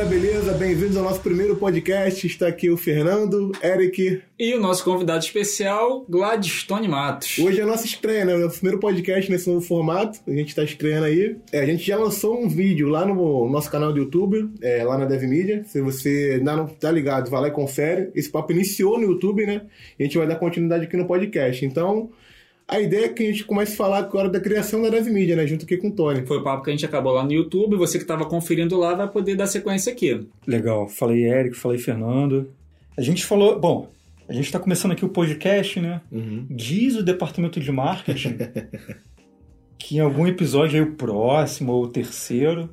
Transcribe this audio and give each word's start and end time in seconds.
galera, 0.00 0.04
beleza? 0.04 0.52
Bem-vindos 0.54 0.96
ao 0.96 1.04
nosso 1.04 1.20
primeiro 1.20 1.56
podcast. 1.56 2.26
Está 2.26 2.48
aqui 2.48 2.70
o 2.70 2.76
Fernando, 2.76 3.52
Eric. 3.62 4.22
E 4.38 4.54
o 4.54 4.60
nosso 4.60 4.84
convidado 4.84 5.22
especial, 5.22 6.06
Gladstone 6.08 6.88
Matos. 6.88 7.38
Hoje 7.38 7.60
é 7.60 7.62
a 7.62 7.66
nossa 7.66 7.84
estreia, 7.84 8.24
né? 8.24 8.34
O 8.34 8.38
nosso 8.38 8.56
primeiro 8.56 8.78
podcast 8.80 9.30
nesse 9.30 9.48
novo 9.48 9.60
formato. 9.60 10.18
A 10.26 10.30
gente 10.30 10.48
está 10.48 10.64
estreando 10.64 11.06
aí. 11.06 11.36
É, 11.52 11.60
a 11.60 11.66
gente 11.66 11.86
já 11.86 11.96
lançou 11.96 12.40
um 12.40 12.48
vídeo 12.48 12.88
lá 12.88 13.04
no 13.04 13.48
nosso 13.50 13.70
canal 13.70 13.92
do 13.92 13.98
YouTube, 13.98 14.50
é, 14.62 14.82
lá 14.84 14.96
na 14.96 15.04
DevMedia. 15.04 15.64
Se 15.64 15.80
você 15.80 16.36
ainda 16.38 16.56
não 16.56 16.66
tá 16.66 16.90
ligado, 16.90 17.30
vai 17.30 17.42
lá 17.42 17.48
e 17.48 17.52
confere. 17.52 18.10
Esse 18.14 18.30
papo 18.30 18.52
iniciou 18.52 18.98
no 18.98 19.04
YouTube, 19.04 19.44
né? 19.44 19.62
E 19.98 20.02
a 20.02 20.06
gente 20.06 20.16
vai 20.16 20.26
dar 20.26 20.36
continuidade 20.36 20.84
aqui 20.84 20.96
no 20.96 21.06
podcast. 21.06 21.64
Então, 21.64 22.10
a 22.70 22.80
ideia 22.80 23.06
é 23.06 23.08
que 23.08 23.24
a 23.24 23.26
gente 23.26 23.44
comece 23.44 23.72
a 23.74 23.76
falar 23.76 23.98
agora 23.98 24.28
da 24.28 24.38
criação 24.38 24.80
da 24.80 24.88
Dev 24.88 25.08
Media, 25.08 25.34
né? 25.34 25.44
Junto 25.46 25.64
aqui 25.64 25.76
com 25.76 25.88
o 25.88 25.92
Tony. 25.92 26.24
Foi 26.24 26.38
o 26.38 26.42
papo 26.42 26.62
que 26.62 26.70
a 26.70 26.72
gente 26.72 26.86
acabou 26.86 27.12
lá 27.12 27.24
no 27.24 27.32
YouTube. 27.32 27.76
Você 27.76 27.98
que 27.98 28.04
estava 28.04 28.24
conferindo 28.24 28.78
lá 28.78 28.94
vai 28.94 29.08
poder 29.08 29.34
dar 29.34 29.48
sequência 29.48 29.92
aqui. 29.92 30.26
Legal. 30.46 30.88
Falei 30.88 31.24
Eric, 31.24 31.56
falei 31.56 31.78
Fernando. 31.78 32.48
A 32.96 33.02
gente 33.02 33.26
falou. 33.26 33.58
Bom, 33.58 33.90
a 34.28 34.32
gente 34.32 34.44
está 34.44 34.60
começando 34.60 34.92
aqui 34.92 35.04
o 35.04 35.08
podcast, 35.08 35.80
né? 35.80 36.00
Uhum. 36.12 36.46
Diz 36.48 36.94
o 36.94 37.02
departamento 37.02 37.58
de 37.58 37.72
marketing 37.72 38.38
que 39.76 39.96
em 39.96 40.00
algum 40.00 40.26
episódio 40.26 40.80
aí, 40.80 40.88
o 40.88 40.94
próximo 40.94 41.72
ou 41.72 41.84
o 41.84 41.88
terceiro, 41.88 42.70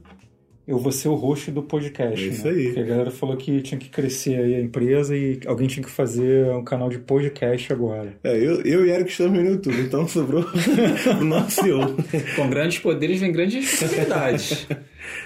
eu 0.67 0.77
vou 0.77 0.91
ser 0.91 1.07
o 1.07 1.15
host 1.15 1.49
do 1.49 1.63
podcast. 1.63 2.21
É 2.21 2.27
isso 2.27 2.45
né? 2.45 2.51
aí. 2.51 2.65
Porque 2.65 2.79
a 2.81 2.83
galera 2.83 3.09
falou 3.09 3.37
que 3.37 3.61
tinha 3.61 3.79
que 3.79 3.87
crescer 3.87 4.35
aí 4.35 4.55
a 4.55 4.59
empresa 4.59 5.15
e 5.15 5.39
alguém 5.47 5.65
tinha 5.65 5.83
que 5.83 5.89
fazer 5.89 6.45
um 6.49 6.63
canal 6.63 6.89
de 6.89 6.99
podcast 6.99 7.71
agora. 7.71 8.17
É, 8.21 8.35
eu, 8.35 8.61
eu 8.63 8.85
e 8.85 8.91
Eric 8.91 9.09
estamos 9.09 9.39
no 9.39 9.49
YouTube, 9.49 9.79
então 9.79 10.05
sobrou 10.07 10.43
o 11.21 11.23
nosso 11.23 11.61
CEO. 11.61 11.95
Com 12.35 12.49
grandes 12.49 12.79
poderes 12.79 13.21
vem 13.21 13.31
grandes 13.31 13.63
responsabilidades. 13.63 14.67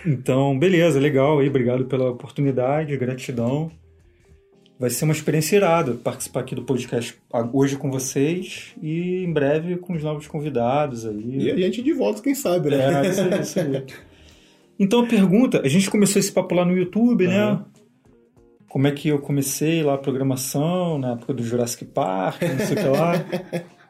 Então, 0.05 0.57
beleza, 0.59 0.99
legal 0.99 1.39
aí, 1.39 1.47
obrigado 1.47 1.85
pela 1.85 2.11
oportunidade, 2.11 2.95
gratidão. 2.97 3.71
Vai 4.79 4.91
ser 4.91 5.05
uma 5.05 5.13
experiência 5.13 5.55
irada 5.55 5.93
participar 5.93 6.41
aqui 6.41 6.53
do 6.53 6.63
podcast 6.63 7.15
hoje 7.51 7.77
com 7.77 7.89
vocês 7.89 8.75
e 8.81 9.23
em 9.23 9.31
breve 9.31 9.77
com 9.77 9.93
os 9.93 10.03
novos 10.03 10.27
convidados 10.27 11.05
aí. 11.05 11.49
E 11.49 11.51
a 11.51 11.57
gente 11.57 11.81
de 11.81 11.93
volta, 11.93 12.21
quem 12.21 12.35
sabe, 12.35 12.69
né? 12.69 13.05
É, 13.05 13.09
isso 13.09 13.21
aí, 13.21 13.41
isso 13.41 13.59
aí. 13.59 13.83
Então 14.81 15.01
a 15.01 15.07
pergunta, 15.07 15.61
a 15.63 15.67
gente 15.67 15.91
começou 15.91 16.19
esse 16.19 16.31
papo 16.31 16.55
lá 16.55 16.65
no 16.65 16.75
YouTube, 16.75 17.27
né? 17.27 17.51
Uhum. 17.51 17.65
Como 18.67 18.87
é 18.87 18.91
que 18.91 19.09
eu 19.09 19.19
comecei 19.19 19.83
lá 19.83 19.93
a 19.93 19.97
programação, 19.99 20.97
na 20.97 21.11
época 21.11 21.35
do 21.35 21.43
Jurassic 21.43 21.85
Park, 21.85 22.41
não 22.41 22.65
sei 22.65 22.77
o 22.77 22.79
que 22.79 22.87
lá. 22.87 23.13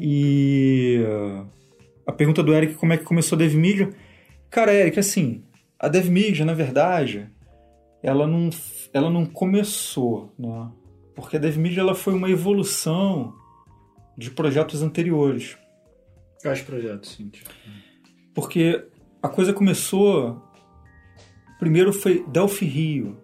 E 0.00 1.04
uh, 1.06 1.46
a 2.06 2.12
pergunta 2.12 2.42
do 2.42 2.52
Eric, 2.52 2.74
como 2.74 2.94
é 2.94 2.96
que 2.96 3.04
começou 3.04 3.36
a 3.36 3.38
DevMedia? 3.38 3.90
Cara, 4.50 4.74
Eric, 4.74 4.98
assim, 4.98 5.44
a 5.78 5.86
DevMedia, 5.86 6.46
na 6.46 6.54
verdade, 6.54 7.30
ela 8.02 8.26
não, 8.26 8.48
ela 8.92 9.10
não 9.10 9.26
começou, 9.26 10.32
né? 10.36 10.72
Porque 11.14 11.36
a 11.36 11.38
DevMedia 11.38 11.82
ela 11.82 11.94
foi 11.94 12.14
uma 12.14 12.30
evolução 12.30 13.34
de 14.16 14.30
projetos 14.30 14.82
anteriores. 14.82 15.56
Quais 16.42 16.62
projetos, 16.62 17.12
Cintia? 17.12 17.44
Porque 18.34 18.82
a 19.22 19.28
coisa 19.28 19.52
começou. 19.52 20.42
Primeiro 21.58 21.92
foi 21.92 22.24
Delphi 22.28 22.64
Rio. 22.64 23.18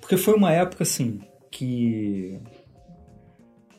Porque 0.00 0.16
foi 0.16 0.34
uma 0.34 0.52
época 0.52 0.82
assim 0.82 1.20
que 1.50 2.38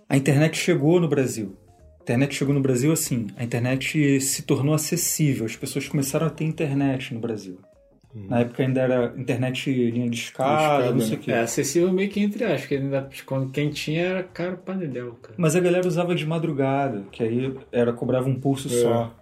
a 0.07 0.15
internet 0.15 0.57
chegou 0.57 0.99
no 0.99 1.07
Brasil. 1.07 1.57
A 1.99 2.03
internet 2.03 2.35
chegou 2.35 2.53
no 2.53 2.61
Brasil 2.61 2.91
assim. 2.91 3.27
A 3.35 3.43
internet 3.43 4.21
se 4.21 4.43
tornou 4.43 4.73
acessível. 4.73 5.45
As 5.45 5.55
pessoas 5.55 5.87
começaram 5.87 6.27
a 6.27 6.29
ter 6.29 6.43
internet 6.43 7.13
no 7.13 7.19
Brasil. 7.19 7.59
Na 8.13 8.39
época 8.39 8.63
ainda 8.63 8.81
era 8.81 9.13
internet 9.15 9.71
linha 9.71 10.09
de 10.09 10.17
escada, 10.17 10.91
não 10.91 10.99
sei 10.99 11.11
né? 11.11 11.15
o 11.15 11.19
quê. 11.19 11.31
É 11.31 11.41
acessível 11.41 11.91
meio 11.91 12.09
que 12.09 12.19
entre 12.19 12.43
aspas, 12.43 12.61
porque 12.61 12.75
ainda, 12.75 13.09
quando 13.25 13.51
quem 13.51 13.69
tinha 13.69 14.01
era 14.01 14.23
caro 14.23 14.57
pra 14.57 14.73
dedéu, 14.73 15.13
cara. 15.21 15.35
Mas 15.37 15.55
a 15.55 15.59
galera 15.59 15.87
usava 15.87 16.15
de 16.15 16.25
madrugada, 16.25 17.03
que 17.11 17.21
aí 17.21 17.55
era 17.71 17.93
cobrava 17.93 18.27
um 18.27 18.33
pulso 18.39 18.67
É. 18.67 18.71
só. 18.81 19.15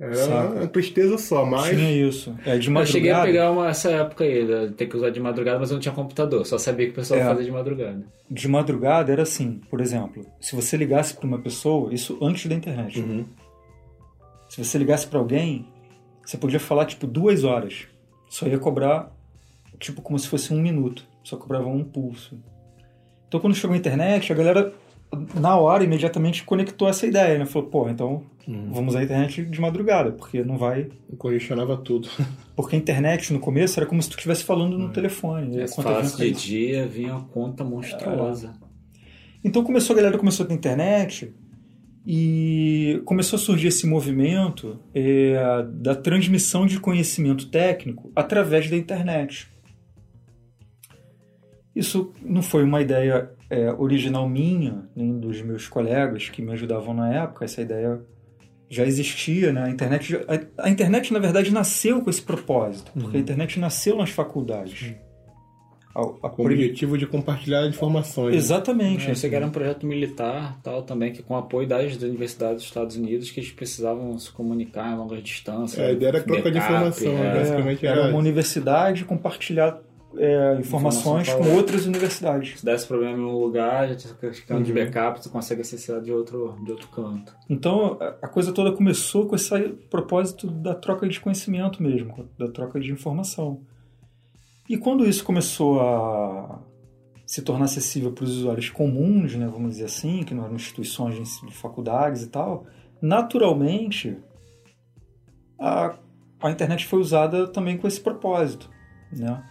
Era 0.00 0.14
Saca. 0.14 0.54
uma 0.54 0.66
tristeza 0.66 1.18
só, 1.18 1.44
mas. 1.44 1.68
Tinha 1.76 1.92
isso. 2.08 2.34
É, 2.46 2.56
de 2.56 2.68
Eu 2.68 2.72
madrugada. 2.72 2.86
cheguei 2.86 3.10
a 3.10 3.20
pegar 3.22 3.50
uma, 3.50 3.68
essa 3.68 3.90
época 3.90 4.24
aí, 4.24 4.46
de 4.46 4.72
ter 4.72 4.86
que 4.86 4.96
usar 4.96 5.10
de 5.10 5.20
madrugada, 5.20 5.58
mas 5.58 5.70
eu 5.70 5.74
não 5.74 5.80
tinha 5.80 5.94
computador, 5.94 6.46
só 6.46 6.56
sabia 6.56 6.86
que 6.86 6.92
o 6.92 6.94
pessoal 6.94 7.20
É. 7.20 7.24
fazia 7.24 7.44
de 7.44 7.50
madrugada. 7.52 8.02
de 8.30 8.48
madrugada 8.48 9.12
era 9.12 9.22
assim, 9.22 9.60
por 9.68 9.78
exemplo, 9.80 10.24
se 10.40 10.56
você 10.56 10.76
ligasse 10.78 11.12
para 11.14 11.26
uma 11.26 11.38
pessoa, 11.38 11.92
isso 11.92 12.16
antes 12.22 12.46
da 12.46 12.54
internet. 12.54 12.98
Uhum. 13.00 13.26
Se 14.48 14.64
você 14.64 14.78
ligasse 14.78 15.06
para 15.06 15.18
alguém, 15.18 15.66
você 16.24 16.36
podia 16.38 16.58
falar 16.58 16.86
tipo 16.86 17.06
duas 17.06 17.44
horas. 17.44 17.86
Só 18.28 18.46
ia 18.46 18.58
cobrar 18.58 19.12
tipo 19.78 20.00
como 20.00 20.18
se 20.18 20.26
fosse 20.28 20.52
um 20.54 20.60
minuto. 20.60 21.04
Só 21.22 21.36
cobrava 21.36 21.66
um 21.68 21.84
pulso. 21.84 22.38
Então 23.28 23.38
quando 23.38 23.54
chegou 23.54 23.74
a 23.74 23.78
internet, 23.78 24.32
a 24.32 24.36
galera 24.36 24.72
na 25.34 25.56
hora 25.56 25.82
imediatamente 25.82 26.44
conectou 26.44 26.88
essa 26.88 27.06
ideia, 27.06 27.38
né? 27.38 27.46
Falou, 27.46 27.68
pô, 27.68 27.88
então 27.88 28.22
vamos 28.46 28.90
usar 28.94 29.00
a 29.00 29.04
internet 29.04 29.44
de 29.44 29.60
madrugada, 29.60 30.12
porque 30.12 30.42
não 30.42 30.56
vai. 30.56 30.88
Congestionava 31.18 31.76
tudo. 31.76 32.08
Porque 32.54 32.76
a 32.76 32.78
internet 32.78 33.32
no 33.32 33.40
começo 33.40 33.80
era 33.80 33.86
como 33.86 34.02
se 34.02 34.10
tu 34.10 34.16
estivesse 34.16 34.44
falando 34.44 34.76
no 34.76 34.90
telefone. 34.90 35.56
E 35.56 35.62
a 35.62 35.66
Se 35.66 35.74
conta 35.74 35.88
vinha 35.88 36.00
falasse 36.00 36.16
com 36.16 36.22
de 36.22 36.32
dia, 36.32 36.86
vinha 36.86 37.14
uma 37.14 37.24
conta 37.24 37.64
monstruosa. 37.64 38.52
Então 39.42 39.64
começou 39.64 39.94
a 39.94 39.96
galera 39.96 40.18
começou 40.18 40.44
a 40.44 40.46
ter 40.46 40.54
internet 40.54 41.32
e 42.06 43.00
começou 43.06 43.38
a 43.38 43.40
surgir 43.40 43.68
esse 43.68 43.86
movimento 43.86 44.78
é, 44.94 45.64
da 45.72 45.94
transmissão 45.94 46.66
de 46.66 46.78
conhecimento 46.78 47.48
técnico 47.48 48.12
através 48.14 48.68
da 48.68 48.76
internet. 48.76 49.48
Isso 51.74 52.12
não 52.22 52.42
foi 52.42 52.62
uma 52.62 52.82
ideia 52.82 53.30
é, 53.50 53.72
original 53.72 54.28
minha, 54.28 54.88
nem 54.94 55.18
dos 55.18 55.42
meus 55.42 55.66
colegas 55.68 56.28
que 56.28 56.40
me 56.40 56.52
ajudavam 56.52 56.94
na 56.94 57.12
época. 57.12 57.44
Essa 57.44 57.60
ideia 57.60 58.00
já 58.68 58.84
existia, 58.86 59.52
né? 59.52 59.64
A 59.64 59.70
internet, 59.70 60.16
a, 60.56 60.64
a 60.66 60.70
internet 60.70 61.12
na 61.12 61.18
verdade 61.18 61.52
nasceu 61.52 62.00
com 62.00 62.08
esse 62.08 62.22
propósito, 62.22 62.92
porque 62.94 63.16
a 63.16 63.20
internet 63.20 63.58
nasceu 63.58 63.96
nas 63.96 64.10
faculdades. 64.10 64.94
A- 65.92 66.02
a 66.02 66.30
Com 66.30 66.42
o 66.42 66.44
prim- 66.44 66.54
objetivo 66.54 66.96
de 66.96 67.04
compartilhar 67.04 67.66
informações. 67.66 68.36
Exatamente. 68.36 69.08
Eu 69.08 69.16
sei 69.16 69.28
que 69.28 69.34
era 69.34 69.44
um 69.44 69.50
projeto 69.50 69.84
militar 69.84 70.56
tal 70.62 70.84
também, 70.84 71.12
que 71.12 71.20
com 71.20 71.36
apoio 71.36 71.66
das 71.66 71.96
universidades 71.96 72.58
dos 72.58 72.64
Estados 72.66 72.94
Unidos, 72.94 73.28
que 73.32 73.40
eles 73.40 73.50
precisavam 73.50 74.16
se 74.16 74.30
comunicar 74.30 74.92
em 74.92 74.96
longas 74.96 75.20
distâncias. 75.20 75.80
É, 75.80 75.88
a 75.88 75.92
ideia 75.92 76.10
era 76.10 76.22
troca 76.22 76.48
de 76.48 76.58
informação, 76.58 77.10
é. 77.10 77.14
né? 77.16 77.34
Basicamente 77.40 77.84
era 77.84 78.00
era 78.02 78.10
uma 78.10 78.18
universidade 78.20 79.04
compartilhar 79.04 79.80
é, 80.16 80.56
informações 80.58 81.28
Informação 81.28 81.52
com 81.52 81.56
outras 81.56 81.86
universidades. 81.86 82.58
Se 82.60 82.64
desse 82.64 82.86
problema 82.86 83.16
em 83.18 83.22
um 83.24 83.38
lugar, 83.38 83.88
já 83.88 83.94
tinha 83.96 84.14
questão 84.14 84.56
Uhum. 84.56 84.62
de 84.62 84.72
backup, 84.72 85.20
tu 85.22 85.30
consegue 85.30 85.60
acessar 85.60 86.00
de 86.00 86.10
outro, 86.12 86.56
de 86.64 86.70
outro 86.72 86.88
canto. 86.88 87.34
Então 87.48 87.96
a- 88.00 88.16
a 88.22 88.28
coisa 88.28 88.52
toda 88.52 88.72
começou 88.72 89.26
com 89.26 89.36
esse 89.36 89.56
propósito 89.90 90.48
da 90.48 90.74
troca 90.74 91.08
de 91.08 91.20
conhecimento 91.20 91.82
mesmo, 91.82 92.28
da 92.38 92.48
troca 92.48 92.80
de 92.80 92.90
informação. 92.90 93.60
E 94.68 94.76
quando 94.76 95.04
isso 95.08 95.24
começou 95.24 95.80
a 95.80 96.60
se 97.26 97.42
tornar 97.42 97.66
acessível 97.66 98.10
para 98.12 98.24
os 98.24 98.30
usuários 98.38 98.68
comuns, 98.70 99.36
né, 99.36 99.46
vamos 99.46 99.70
dizer 99.72 99.84
assim, 99.84 100.24
que 100.24 100.34
não 100.34 100.44
eram 100.44 100.54
instituições 100.56 101.14
de 101.14 101.20
ensino- 101.22 101.50
de 101.50 101.56
faculdades 101.56 102.22
e 102.22 102.28
tal, 102.28 102.66
naturalmente 103.00 104.16
a, 105.58 105.94
a 106.42 106.50
internet 106.50 106.86
foi 106.86 106.98
usada 106.98 107.46
também 107.46 107.76
com 107.76 107.86
esse 107.86 108.00
propósito, 108.00 108.68
né? 109.12 109.42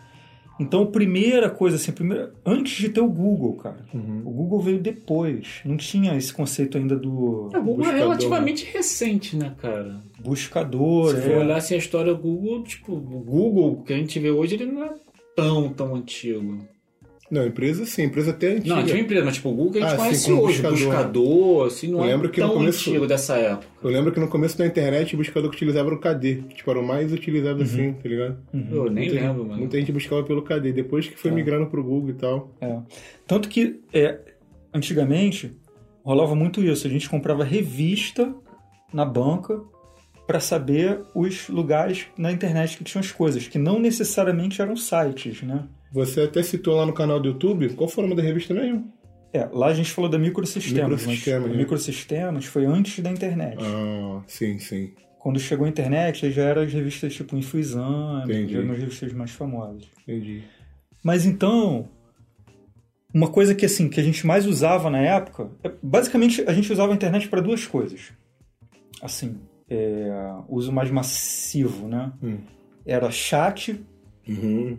Então, 0.60 0.84
a 0.84 0.88
primeira 0.88 1.50
coisa 1.50 1.78
assim, 1.78 1.92
primeira, 1.92 2.34
antes 2.46 2.74
de 2.78 2.90
ter 2.90 3.00
o 3.02 3.08
Google, 3.08 3.54
cara, 3.56 3.78
Uhum. 3.94 4.22
o 4.26 4.32
Google 4.32 4.60
veio 4.62 4.80
depois, 4.80 5.62
não 5.64 5.78
tinha 5.78 6.16
esse 6.18 6.34
conceito 6.34 6.78
ainda 6.78 6.96
do 6.98 7.12
O 7.48 7.50
Google 7.50 7.62
é 7.62 7.64
buscador, 7.64 7.94
relativamente 8.00 8.66
recente, 8.66 9.36
né, 9.38 9.56
cara? 9.62 10.02
buscador, 10.20 11.16
Se 11.16 11.22
for 11.22 11.32
é. 11.32 11.38
olhar 11.38 11.58
assim, 11.58 11.76
a 11.76 11.78
história 11.78 12.14
do 12.14 12.22
Google, 12.22 12.64
tipo, 12.64 12.94
o 12.94 13.00
Google 13.00 13.84
que 13.84 13.94
a 13.94 13.98
gente 13.98 14.20
vê 14.20 14.32
hoje, 14.32 14.56
ele 14.56 14.66
não 14.66 14.84
é 14.84 14.92
tão, 15.36 15.70
tão 15.70 15.96
antigo. 15.96 16.60
Não, 17.32 17.46
empresa 17.46 17.86
sim, 17.86 18.04
empresa 18.04 18.32
até 18.32 18.54
antiga. 18.54 18.76
Não, 18.76 18.84
tinha 18.86 19.00
empresa, 19.00 19.24
mas 19.26 19.36
tipo, 19.36 19.50
o 19.50 19.54
Google 19.54 19.72
que 19.74 19.78
a 19.78 19.82
gente 19.82 19.90
Ah, 19.90 19.98
sim, 19.98 20.04
conhece 20.04 20.30
como 20.32 20.42
hoje, 20.42 20.62
buscador. 20.62 20.78
buscador, 20.88 21.68
assim, 21.68 21.88
não 21.92 22.00
Eu 22.04 22.10
é 22.10 22.18
no 22.18 22.30
tão 22.30 22.50
começo- 22.50 22.90
antigo 22.90 23.06
dessa 23.08 23.36
época. 23.38 23.68
Eu 23.84 23.90
lembro 23.92 24.12
que 24.12 24.20
no 24.20 24.28
começo 24.28 24.58
da 24.58 24.66
internet 24.66 25.14
o 25.14 25.18
buscador 25.18 25.50
que 25.52 25.56
utilizava 25.56 25.88
era 25.90 25.96
o 25.96 26.00
KD, 26.00 26.44
que 26.50 26.56
tipo, 26.56 26.72
era 26.72 26.80
o 26.80 26.86
mais 26.88 27.14
utilizado 27.14 27.62
assim, 27.62 27.94
tá 27.94 28.10
ligado? 28.10 28.38
Eu 28.72 28.90
nem 28.90 29.10
Muita- 29.10 29.26
lembro, 29.28 29.46
mano. 29.46 29.60
Muita 29.60 29.78
gente 29.80 29.92
buscava 29.92 30.24
pelo 30.24 30.42
KD, 30.42 30.74
depois 30.74 31.08
que 31.08 31.16
foi 31.18 31.30
migrando 31.32 31.68
pro 31.68 31.84
Google 31.84 32.10
e 32.10 32.14
tal. 32.14 32.52
É. 32.60 32.78
Tanto 33.28 33.48
que 33.48 33.80
é, 33.94 34.18
antigamente 34.74 35.56
rolava 36.04 36.36
muito 36.36 36.64
isso. 36.64 36.88
A 36.88 36.90
gente 36.90 37.10
comprava 37.10 37.44
revista 37.44 38.34
na 38.94 39.06
banca 39.06 39.62
para 40.26 40.40
saber 40.40 41.02
os 41.16 41.48
lugares 41.50 42.06
na 42.18 42.32
internet 42.32 42.78
que 42.78 42.84
tinham 42.84 43.02
as 43.02 43.12
coisas, 43.12 43.48
que 43.48 43.58
não 43.58 43.80
necessariamente 43.80 44.62
eram 44.62 44.76
sites, 44.76 45.42
né? 45.42 45.64
Você 45.92 46.22
até 46.22 46.44
citou 46.44 46.76
lá 46.76 46.86
no 46.86 46.94
canal 46.94 47.20
do 47.20 47.30
YouTube, 47.30 47.70
qual 47.70 47.90
foi 47.90 48.04
o 48.04 48.08
nome 48.08 48.20
da 48.22 48.26
revista 48.26 48.54
mesmo? 48.54 48.92
É, 49.34 49.46
lá 49.52 49.68
a 49.68 49.74
gente 49.74 49.92
falou 49.92 50.10
da 50.10 50.18
microsistemas, 50.18 51.02
Microsistemas, 51.02 51.42
mas 51.44 51.52
né? 51.52 51.58
microsistemas 51.58 52.46
foi 52.46 52.66
antes 52.66 53.00
da 53.04 53.12
internet. 53.12 53.58
Ah, 53.62 54.24
sim, 54.28 54.58
sim. 54.60 54.92
Quando 55.20 55.40
chegou 55.40 55.66
a 55.66 55.70
internet, 55.70 56.32
já 56.32 56.44
eram 56.44 56.62
as 56.64 56.72
revistas 56.74 57.14
tipo 57.14 57.36
InfoExame, 57.36 58.24
Entendi. 58.24 58.54
já 58.54 58.60
eram 58.60 58.72
as 58.72 58.80
revistas 58.80 59.14
mais 59.14 59.32
famosas. 59.32 59.84
Entendi. 60.08 60.44
Mas 61.04 61.26
então, 61.26 61.90
uma 63.14 63.28
coisa 63.30 63.54
que 63.54 63.66
assim 63.66 63.90
que 63.90 64.00
a 64.00 64.04
gente 64.04 64.26
mais 64.26 64.46
usava 64.48 64.90
na 64.90 65.00
época, 65.00 65.50
é- 65.64 65.72
basicamente 65.84 66.44
a 66.48 66.54
gente 66.54 66.72
usava 66.72 66.92
a 66.92 66.96
internet 66.96 67.28
para 67.28 67.42
duas 67.42 67.68
coisas. 67.68 68.12
Assim, 69.02 69.38
é, 69.70 70.34
uso 70.48 70.72
mais 70.72 70.90
massivo, 70.90 71.88
né? 71.88 72.12
Hum. 72.24 72.38
Era 72.86 73.12
chat 73.12 73.80
Uhum. 74.28 74.78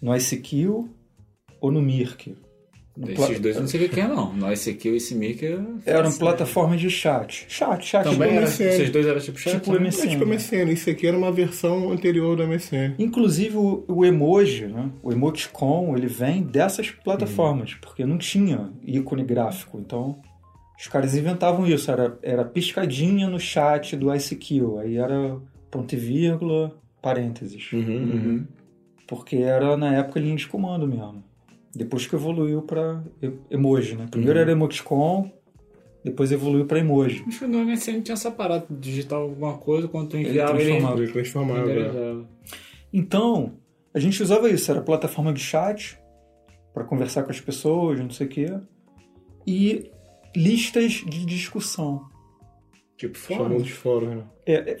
No 0.00 0.14
ICQ 0.16 0.84
ou 1.60 1.70
no 1.70 1.80
Mirk. 1.82 2.34
No 2.96 3.06
pla- 3.06 3.26
Esses 3.26 3.40
dois 3.40 3.56
eu 3.56 3.62
não 3.62 3.68
sei 3.68 3.80
o 3.80 3.88
que 3.88 3.94
que 3.94 4.00
é, 4.00 4.08
não. 4.08 4.52
Esse 4.52 4.70
aqui 4.70 4.88
e 4.88 4.96
esse 4.96 5.14
Maker. 5.14 5.60
Eram 5.86 6.12
plataformas 6.12 6.80
de 6.80 6.90
chat. 6.90 7.46
Chat, 7.48 7.86
chat. 7.86 8.04
Também 8.04 8.28
tipo 8.28 8.38
era 8.38 8.46
MSN. 8.46 8.64
Esses 8.64 8.90
dois 8.90 9.06
eram 9.06 9.20
tipo 9.20 9.38
chat. 9.38 9.54
Tipo 9.54 9.72
né? 9.74 9.78
MSN. 9.88 10.02
É 10.02 10.08
tipo 10.08 10.26
MSN. 10.26 10.72
Isso 10.72 10.90
aqui 10.90 11.06
era 11.06 11.16
uma 11.16 11.30
versão 11.32 11.90
anterior 11.92 12.36
do 12.36 12.46
MSN. 12.46 12.96
Inclusive 12.98 13.56
o, 13.56 13.84
o 13.88 14.04
emoji, 14.04 14.66
né? 14.66 14.90
o 15.02 15.12
emoticon, 15.12 15.96
ele 15.96 16.08
vem 16.08 16.42
dessas 16.42 16.90
plataformas, 16.90 17.74
porque 17.74 18.04
não 18.04 18.18
tinha 18.18 18.70
ícone 18.84 19.24
gráfico. 19.24 19.78
Então, 19.78 20.20
os 20.78 20.86
caras 20.88 21.14
inventavam 21.14 21.66
isso. 21.66 21.90
Era, 21.90 22.18
era 22.22 22.44
piscadinha 22.44 23.28
no 23.28 23.38
chat 23.38 23.96
do 23.96 24.12
ICQ. 24.14 24.78
Aí 24.82 24.96
era 24.96 25.38
ponto 25.70 25.94
e 25.94 25.98
vírgula, 25.98 26.76
parênteses. 27.00 27.72
Uhum. 27.72 28.46
Porque 29.10 29.38
era, 29.38 29.76
na 29.76 29.92
época, 29.96 30.20
linha 30.20 30.36
de 30.36 30.46
comando 30.46 30.86
mesmo. 30.86 31.24
Depois 31.74 32.06
que 32.06 32.14
evoluiu 32.14 32.62
para 32.62 33.02
emoji, 33.50 33.96
né? 33.96 34.06
Primeiro 34.08 34.38
era 34.38 34.52
emoticon, 34.52 35.28
depois 36.04 36.30
evoluiu 36.30 36.64
para 36.64 36.78
emoji. 36.78 37.24
Acho 37.26 37.40
que 37.40 37.46
no 37.48 37.58
MSN 37.58 38.02
tinha 38.02 38.12
essa 38.14 38.30
parada 38.30 38.64
de 38.70 38.76
digitar 38.78 39.18
alguma 39.18 39.58
coisa, 39.58 39.88
quando 39.88 40.10
tu 40.10 40.16
Ele 40.16 40.28
enviava 40.28 40.52
ele. 40.60 40.70
transformava. 40.70 41.02
Ele 41.02 41.12
transformava. 41.12 41.66
né? 41.66 41.72
renderizava. 41.74 42.28
Então, 42.92 43.52
a 43.92 43.98
gente 43.98 44.22
usava 44.22 44.48
isso, 44.48 44.70
era 44.70 44.80
plataforma 44.80 45.32
de 45.32 45.40
chat 45.40 45.98
para 46.72 46.84
conversar 46.84 47.24
com 47.24 47.32
as 47.32 47.40
pessoas, 47.40 47.98
não 47.98 48.10
sei 48.10 48.28
o 48.28 48.30
quê, 48.30 48.46
e 49.44 49.90
listas 50.36 50.92
de 50.92 51.26
discussão. 51.26 52.04
Tipo 52.96 53.18
fórum. 53.18 53.58
de 53.58 53.72
fórum, 53.72 54.14
né? 54.14 54.24
É, 54.46 54.54
é- 54.72 54.80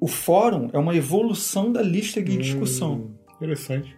o 0.00 0.08
fórum 0.08 0.68
é 0.72 0.78
uma 0.78 0.94
evolução 0.96 1.72
da 1.72 1.82
lista 1.82 2.20
de 2.22 2.36
discussão, 2.36 2.94
Hum, 2.94 3.14
interessante. 3.40 3.96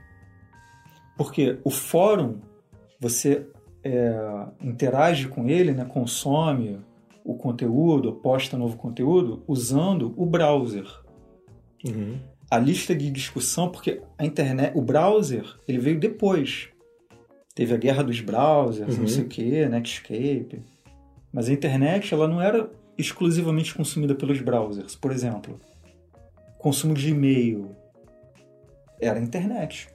porque 1.16 1.58
o 1.64 1.70
fórum 1.70 2.40
você 3.00 3.46
é, 3.84 4.46
interage 4.62 5.26
com 5.28 5.48
ele, 5.48 5.72
né, 5.72 5.84
consome 5.84 6.78
o 7.24 7.34
conteúdo, 7.34 8.12
posta 8.14 8.56
novo 8.56 8.76
conteúdo 8.76 9.42
usando 9.46 10.14
o 10.16 10.24
browser. 10.24 10.86
Uhum. 11.84 12.16
a 12.48 12.58
lista 12.58 12.94
de 12.94 13.10
discussão, 13.10 13.68
porque 13.68 14.00
a 14.16 14.24
internet, 14.24 14.72
o 14.76 14.80
browser, 14.82 15.44
ele 15.66 15.78
veio 15.78 15.98
depois. 15.98 16.68
Teve 17.54 17.74
a 17.74 17.76
guerra 17.76 18.04
dos 18.04 18.20
browsers, 18.20 18.94
Uhum. 18.94 19.00
não 19.00 19.08
sei 19.08 19.24
o 19.24 19.28
que, 19.28 19.66
Netscape. 19.66 20.62
Mas 21.32 21.48
a 21.48 21.52
internet, 21.52 22.12
ela 22.14 22.28
não 22.28 22.40
era 22.40 22.70
exclusivamente 22.96 23.74
consumida 23.74 24.14
pelos 24.14 24.40
browsers. 24.40 24.94
Por 24.94 25.10
exemplo, 25.10 25.58
consumo 26.58 26.94
de 26.94 27.08
e-mail 27.10 27.74
era 29.02 29.18
a 29.18 29.22
internet. 29.22 29.88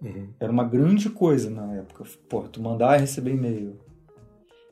Uhum. 0.00 0.30
Era 0.40 0.50
uma 0.50 0.64
grande 0.64 1.08
coisa 1.10 1.48
na 1.48 1.74
época. 1.76 2.04
Pô, 2.28 2.42
tu 2.42 2.60
mandar 2.60 2.96
e 2.96 3.00
receber 3.00 3.32
e-mail. 3.32 3.78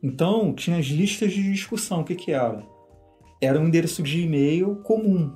Então, 0.03 0.53
tinha 0.55 0.79
as 0.79 0.87
listas 0.87 1.33
de 1.33 1.43
discussão. 1.43 2.01
O 2.01 2.05
que 2.05 2.15
que 2.15 2.33
era? 2.33 2.65
Era 3.41 3.61
um 3.61 3.67
endereço 3.67 4.03
de 4.03 4.23
e-mail 4.23 4.77
comum. 4.77 5.33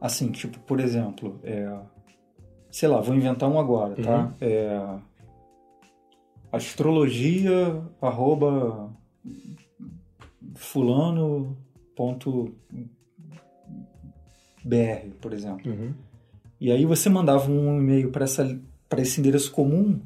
Assim, 0.00 0.30
tipo, 0.30 0.58
por 0.60 0.80
exemplo, 0.80 1.38
é... 1.42 1.78
sei 2.70 2.88
lá, 2.88 3.00
vou 3.00 3.14
inventar 3.14 3.48
um 3.50 3.58
agora, 3.58 3.94
tá? 3.96 4.32
É... 4.40 4.98
Astrologia, 6.50 7.82
arroba 8.00 8.90
fulano 10.54 11.56
ponto 11.94 12.54
br, 14.64 15.10
por 15.20 15.32
exemplo. 15.32 15.70
Uhum. 15.70 15.92
E 16.60 16.70
aí 16.70 16.84
você 16.86 17.08
mandava 17.08 17.50
um 17.50 17.78
e-mail 17.78 18.10
para 18.10 18.24
esse 19.02 19.20
endereço 19.20 19.50
comum 19.50 20.00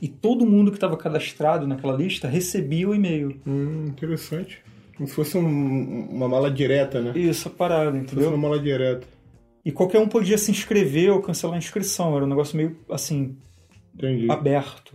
e 0.00 0.08
todo 0.08 0.46
mundo 0.46 0.70
que 0.70 0.76
estava 0.76 0.96
cadastrado 0.96 1.66
naquela 1.66 1.96
lista 1.96 2.28
recebia 2.28 2.88
o 2.88 2.94
e-mail. 2.94 3.40
Hum, 3.46 3.86
interessante. 3.88 4.62
Como 4.96 5.06
se 5.08 5.14
fosse 5.14 5.36
um- 5.36 6.08
uma 6.10 6.26
mala 6.28 6.50
direta, 6.50 7.02
né? 7.02 7.12
Isso, 7.18 7.48
a 7.48 7.50
parada, 7.50 7.90
Se 7.92 7.98
fosse 8.04 8.12
entendeu? 8.14 8.28
uma 8.30 8.38
mala 8.48 8.58
direta. 8.58 9.06
E 9.64 9.70
qualquer 9.72 9.98
um 10.00 10.08
podia 10.08 10.38
se 10.38 10.50
inscrever 10.50 11.10
ou 11.10 11.20
cancelar 11.20 11.56
a 11.56 11.58
inscrição. 11.58 12.14
Era 12.16 12.24
um 12.24 12.28
negócio 12.28 12.56
meio 12.56 12.78
assim, 12.88 13.36
Entendi. 13.94 14.30
aberto. 14.30 14.94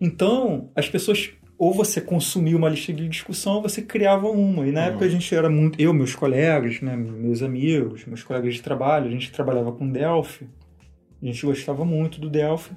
Então, 0.00 0.70
as 0.74 0.88
pessoas 0.88 1.30
ou 1.62 1.74
você 1.74 2.00
consumia 2.00 2.56
uma 2.56 2.70
lista 2.70 2.90
de 2.90 3.06
discussão 3.06 3.56
ou 3.56 3.62
você 3.62 3.82
criava 3.82 4.26
uma. 4.30 4.66
E 4.66 4.72
na 4.72 4.80
Uhum. 4.80 4.86
época 4.86 5.04
a 5.04 5.08
gente 5.10 5.34
era 5.34 5.50
muito. 5.50 5.78
Eu, 5.78 5.92
meus 5.92 6.14
colegas, 6.14 6.80
né, 6.80 6.96
meus 6.96 7.42
amigos, 7.42 8.06
meus 8.06 8.22
colegas 8.22 8.54
de 8.54 8.62
trabalho, 8.62 9.06
a 9.08 9.10
gente 9.10 9.30
trabalhava 9.30 9.70
com 9.70 9.86
Delphi. 9.86 10.48
A 11.22 11.26
gente 11.26 11.44
gostava 11.44 11.84
muito 11.84 12.18
do 12.18 12.30
Delphi. 12.30 12.74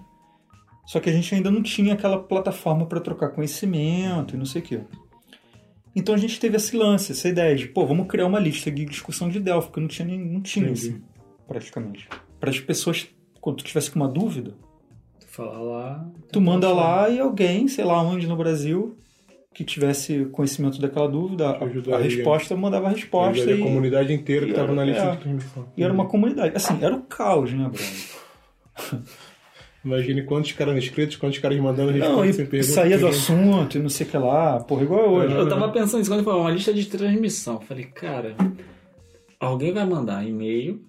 Só 0.85 1.00
que 1.00 1.09
a 1.09 1.13
gente 1.13 1.33
ainda 1.33 1.50
não 1.50 1.63
tinha 1.63 1.94
aquela 1.94 2.21
plataforma 2.21 2.85
para 2.85 3.00
trocar 3.00 3.30
conhecimento 3.30 4.35
e 4.35 4.38
não 4.38 4.45
sei 4.45 4.62
o 4.62 4.65
quê. 4.65 4.81
Então 5.95 6.13
a 6.13 6.18
gente 6.18 6.38
teve 6.38 6.57
esse 6.57 6.75
lance, 6.75 7.13
essa 7.13 7.30
ideia 7.30 7.56
de, 7.56 7.68
pô, 7.69 7.85
vamos 7.85 8.07
criar 8.07 8.25
uma 8.25 8.39
lista 8.39 8.69
de 8.69 8.83
discussão 8.83 9.30
de 9.30 9.39
Delphi, 9.39 9.68
porque 9.69 9.80
não 9.80 9.88
tinha, 9.88 10.06
nem, 10.06 10.19
não 10.19 10.41
tinha 10.41 10.65
Entendi. 10.65 10.89
assim, 10.89 11.01
praticamente. 11.47 12.09
Para 12.38 12.50
as 12.50 12.59
pessoas, 12.59 13.07
quando 13.39 13.57
tu 13.57 13.63
tivesse 13.63 13.89
com 13.91 14.00
uma 14.01 14.09
dúvida, 14.09 14.56
Tu 15.19 15.27
fala 15.27 15.60
lá. 15.60 16.06
Tu 16.31 16.42
manda 16.42 16.71
lá 16.71 17.10
e 17.10 17.19
alguém, 17.19 17.68
sei 17.68 17.83
lá 17.86 18.01
onde 18.01 18.27
no 18.27 18.36
Brasil, 18.36 18.98
que 19.54 19.63
tivesse 19.63 20.25
conhecimento 20.31 20.80
daquela 20.81 21.07
dúvida, 21.07 21.50
a, 21.50 21.95
a 21.95 22.00
resposta 22.00 22.56
mandava 22.56 22.88
a 22.88 22.92
resposta 22.92 23.50
e, 23.51 23.54
a 23.54 23.63
comunidade 23.63 24.12
inteira 24.13 24.42
que 24.45 24.51
e 24.51 24.51
estava 24.51 24.74
era- 24.74 24.75
na 24.75 24.86
lista 24.86 25.04
é. 25.04 25.12
de 25.12 25.18
transmissão. 25.18 25.68
e 25.77 25.83
era 25.83 25.94
uma 25.94 26.06
comunidade. 26.07 26.56
Assim, 26.56 26.77
era 26.81 26.95
o 26.95 27.01
caos, 27.04 27.54
né, 27.54 27.69
Bruno? 27.69 29.04
Imagine 29.86 30.24
quantos 30.24 30.54
caras 30.54 30.77
inscritos, 30.77 31.18
quantos 31.18 31.39
caras 31.39 31.59
mandando 31.59 31.92
Não, 31.92 32.00
resposta 32.00 32.30
e 32.30 32.33
sem 32.33 32.45
pergunta. 32.45 32.71
saía 32.74 32.98
do 32.98 33.07
assunto 33.07 33.77
e 33.77 33.81
não 33.81 33.89
sei 33.89 34.07
o 34.07 34.09
que 34.09 34.18
lá, 34.18 34.59
porra, 34.61 34.83
igual 34.83 35.02
é 35.02 35.09
hoje. 35.09 35.35
Eu 35.35 35.49
tava 35.49 35.69
pensando 35.73 35.99
nisso 35.99 36.09
quando 36.09 36.23
falou 36.23 36.42
uma 36.42 36.52
lista 36.52 36.73
de 36.73 36.85
transmissão. 36.85 37.56
Eu 37.56 37.61
Falei, 37.61 37.85
cara, 37.85 38.33
alguém 39.38 39.73
vai 39.73 39.85
mandar 39.85 40.26
e-mail, 40.26 40.81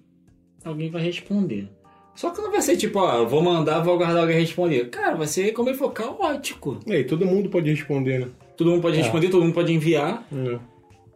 alguém 0.63 0.89
vai 0.89 1.01
responder. 1.03 1.69
Só 2.15 2.29
que 2.29 2.41
não 2.41 2.51
vai 2.51 2.61
ser 2.61 2.77
tipo, 2.77 2.97
ó, 2.99 3.17
eu 3.17 3.27
vou 3.27 3.41
mandar, 3.41 3.81
vou 3.81 3.93
aguardar 3.95 4.21
alguém 4.21 4.39
responder. 4.39 4.89
Cara, 4.89 5.15
vai 5.15 5.27
ser 5.27 5.51
como 5.51 5.69
ele 5.69 5.77
for 5.77 5.91
caótico. 5.91 6.79
E 6.87 6.93
aí, 6.93 7.03
todo 7.03 7.25
mundo 7.25 7.49
pode 7.49 7.69
responder, 7.69 8.19
né? 8.19 8.27
Todo 8.55 8.71
mundo 8.71 8.81
pode 8.81 8.97
É. 8.97 9.01
responder, 9.01 9.29
todo 9.29 9.43
mundo 9.43 9.53
pode 9.53 9.73
enviar. 9.73 10.25
É. 10.33 10.57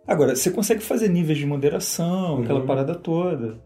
Agora, 0.06 0.36
você 0.36 0.52
consegue 0.52 0.82
fazer 0.82 1.08
níveis 1.08 1.38
de 1.38 1.46
moderação, 1.46 2.42
aquela 2.42 2.60
Uhum. 2.60 2.66
parada 2.66 2.96
toda. 2.96 3.60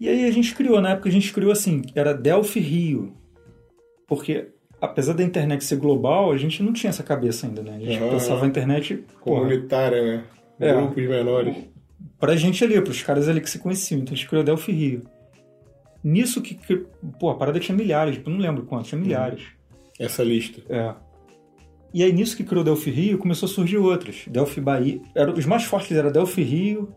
E 0.00 0.08
aí 0.08 0.24
a 0.26 0.30
gente 0.32 0.54
criou, 0.54 0.80
na 0.80 0.90
época 0.90 1.08
a 1.08 1.12
gente 1.12 1.32
criou 1.32 1.52
assim, 1.52 1.82
era 1.94 2.12
Delphi 2.14 2.58
Rio. 2.60 3.12
Porque, 4.06 4.48
apesar 4.80 5.12
da 5.12 5.22
internet 5.22 5.62
ser 5.64 5.76
global, 5.76 6.32
a 6.32 6.36
gente 6.36 6.62
não 6.62 6.72
tinha 6.72 6.90
essa 6.90 7.02
cabeça 7.02 7.46
ainda, 7.46 7.62
né? 7.62 7.76
A 7.76 7.78
gente 7.78 7.98
pensava 8.10 8.44
a 8.44 8.48
internet, 8.48 9.04
porra, 9.24 9.40
Comunitária, 9.42 10.02
né? 10.02 10.24
É. 10.60 10.72
Grupos 10.72 11.06
menores. 11.08 11.56
pra 12.18 12.34
gente 12.34 12.64
ali, 12.64 12.80
pros 12.80 13.02
caras 13.02 13.28
ali 13.28 13.40
que 13.40 13.48
se 13.50 13.58
conheciam. 13.60 14.00
Então 14.00 14.12
a 14.12 14.16
gente 14.16 14.28
criou 14.28 14.42
Delphi 14.42 14.72
Rio. 14.72 15.02
Nisso 16.02 16.40
que, 16.40 16.54
que 16.54 16.84
pô, 17.18 17.30
a 17.30 17.34
parada 17.36 17.58
tinha 17.60 17.76
milhares, 17.76 18.20
eu 18.24 18.30
não 18.32 18.38
lembro 18.38 18.64
quantos, 18.64 18.88
tinha 18.88 19.00
milhares. 19.00 19.42
Essa 19.98 20.22
lista. 20.22 20.62
É. 20.68 20.94
E 21.92 22.02
aí 22.04 22.12
nisso 22.12 22.36
que 22.36 22.44
criou 22.44 22.62
Delphi 22.62 22.90
Rio, 22.90 23.18
começou 23.18 23.46
a 23.48 23.50
surgir 23.50 23.78
outras. 23.78 24.24
Delphi 24.28 24.60
Bahia, 24.60 25.00
era, 25.14 25.32
os 25.32 25.46
mais 25.46 25.64
fortes 25.64 25.96
eram 25.96 26.12
Delphi 26.12 26.42
Rio, 26.42 26.92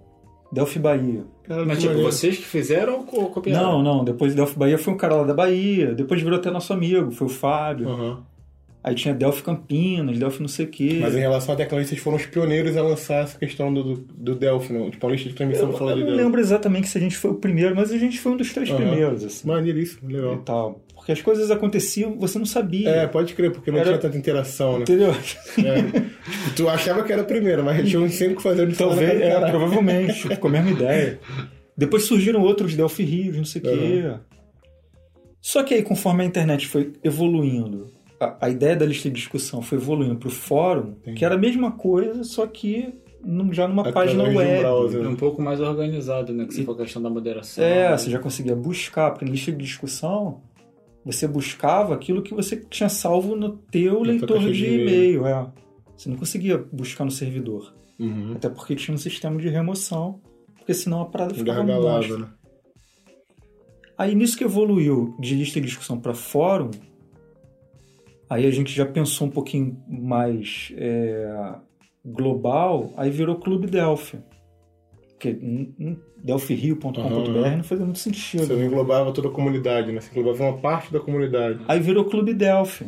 Delphi 0.51 0.77
Bahia. 0.79 1.23
Cara, 1.43 1.65
Mas 1.65 1.77
tipo, 1.79 1.89
maneiro. 1.93 2.11
vocês 2.11 2.37
que 2.37 2.43
fizeram 2.43 2.97
ou 2.99 3.03
co- 3.05 3.27
copiaram? 3.27 3.81
Não, 3.81 3.83
não, 3.97 4.03
depois 4.03 4.31
de 4.33 4.35
Delphi 4.37 4.57
Bahia 4.59 4.77
foi 4.77 4.93
um 4.93 4.97
cara 4.97 5.15
lá 5.15 5.23
da 5.23 5.33
Bahia, 5.33 5.95
depois 5.95 6.21
virou 6.21 6.37
até 6.37 6.51
nosso 6.51 6.71
amigo, 6.73 7.09
foi 7.11 7.27
o 7.27 7.29
Fábio. 7.29 7.89
Aham. 7.89 8.23
Aí 8.83 8.95
tinha 8.95 9.13
Delphi 9.13 9.43
Campinas, 9.43 10.17
Delphi 10.17 10.41
não 10.41 10.47
sei 10.47 10.65
o 10.65 10.69
quê. 10.69 10.97
Mas 10.99 11.15
em 11.15 11.19
relação 11.19 11.53
à 11.53 11.57
tecnologia, 11.57 11.87
vocês 11.89 12.01
foram 12.01 12.17
os 12.17 12.25
pioneiros 12.25 12.75
a 12.75 12.81
lançar 12.81 13.23
essa 13.25 13.37
questão 13.37 13.71
do, 13.71 13.93
do, 13.95 14.33
Delphi, 14.35 14.73
né? 14.73 14.89
Tipo, 14.89 15.05
a 15.05 15.11
lista 15.11 15.29
de 15.29 15.35
transmissão 15.35 15.69
eu, 15.69 15.77
fala 15.77 15.91
eu 15.91 15.95
de 15.97 16.01
não 16.01 16.07
Delphi. 16.09 16.23
lembro 16.23 16.41
exatamente 16.41 16.87
se 16.87 16.97
a 16.97 17.01
gente 17.01 17.15
foi 17.15 17.29
o 17.29 17.35
primeiro, 17.35 17.75
mas 17.75 17.91
a 17.91 17.97
gente 17.99 18.19
foi 18.19 18.31
um 18.31 18.37
dos 18.37 18.51
três 18.51 18.69
Aham. 18.71 18.77
primeiros, 18.79 19.23
assim. 19.23 19.47
Maneiríssimo, 19.47 20.09
E 20.09 20.13
legal. 20.15 20.37
tal. 20.39 20.81
Porque 20.95 21.11
as 21.11 21.21
coisas 21.21 21.51
aconteciam, 21.51 22.17
você 22.17 22.39
não 22.39 22.45
sabia. 22.45 22.89
É, 22.89 23.07
pode 23.07 23.33
crer, 23.35 23.51
porque 23.51 23.69
não 23.69 23.77
Era- 23.77 23.89
tinha 23.89 23.99
tanta 23.99 24.17
interação, 24.17 24.77
né? 24.77 24.81
Entendeu? 24.81 25.11
É. 25.11 25.13
Tipo, 25.83 26.55
tu 26.55 26.67
achava 26.69 27.03
que 27.03 27.13
era 27.13 27.21
o 27.21 27.25
primeiro, 27.25 27.63
mas 27.63 27.87
tinha 27.87 28.01
uns 28.01 28.13
cinco 28.15 28.41
fazendo 28.41 28.75
Talvez, 28.75 29.13
do 29.19 29.23
é, 29.23 29.49
provavelmente, 29.51 30.27
ficou 30.27 30.47
a 30.49 30.51
mesma 30.53 30.71
ideia. 30.71 31.19
Depois 31.77 32.03
surgiram 32.03 32.41
outros 32.41 32.75
Delphi 32.75 33.03
Rios, 33.03 33.37
não 33.37 33.45
sei 33.45 33.61
o 33.61 33.63
quê. 33.63 34.13
Só 35.39 35.63
que 35.63 35.73
aí, 35.73 35.81
conforme 35.83 36.23
a 36.23 36.25
internet 36.25 36.67
foi 36.67 36.93
evoluindo, 37.03 37.89
a, 38.23 38.37
a 38.41 38.49
ideia 38.49 38.75
da 38.75 38.85
lista 38.85 39.09
de 39.09 39.15
discussão 39.15 39.61
foi 39.61 39.77
evoluindo 39.77 40.15
para 40.15 40.27
o 40.27 40.31
fórum, 40.31 40.91
Entendi. 41.01 41.17
que 41.19 41.25
era 41.25 41.35
a 41.35 41.37
mesma 41.37 41.71
coisa, 41.71 42.23
só 42.23 42.45
que 42.47 42.93
num- 43.23 43.51
já 43.53 43.67
numa 43.67 43.81
Através 43.81 44.11
página 44.15 44.23
um 44.29 44.35
web. 44.37 44.59
browser. 44.59 45.03
É 45.05 45.07
um 45.07 45.15
pouco 45.15 45.41
mais 45.41 45.59
organizado, 45.59 46.33
né? 46.33 46.45
Que 46.45 46.53
se 46.53 46.63
for 46.65 46.73
a 46.73 46.77
questão 46.77 47.01
da 47.01 47.09
moderação. 47.09 47.63
É, 47.63 47.95
você 47.97 48.09
já 48.09 48.19
conseguia 48.19 48.55
buscar, 48.55 49.11
porque 49.11 49.25
lista 49.25 49.51
de 49.51 49.57
discussão 49.57 50.41
você 51.03 51.27
buscava 51.27 51.95
aquilo 51.95 52.21
que 52.21 52.33
você 52.33 52.55
tinha 52.57 52.87
salvo 52.87 53.35
no 53.35 53.57
teu 53.57 54.01
leitor 54.03 54.39
de 54.51 54.65
e-mail. 54.65 55.25
É. 55.25 55.47
Você 55.97 56.09
não 56.09 56.15
conseguia 56.15 56.57
buscar 56.71 57.03
no 57.05 57.11
servidor. 57.11 57.73
Uhum. 57.99 58.33
Até 58.35 58.49
porque 58.49 58.75
tinha 58.75 58.93
um 58.93 58.97
sistema 58.99 59.39
de 59.39 59.49
remoção, 59.49 60.19
porque 60.57 60.73
senão 60.73 61.01
a 61.01 61.05
parada 61.05 61.33
ficava 61.33 61.63
monstra. 61.63 62.17
né? 62.17 62.27
Aí 63.97 64.15
nisso 64.15 64.37
que 64.37 64.43
evoluiu 64.43 65.15
de 65.19 65.35
lista 65.35 65.59
de 65.61 65.67
discussão 65.67 65.99
para 65.99 66.13
fórum, 66.13 66.71
aí 68.31 68.47
a 68.47 68.51
gente 68.51 68.73
já 68.73 68.85
pensou 68.85 69.27
um 69.27 69.29
pouquinho 69.29 69.77
mais 69.89 70.71
é, 70.77 71.53
global, 72.03 72.93
aí 72.95 73.09
virou 73.09 73.35
Clube 73.35 73.67
Delphi. 73.67 74.19
Porque 75.09 75.37
delphirio.com.br 76.23 76.99
Aham. 76.99 77.57
não 77.57 77.63
fazia 77.63 77.85
muito 77.85 77.99
sentido. 77.99 78.45
Você 78.45 78.53
não 78.53 78.63
englobava 78.63 79.11
toda 79.11 79.27
a 79.27 79.31
comunidade, 79.31 79.91
né? 79.91 79.99
Você 79.99 80.17
englobava 80.17 80.45
uma 80.45 80.57
parte 80.59 80.93
da 80.93 80.99
comunidade. 81.01 81.59
Aí 81.67 81.81
virou 81.81 82.05
Clube 82.05 82.33
Delphi. 82.33 82.87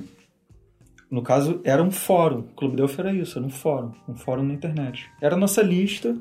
No 1.11 1.21
caso, 1.21 1.59
era 1.65 1.83
um 1.83 1.91
fórum. 1.91 2.43
Clube 2.55 2.77
Delphi 2.77 3.01
era 3.01 3.13
isso, 3.13 3.37
era 3.37 3.45
um 3.45 3.49
fórum. 3.49 3.91
Um 4.07 4.15
fórum 4.15 4.43
na 4.43 4.53
internet. 4.53 5.11
Era 5.21 5.35
a 5.35 5.37
nossa 5.37 5.61
lista, 5.61 6.17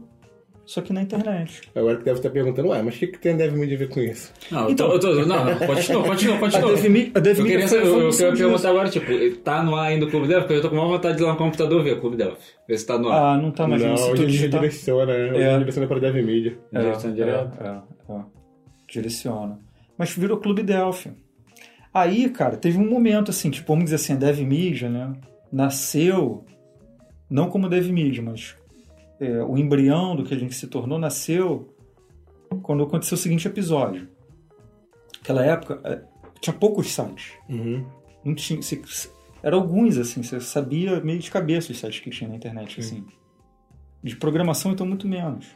só 0.65 0.81
que 0.81 0.93
na 0.93 1.03
internet. 1.03 1.63
Agora 1.75 1.97
que 1.97 2.05
deve 2.05 2.19
estar 2.19 2.31
perguntando, 2.31 2.69
ué, 2.69 2.83
mas 2.83 2.95
o 2.97 2.99
que, 2.99 3.07
que 3.09 3.19
tem 3.19 3.35
a 3.35 3.37
DevMedia 3.37 3.77
a 3.77 3.79
ver 3.79 3.89
com 3.89 4.01
isso? 4.01 4.33
Não, 4.51 4.71
Então- 4.71 4.91
eu 4.93 5.01
tô, 5.01 5.09
eu 5.09 5.23
tô- 5.23 5.27
não, 5.27 5.45
não, 5.45 5.59
continua, 5.59 6.03
continua, 6.05 6.37
A 6.37 6.39
continua. 6.41 6.69
A 6.69 6.71
Eu 6.73 7.21
DevMe 7.21 7.49
queria, 7.49 7.69
saber, 7.69 7.87
eu, 7.87 8.01
eu 8.11 8.33
perguntar 8.37 8.69
agora, 8.71 8.89
tipo, 8.89 9.07
tá 9.43 9.63
no 9.63 9.75
ar 9.77 9.89
ainda 9.89 10.07
o 10.07 10.11
Clube 10.11 10.29
Delphi? 10.29 10.43
Porque 10.47 10.59
eu 10.59 10.63
tô 10.63 10.71
com 10.71 10.77
uma 10.77 10.87
vontade 10.87 11.17
de 11.17 11.23
ir 11.23 11.27
lá 11.27 11.33
no 11.33 11.39
computador 11.39 11.83
ver 11.83 11.95
o 11.95 12.01
Clube 12.01 12.17
Delphi. 12.17 12.41
Ver 12.69 12.79
se 12.79 12.87
tá 12.87 12.99
no 12.99 13.09
ar. 13.09 13.35
Ah, 13.35 13.39
não 13.41 13.51
tá 13.51 13.67
mais 13.67 13.83
não, 13.83 13.95
no 13.95 14.01
hoje 14.13 14.27
digital. 14.27 14.61
direciona, 14.61 15.07
né? 15.19 15.31
Hoje 15.33 15.43
É. 15.43 15.59
direciona 15.59 15.87
para 15.89 15.99
DevMedia. 16.01 16.59
Direciona 16.73 17.15
direto. 17.15 17.53
É, 17.63 17.67
é, 17.69 18.17
é. 18.17 18.21
Direciona. 18.89 19.59
Mas 19.99 20.11
virou 20.17 20.39
Clube 20.39 20.63
Delphi. 20.63 21.13
Aí, 21.95 22.29
cara, 22.31 22.57
teve 22.57 22.79
um 22.79 22.89
momento 22.89 23.31
assim, 23.31 23.51
tipo, 23.51 23.69
vamos 23.69 23.85
dizer 23.85 23.97
assim, 23.97 24.15
a 24.15 24.17
DevMedia, 24.17 24.89
né? 24.89 25.13
Nasceu, 25.53 26.45
não 27.31 27.49
como 27.51 27.69
DevMedia, 27.69 28.23
mas 28.23 28.57
é, 29.23 29.43
o 29.45 29.57
embrião 29.57 30.17
do 30.17 30.25
que 30.25 30.35
a 30.35 30.39
gente 30.39 30.55
se 30.55 30.67
tornou 30.67 30.99
nasceu 30.99 31.73
quando 32.63 32.83
aconteceu 32.83 33.15
o 33.15 33.19
seguinte 33.19 33.47
episódio. 33.47 34.09
Naquela 35.19 35.45
época, 35.45 35.81
é, 35.85 36.03
tinha 36.41 36.53
poucos 36.53 36.89
sites. 36.89 37.35
Uhum. 37.49 37.87
Não 38.25 38.35
tinha. 38.35 38.61
Você, 38.61 38.83
eram 39.41 39.59
alguns, 39.59 39.97
assim, 39.97 40.23
você 40.23 40.41
sabia 40.41 41.01
meio 41.01 41.21
de 41.21 41.31
cabeça 41.31 41.71
os 41.71 41.79
sites 41.79 42.01
que 42.01 42.11
tinha 42.11 42.29
na 42.29 42.35
internet, 42.35 42.81
assim. 42.81 43.05
De 44.03 44.17
programação, 44.17 44.73
então, 44.73 44.85
muito 44.85 45.07
menos. 45.07 45.47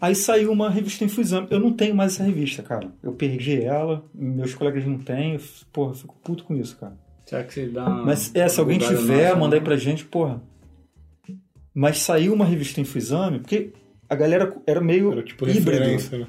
Aí 0.00 0.14
saiu 0.14 0.52
uma 0.52 0.70
revista 0.70 1.04
Infusão. 1.04 1.48
Eu 1.50 1.58
não 1.58 1.72
tenho 1.72 1.94
mais 1.94 2.14
essa 2.14 2.22
revista, 2.22 2.62
cara. 2.62 2.88
Eu 3.02 3.12
perdi 3.12 3.60
ela, 3.60 4.04
meus 4.14 4.54
colegas 4.54 4.86
não 4.86 4.98
têm. 4.98 5.40
Porra, 5.72 5.90
eu 5.90 5.94
fico 5.96 6.16
puto 6.22 6.44
com 6.44 6.54
isso, 6.54 6.76
cara. 6.78 6.96
Será 7.26 7.42
que 7.42 7.52
você 7.52 7.66
dá 7.66 7.88
Mas 7.88 8.32
é, 8.34 8.48
se 8.48 8.60
alguém 8.60 8.78
tiver, 8.78 9.36
manda 9.36 9.56
aí 9.56 9.60
né? 9.60 9.64
pra 9.64 9.76
gente, 9.76 10.04
porra. 10.04 10.40
Mas 11.80 11.98
saiu 11.98 12.32
uma 12.34 12.44
revista 12.44 12.80
Infusame, 12.80 13.38
porque 13.38 13.72
a 14.08 14.16
galera 14.16 14.52
era 14.66 14.80
meio 14.80 15.12
Era 15.12 15.22
tipo 15.22 15.48
híbrido. 15.48 15.84
né? 16.18 16.26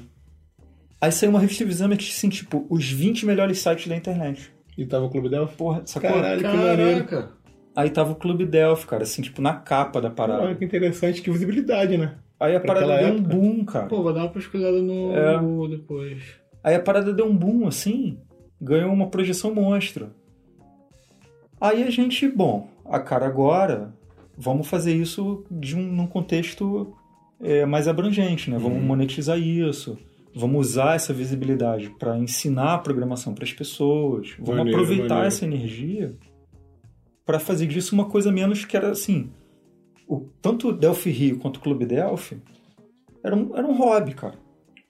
Aí 1.00 1.10
saiu 1.10 1.30
uma 1.30 1.40
revista 1.40 1.64
Infusame 1.64 1.96
que 1.96 2.04
tinha, 2.04 2.14
assim, 2.16 2.28
tipo, 2.28 2.64
os 2.70 2.88
20 2.88 3.26
melhores 3.26 3.58
sites 3.58 3.88
da 3.88 3.96
internet. 3.96 4.52
E 4.78 4.86
tava 4.86 5.06
o 5.06 5.10
Clube 5.10 5.28
Delphi? 5.28 5.56
Porra, 5.56 5.82
sacou? 5.84 6.08
Caralho, 6.08 6.40
que 6.40 6.46
maneiro. 6.56 7.04
Caraca. 7.04 7.32
Aí 7.74 7.90
tava 7.90 8.12
o 8.12 8.14
Clube 8.14 8.46
Delphi, 8.46 8.86
cara, 8.86 9.02
assim, 9.02 9.22
tipo, 9.22 9.42
na 9.42 9.54
capa 9.54 10.00
da 10.00 10.08
parada. 10.08 10.42
Olha 10.44 10.54
que 10.54 10.64
interessante, 10.64 11.20
que 11.20 11.30
visibilidade, 11.32 11.98
né? 11.98 12.14
Aí 12.38 12.54
a 12.54 12.60
pra 12.60 12.74
parada 12.74 12.98
deu 12.98 13.06
um 13.08 13.16
época. 13.18 13.34
boom, 13.34 13.64
cara. 13.64 13.86
Pô, 13.88 14.02
vou 14.04 14.12
dar 14.14 14.20
uma 14.20 14.28
pesquisada 14.30 14.80
no 14.80 15.12
É. 15.16 15.36
Google 15.36 15.68
depois. 15.70 16.22
Aí 16.62 16.76
a 16.76 16.80
parada 16.80 17.12
deu 17.12 17.26
um 17.26 17.36
boom, 17.36 17.66
assim, 17.66 18.18
ganhou 18.60 18.92
uma 18.92 19.08
projeção 19.10 19.52
monstra. 19.52 20.10
Aí 21.60 21.82
a 21.82 21.90
gente, 21.90 22.28
bom, 22.28 22.68
a 22.86 23.00
cara 23.00 23.26
agora, 23.26 23.92
vamos 24.36 24.66
fazer 24.66 24.94
isso 24.94 25.44
de 25.50 25.76
um, 25.76 25.82
num 25.82 26.06
contexto 26.06 26.94
é, 27.40 27.64
mais 27.64 27.88
abrangente, 27.88 28.50
né? 28.50 28.56
Uhum. 28.56 28.62
Vamos 28.62 28.82
monetizar 28.82 29.38
isso, 29.38 29.98
vamos 30.34 30.68
usar 30.68 30.96
essa 30.96 31.12
visibilidade 31.12 31.90
para 31.98 32.18
ensinar 32.18 32.74
a 32.74 32.78
programação 32.78 33.34
para 33.34 33.44
as 33.44 33.52
pessoas, 33.52 34.34
vamos 34.38 34.56
Maneiro, 34.56 34.78
aproveitar 34.78 35.08
maneiro. 35.08 35.26
essa 35.26 35.44
energia 35.44 36.14
para 37.24 37.38
fazer 37.38 37.66
disso 37.66 37.94
uma 37.94 38.06
coisa 38.06 38.32
menos 38.32 38.64
que 38.64 38.76
era 38.76 38.90
assim. 38.90 39.30
O, 40.06 40.28
tanto 40.42 40.68
o 40.68 40.72
Delphi 40.72 41.10
Rio 41.10 41.38
quanto 41.38 41.58
o 41.58 41.60
Clube 41.60 41.86
Delphi 41.86 42.40
era 43.22 43.36
um, 43.36 43.56
era 43.56 43.66
um 43.66 43.76
hobby, 43.76 44.14
cara. 44.14 44.34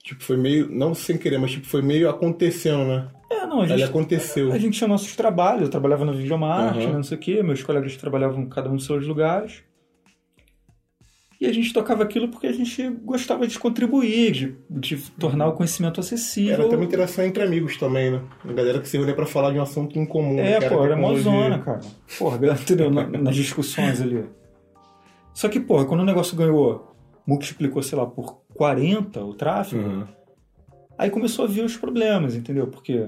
Tipo, 0.02 0.23
foi 0.23 0.37
meio, 0.37 0.70
não 0.70 0.94
sem 0.94 1.18
querer, 1.18 1.38
mas 1.38 1.50
tipo, 1.50 1.66
foi 1.66 1.82
meio 1.82 2.09
acontecendo, 2.09 2.87
né? 2.87 3.09
É, 3.30 3.46
não, 3.46 3.60
a 3.62 3.66
gente, 3.66 3.82
aconteceu. 3.84 4.52
A 4.52 4.58
gente 4.58 4.76
tinha 4.76 4.88
nossos 4.88 5.14
trabalhos, 5.14 5.62
eu 5.62 5.68
trabalhava 5.70 6.04
na 6.04 6.12
videomarketing, 6.12 6.87
Aham. 6.87 6.94
não 6.96 7.02
sei 7.04 7.16
o 7.16 7.20
quê, 7.20 7.42
meus 7.42 7.62
colegas 7.62 7.96
trabalhavam 7.96 8.44
cada 8.46 8.68
um 8.68 8.72
nos 8.75 8.84
seus 8.84 9.06
lugares. 9.06 9.62
E 11.40 11.46
a 11.46 11.52
gente 11.52 11.72
tocava 11.72 12.02
aquilo 12.02 12.28
porque 12.28 12.46
a 12.49 12.52
gente 12.52 12.87
gostava 13.02 13.46
de 13.46 13.58
contribuir, 13.58 14.30
de, 14.30 14.56
de 14.68 14.96
tornar 15.12 15.49
o 15.49 15.52
conhecimento 15.52 15.99
acessível. 15.99 16.52
Era 16.54 16.66
até 16.66 16.76
uma 16.76 16.84
interação 16.84 17.25
entre 17.25 17.42
amigos 17.42 17.78
também, 17.78 18.10
né? 18.10 18.20
A 18.46 18.52
galera 18.52 18.78
que 18.78 18.87
se 18.87 18.99
reunia 18.99 19.14
pra 19.14 19.25
falar 19.25 19.50
de 19.52 19.58
um 19.58 19.62
assunto 19.62 19.99
em 19.99 20.04
comum. 20.04 20.38
É, 20.38 20.58
que 20.58 20.68
pô, 20.68 20.84
era 20.84 20.96
mó 20.96 21.14
zona, 21.14 21.58
cara. 21.60 21.80
Porra, 22.18 22.37
entendeu? 22.60 22.90
Na- 22.90 23.06
nas 23.06 23.34
discussões 23.34 24.02
ali. 24.02 24.26
Só 25.32 25.49
que, 25.49 25.58
porra, 25.60 25.87
quando 25.87 26.00
o 26.00 26.04
negócio 26.04 26.37
ganhou, 26.37 26.94
multiplicou, 27.26 27.82
sei 27.82 27.96
lá, 27.96 28.04
por 28.04 28.42
40 28.52 29.25
o 29.25 29.32
tráfego, 29.32 29.82
Uhum. 29.82 30.06
Aí 31.00 31.11
começou 31.11 31.45
a 31.45 31.49
vir 31.49 31.64
os 31.64 31.76
problemas, 31.76 32.35
entendeu? 32.37 32.66
Porque 32.66 33.07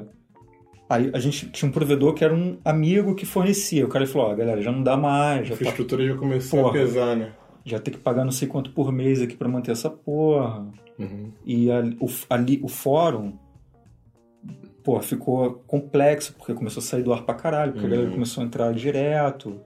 aí 0.89 1.11
a 1.15 1.19
gente 1.19 1.49
tinha 1.51 1.69
um 1.69 1.73
provedor 1.73 2.15
que 2.15 2.25
era 2.25 2.35
um 2.35 2.57
amigo 2.65 3.15
que 3.15 3.25
fornecia. 3.27 3.85
O 3.85 3.89
cara 3.89 4.07
falou, 4.07 4.29
ó, 4.31 4.35
galera, 4.35 4.61
já 4.63 4.73
não 4.73 4.83
dá 4.83 4.97
mais, 4.97 5.41
A 5.41 5.45
já 5.45 5.49
tá 5.51 5.55
infraestrutura 5.55 6.07
já 6.07 6.15
começou 6.17 6.61
Porra. 6.63 6.71
a 6.71 6.73
pesar, 6.73 7.17
né? 7.17 7.33
já 7.65 7.79
tem 7.79 7.95
que 7.95 8.01
pagar 8.01 8.25
não 8.25 8.33
sei 8.33 8.49
quanto 8.49 8.73
por 8.73 8.91
mês 8.91 9.23
aqui 9.23 9.37
pra 9.37 9.49
manter 9.49 9.71
essa 9.71 9.89
porra. 9.89 10.67
Uhum. 10.99 11.31
E 11.45 11.71
ali 11.71 11.97
o, 12.01 12.07
ali, 12.29 12.61
o 12.63 12.69
fórum, 12.69 13.35
pô, 14.83 15.01
ficou 15.01 15.63
complexo, 15.67 16.35
porque 16.37 16.53
começou 16.55 16.81
a 16.81 16.85
sair 16.85 17.03
do 17.03 17.13
ar 17.13 17.23
pra 17.25 17.35
caralho, 17.35 17.73
porque 17.73 17.87
a 17.87 17.89
Uhum. 17.89 17.95
galera 17.97 18.11
começou 18.13 18.43
a 18.43 18.47
entrar 18.47 18.73
direto. 18.75 19.61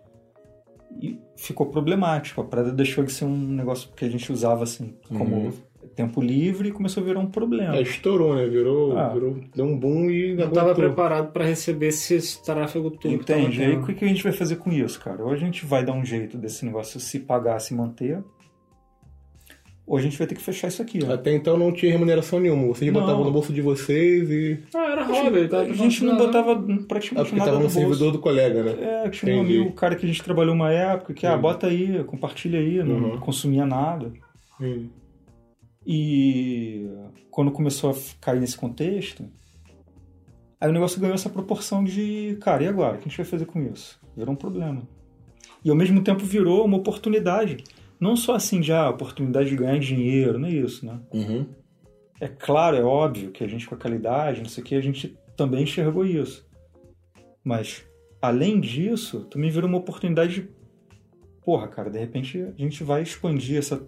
E 1.00 1.18
ficou 1.37 1.66
problemático. 1.66 2.40
A 2.40 2.45
parada 2.45 2.71
deixou 2.73 3.02
de 3.04 3.12
ser 3.12 3.25
um 3.25 3.37
negócio 3.37 3.90
que 3.97 4.04
a 4.04 4.09
gente 4.09 4.30
usava 4.33 4.62
assim, 4.64 4.95
como 5.09 5.37
Uhum. 5.37 5.52
Tempo 5.96 6.20
livre, 6.20 6.68
e 6.68 6.72
começou 6.72 7.02
a 7.02 7.06
virar 7.06 7.18
um 7.20 7.26
problema. 7.26 7.74
É, 7.76 7.80
estourou, 7.82 8.36
né? 8.36 8.46
Virou, 8.46 8.96
Ah. 8.96 9.08
virou, 9.08 9.36
deu 9.54 9.64
um 9.64 9.76
boom 9.76 10.10
e 10.10 10.34
Não 10.34 10.48
tava 10.50 10.70
aguentou. 10.72 10.84
preparado 10.84 11.32
pra 11.32 11.44
receber 11.44 11.88
esse 11.88 12.42
tráfego 12.44 12.90
todo. 12.90 13.12
Entende? 13.12 13.58
tava 13.58 13.70
Aí 13.70 13.76
o 13.76 13.84
que 13.86 14.04
a 14.04 14.08
gente 14.08 14.22
vai 14.22 14.32
fazer 14.32 14.56
com 14.56 14.70
isso, 14.70 15.00
cara? 15.00 15.24
Ou 15.24 15.30
a 15.32 15.36
gente 15.36 15.64
vai 15.66 15.84
dar 15.84 15.92
um 15.94 16.04
jeito 16.04 16.36
desse 16.36 16.64
negócio 16.66 17.00
se 17.00 17.18
pagar, 17.20 17.58
se 17.60 17.74
manter, 17.74 18.22
ou 19.86 19.96
a 19.96 20.00
gente 20.00 20.18
vai 20.18 20.26
ter 20.26 20.34
que 20.34 20.42
fechar 20.42 20.66
isso 20.68 20.82
aqui. 20.82 20.98
ó. 21.08 21.14
Até 21.14 21.32
então 21.32 21.56
não 21.56 21.72
tinha 21.72 21.92
remuneração 21.92 22.40
nenhuma. 22.40 22.66
Vocês 22.66 22.92
Não. 22.92 23.00
botavam 23.00 23.24
no 23.24 23.30
bolso 23.30 23.52
de 23.52 23.62
vocês 23.62 24.28
e. 24.28 24.58
Ah, 24.74 24.90
era 24.90 25.04
hobby. 25.04 25.48
tava 25.48 25.62
a 25.62 25.72
gente 25.72 26.04
não 26.04 26.16
botava 26.16 26.52
Ah, 26.52 26.84
praticamente 26.88 27.28
porque 27.30 27.38
nada 27.38 27.52
tava 27.52 27.62
no 27.62 27.68
no 27.68 27.70
bolso. 27.72 27.78
servidor 27.78 28.12
do 28.12 28.18
colega, 28.18 28.62
né? 28.64 28.72
É, 29.04 29.08
tinha 29.10 29.32
um 29.32 29.38
Entendi. 29.42 29.54
amigo, 29.58 29.70
um 29.70 29.74
cara 29.74 29.94
que 29.94 30.04
a 30.04 30.08
gente 30.08 30.22
trabalhou 30.22 30.54
uma 30.54 30.72
época, 30.72 31.14
que, 31.14 31.24
ah, 31.24 31.30
Entendi. 31.30 31.42
bota 31.42 31.66
aí, 31.68 32.04
compartilha 32.04 32.58
aí, 32.58 32.82
não 32.82 32.96
Uhum. 33.12 33.18
consumia 33.20 33.64
nada. 33.64 34.12
Hum. 34.60 34.88
E 35.87 36.90
quando 37.31 37.52
começou 37.52 37.90
a 37.90 37.95
cair 38.21 38.40
nesse 38.40 38.57
contexto, 38.57 39.25
aí 40.61 40.69
o 40.69 40.73
negócio 40.73 41.00
ganhou 41.00 41.14
essa 41.14 41.31
proporção 41.31 41.85
de, 41.85 42.37
cara, 42.40 42.64
e 42.64 42.66
agora? 42.66 42.97
O 42.97 42.99
que 42.99 43.05
a 43.05 43.09
gente 43.09 43.16
vai 43.16 43.26
fazer 43.26 43.47
com 43.47 43.62
isso? 43.62 44.00
Virou 44.16 44.35
um 44.35 44.37
problema. 44.37 44.83
E 45.64 45.71
ao 45.71 45.76
mesmo 45.76 46.02
tempo 46.02 46.25
virou 46.25 46.64
uma 46.64 46.76
oportunidade. 46.76 47.62
Não 48.00 48.16
só 48.16 48.35
assim 48.35 48.61
de, 48.61 48.73
ah, 48.73 48.90
oportunidade 48.90 49.49
de 49.49 49.57
ganhar 49.57 49.78
dinheiro, 49.78 50.38
não 50.38 50.49
é 50.49 50.52
isso, 50.52 50.85
né? 50.85 51.00
Uhum. 51.12 51.47
É 52.21 52.26
claro, 52.26 52.76
é 52.76 52.83
óbvio 52.83 53.31
que 53.31 53.45
a 53.45 53.47
gente 53.47 53.69
com 53.69 53.75
a 53.75 53.78
qualidade, 53.78 54.40
não 54.40 54.49
sei 54.49 54.64
o 54.64 54.66
que, 54.66 54.75
a 54.75 54.81
gente 54.81 55.16
também 55.37 55.62
enxergou 55.62 56.05
isso. 56.05 56.45
Mas, 57.45 57.87
além 58.21 58.59
disso, 58.59 59.21
também 59.26 59.50
virou 59.50 59.69
uma 59.69 59.78
oportunidade 59.78 60.35
de. 60.35 60.49
Porra, 61.45 61.69
cara, 61.69 61.90
de 61.90 61.99
repente 61.99 62.43
a 62.43 62.61
gente 62.61 62.83
vai 62.83 63.02
expandir 63.02 63.59
essa. 63.59 63.87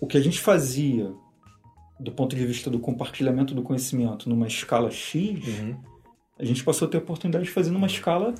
O 0.00 0.06
que 0.06 0.16
a 0.16 0.20
gente 0.20 0.38
fazia 0.38 1.12
do 2.02 2.12
ponto 2.12 2.34
de 2.36 2.44
vista 2.44 2.68
do 2.68 2.78
compartilhamento 2.78 3.54
do 3.54 3.62
conhecimento 3.62 4.28
numa 4.28 4.46
escala 4.46 4.90
X, 4.90 5.20
Uhum. 5.60 5.76
a 6.38 6.44
gente 6.44 6.62
passou 6.64 6.86
a 6.86 6.90
ter 6.90 6.96
a 6.98 7.00
oportunidade 7.00 7.44
de 7.44 7.50
fazer 7.50 7.70
numa 7.70 7.86
escala 7.86 8.34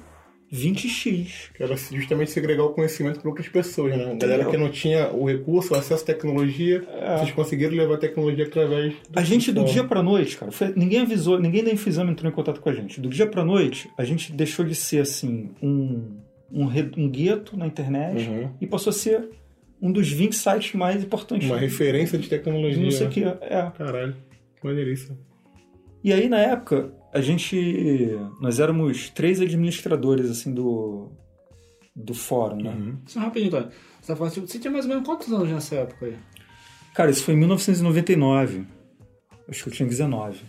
20x. 0.53 1.51
Que 1.55 1.63
era 1.63 1.75
justamente 1.77 2.31
segregar 2.31 2.65
o 2.65 2.71
conhecimento 2.71 3.21
para 3.21 3.29
outras 3.31 3.49
pessoas, 3.49 3.97
né? 3.97 4.13
A 4.13 4.15
galera 4.17 4.45
que 4.45 4.57
não 4.57 4.69
tinha 4.71 5.11
o 5.11 5.27
recurso, 5.27 5.73
o 5.73 5.77
acesso 5.77 6.03
à 6.03 6.07
tecnologia, 6.07 6.85
vocês 7.19 7.33
conseguiram 7.33 7.75
levar 7.75 7.95
a 7.95 7.99
tecnologia 7.99 8.45
através. 8.45 8.95
A 9.15 9.23
gente, 9.23 9.51
do 9.51 9.65
dia 9.65 9.83
pra 9.85 10.03
noite, 10.03 10.37
cara, 10.37 10.53
foi- 10.53 10.73
ninguém 10.77 11.01
avisou, 11.01 11.39
ninguém 11.41 11.65
da 11.65 11.71
Infusama 11.73 12.11
entrou 12.11 12.31
em 12.31 12.35
contato 12.35 12.61
com 12.61 12.69
a 12.69 12.75
gente. 12.75 13.01
Do 13.01 13.09
dia 13.09 13.27
pra 13.27 13.45
noite, 13.45 13.89
a 13.97 14.05
gente 14.05 14.33
deixou 14.33 14.65
de 14.65 14.75
ser, 14.75 15.01
assim, 15.01 15.51
um, 15.63 16.19
um, 16.53 16.67
um 16.99 17.09
gueto 17.09 17.57
na 17.57 17.67
internet 17.67 18.29
Uhum. 18.29 18.51
e 18.61 18.67
passou 18.67 18.91
a 18.91 18.95
ser 18.95 19.31
um 19.83 19.91
dos 19.91 20.11
20 20.11 20.37
sites 20.37 20.75
mais 20.75 21.03
importantes. 21.03 21.49
Uma 21.49 21.59
referência 21.59 22.17
de 22.17 22.29
tecnologia. 22.29 22.81
Não 22.81 22.91
sei 22.93 23.07
o 23.09 23.11
que 23.11 23.25
é. 23.25 23.73
Caralho, 23.77 24.17
que 24.55 24.65
maneiríssimo. 24.65 25.19
E 26.05 26.13
aí, 26.13 26.29
na 26.29 26.39
época, 26.39 26.93
a 27.13 27.21
gente. 27.21 28.17
Nós 28.41 28.61
éramos 28.61 29.11
três 29.11 29.41
administradores, 29.41 30.31
assim, 30.31 30.55
do. 30.55 31.11
do 31.97 32.15
fórum, 32.15 32.63
né? 32.63 32.71
Uhum. 32.71 32.99
Só 33.07 33.19
rapidinho, 33.19 33.51
Tony. 33.51 33.69
Você, 34.01 34.13
tá 34.13 34.17
falando, 34.17 34.35
você 34.35 34.59
tinha 34.59 34.71
mais 34.71 34.85
ou 34.85 34.91
menos 34.91 35.05
quantos 35.05 35.33
anos 35.33 35.49
nessa 35.49 35.75
época 35.75 36.07
aí? 36.07 36.17
Cara, 36.95 37.11
isso 37.11 37.25
foi 37.25 37.35
em 37.35 37.39
1999. 37.39 38.65
Acho 39.49 39.65
que 39.65 39.69
eu 39.69 39.73
tinha 39.73 39.89
19. 39.89 40.41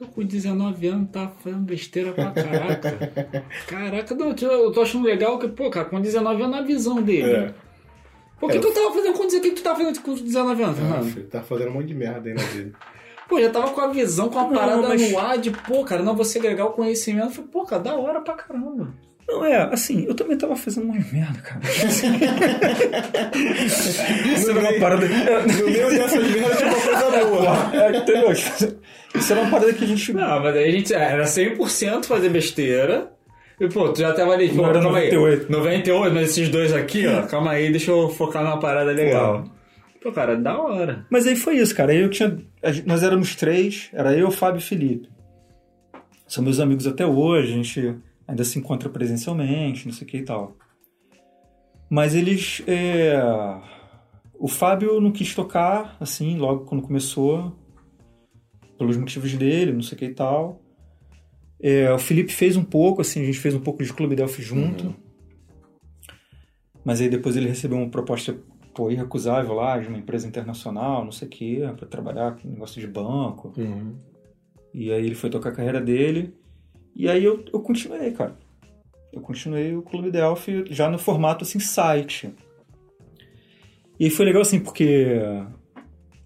Eu 0.00 0.06
com 0.08 0.24
19 0.24 0.86
anos 0.88 1.10
tava 1.10 1.32
fazendo 1.42 1.62
besteira 1.62 2.12
pra 2.12 2.30
caraca. 2.30 2.98
caraca, 3.66 4.14
não, 4.14 4.28
eu 4.28 4.70
tô 4.70 4.82
achando 4.82 5.04
legal 5.06 5.38
que, 5.38 5.48
pô, 5.48 5.70
cara, 5.70 5.86
com 5.86 6.00
19 6.00 6.42
anos 6.42 6.56
na 6.56 6.62
visão 6.62 7.02
dele. 7.02 7.32
É. 7.32 7.54
Pô, 8.38 8.46
o 8.46 8.50
que 8.50 8.58
É. 8.58 8.60
tu 8.60 8.70
tava 8.72 8.92
fazendo 8.92 9.14
com 9.14 9.26
19 9.26 9.38
O 9.48 9.50
que 9.50 9.56
tu 9.56 9.62
tava 9.62 9.76
fazendo 9.78 10.00
com 10.02 10.14
19 10.14 10.62
anos, 10.62 10.78
Ah, 10.78 10.82
Fernando? 10.82 11.12
filho, 11.12 11.26
tá 11.26 11.42
fazendo 11.42 11.70
um 11.70 11.74
monte 11.74 11.86
de 11.86 11.94
merda 11.94 12.28
aí 12.28 12.34
na 12.34 12.42
vida. 12.42 12.72
Pô, 13.28 13.40
já 13.40 13.50
tava 13.50 13.70
com 13.70 13.80
a 13.80 13.88
visão, 13.88 14.28
com 14.28 14.38
a 14.38 14.42
Não, 14.44 14.50
parada 14.52 14.88
mas- 14.88 15.10
no 15.10 15.18
ar 15.18 15.36
de, 15.38 15.50
pô, 15.50 15.82
cara, 15.84 16.02
não, 16.02 16.14
você 16.14 16.38
agregar 16.38 16.66
o 16.66 16.70
conhecimento. 16.72 17.26
Eu 17.26 17.30
falei, 17.32 17.50
pô, 17.50 17.64
cara, 17.64 17.82
da 17.82 17.94
hora 17.96 18.20
pra 18.20 18.34
caramba. 18.34 18.94
Não, 19.28 19.44
é, 19.44 19.56
assim, 19.72 20.04
eu 20.06 20.14
também 20.14 20.38
tava 20.38 20.54
fazendo 20.54 20.84
umas 20.84 21.10
merda, 21.12 21.40
cara. 21.40 21.60
Isso 24.36 24.50
era 24.50 24.60
uma 24.60 24.72
parada. 24.78 25.06
No 25.06 25.66
meio 25.70 25.88
dessas 25.90 26.30
merdas 26.30 26.58
tinha 26.58 26.68
uma 26.70 26.80
coisa 26.80 27.24
boa. 27.24 27.70
É, 27.84 27.96
entendeu? 27.96 28.30
Isso 28.32 29.32
era 29.32 29.40
uma 29.42 29.50
parada 29.50 29.72
que 29.72 29.82
a 29.84 29.86
gente. 29.86 30.12
Não, 30.12 30.40
mas 30.42 30.56
aí 30.56 30.68
a 30.68 30.70
gente 30.70 30.94
era 30.94 31.24
100% 31.24 32.04
fazer 32.06 32.28
besteira. 32.28 33.10
E, 33.58 33.68
pô, 33.68 33.88
tu 33.90 34.00
já 34.00 34.12
tava 34.12 34.32
ali, 34.32 34.48
pô, 34.50 34.62
calma 34.62 34.80
98. 34.82 35.44
aí. 35.44 35.50
98, 35.50 36.14
mas 36.14 36.30
esses 36.30 36.48
dois 36.50 36.72
aqui, 36.74 37.06
ó, 37.06 37.22
calma 37.26 37.52
aí, 37.52 37.70
deixa 37.70 37.90
eu 37.90 38.08
focar 38.10 38.44
numa 38.44 38.58
parada 38.60 38.92
legal. 38.92 39.44
Pô, 40.02 40.12
cara, 40.12 40.36
da 40.36 40.58
hora. 40.60 41.06
Mas 41.10 41.26
aí 41.26 41.34
foi 41.34 41.56
isso, 41.56 41.74
cara. 41.74 41.90
Aí 41.92 41.98
eu 42.00 42.10
tinha. 42.10 42.38
Nós 42.84 43.02
éramos 43.02 43.34
três, 43.34 43.88
era 43.92 44.14
eu, 44.16 44.30
Fábio 44.30 44.58
e 44.58 44.62
Felipe. 44.62 45.08
São 46.28 46.44
meus 46.44 46.60
amigos 46.60 46.86
até 46.86 47.06
hoje, 47.06 47.52
a 47.52 47.56
gente 47.56 47.96
ainda 48.28 48.44
se 48.44 48.58
encontra 48.58 48.88
presencialmente, 48.88 49.86
não 49.86 49.92
sei 49.94 50.06
o 50.06 50.10
que 50.10 50.18
e 50.18 50.24
tal. 50.24 50.56
Mas 51.88 52.14
eles. 52.14 52.62
é, 52.66 53.18
O 54.38 54.48
Fábio 54.48 55.00
não 55.00 55.10
quis 55.10 55.34
tocar, 55.34 55.96
assim, 55.98 56.36
logo 56.36 56.66
quando 56.66 56.82
começou, 56.82 57.56
pelos 58.76 58.96
motivos 58.96 59.32
dele, 59.34 59.72
não 59.72 59.82
sei 59.82 59.96
o 59.96 59.98
que 59.98 60.04
e 60.06 60.14
tal. 60.14 60.60
É, 61.60 61.92
o 61.92 61.98
Felipe 61.98 62.32
fez 62.32 62.56
um 62.56 62.64
pouco, 62.64 63.00
assim, 63.00 63.22
a 63.22 63.24
gente 63.24 63.38
fez 63.38 63.54
um 63.54 63.60
pouco 63.60 63.82
de 63.82 63.92
Clube 63.92 64.14
Delphi 64.14 64.42
junto. 64.42 64.94
Mas 66.84 67.00
aí 67.00 67.08
depois 67.08 67.36
ele 67.36 67.48
recebeu 67.48 67.78
uma 67.78 67.88
proposta 67.88 68.36
pô, 68.74 68.90
irrecusável 68.90 69.54
lá 69.54 69.78
de 69.78 69.88
uma 69.88 69.98
empresa 69.98 70.28
internacional, 70.28 71.04
não 71.04 71.10
sei 71.10 71.26
o 71.26 71.30
que, 71.30 71.60
para 71.76 71.86
trabalhar 71.86 72.36
com 72.36 72.48
negócio 72.48 72.80
de 72.80 72.86
banco. 72.86 73.52
Uhum. 73.56 73.96
E 74.72 74.92
aí 74.92 75.04
ele 75.04 75.14
foi 75.14 75.30
tocar 75.30 75.48
a 75.48 75.52
carreira 75.52 75.80
dele. 75.80 76.34
E 76.94 77.08
aí 77.08 77.24
eu, 77.24 77.44
eu 77.52 77.60
continuei, 77.60 78.12
cara. 78.12 78.36
Eu 79.12 79.22
continuei 79.22 79.74
o 79.74 79.82
Clube 79.82 80.10
Delphi 80.10 80.64
já 80.68 80.90
no 80.90 80.98
formato 80.98 81.42
assim, 81.42 81.58
site. 81.58 82.30
E 83.98 84.04
aí 84.04 84.10
foi 84.10 84.26
legal 84.26 84.42
assim, 84.42 84.60
porque 84.60 85.18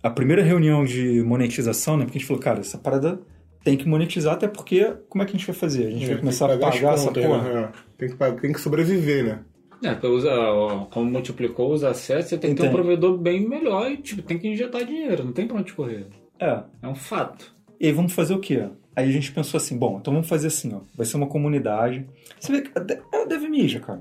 a 0.03 0.11
primeira 0.11 0.43
reunião 0.43 0.85
de 0.85 1.23
monetização, 1.23 1.97
né? 1.97 2.05
Porque 2.05 2.19
a 2.19 2.21
gente 2.21 2.27
falou, 2.27 2.43
cara, 2.43 2.61
essa 2.61 2.77
parada 2.77 3.21
tem 3.65 3.77
que 3.77 3.87
monetizar, 3.89 4.35
até 4.35 4.49
porque 4.49 4.95
como 5.09 5.23
é 5.23 5.27
que 5.27 5.35
a 5.35 5.39
gente 5.39 5.47
vai 5.47 5.55
fazer? 5.57 5.87
A 5.87 5.91
gente 5.91 6.07
vai 6.07 6.17
começar 6.19 6.47
a 6.53 6.59
pagar 6.59 6.95
essa 6.95 7.13
porra? 7.13 7.43
né? 7.63 7.73
Tem 7.99 8.09
que, 8.09 8.17
pagar- 8.17 8.41
tem 8.41 8.53
que 8.53 8.61
sobreviver, 8.61 9.25
né? 9.25 9.41
É, 9.83 9.97
ó, 10.29 10.85
como 10.87 11.11
multiplicou 11.11 11.73
os 11.73 11.83
acessos, 11.85 12.29
você 12.31 12.39
tem 12.39 12.55
que 12.55 12.61
ter 12.63 12.69
um 12.69 12.73
provedor 12.73 13.17
bem 13.17 13.49
melhor 13.49 13.91
e, 13.91 13.97
tipo, 13.97 14.21
tem 14.23 14.39
que 14.39 14.47
injetar 14.49 14.85
dinheiro, 14.85 15.25
não 15.25 15.33
tem 15.33 15.47
pra 15.47 15.57
onde 15.57 15.73
correr. 15.73 16.07
É. 16.39 16.63
É 16.83 16.89
um 16.89 16.95
fato. 16.95 17.55
E 17.81 17.87
aí 17.87 17.93
vamos 17.93 18.13
fazer 18.13 18.35
o 18.35 18.39
quê? 18.41 18.69
Aí 18.95 19.09
a 19.09 19.13
gente 19.13 19.33
pensou 19.33 19.57
assim, 19.57 19.79
bom, 19.79 19.99
então 19.99 20.13
vamos 20.13 20.29
fazer 20.29 20.49
assim, 20.49 20.75
ó. 20.75 20.81
Vai 20.95 21.07
ser 21.07 21.17
uma 21.17 21.27
comunidade. 21.29 22.07
Você 22.39 22.53
vê 22.53 22.61
que 22.63 22.71
é 22.77 23.21
é 23.23 23.27
Dev 23.27 23.43
Media, 23.45 23.81
cara. 23.81 24.01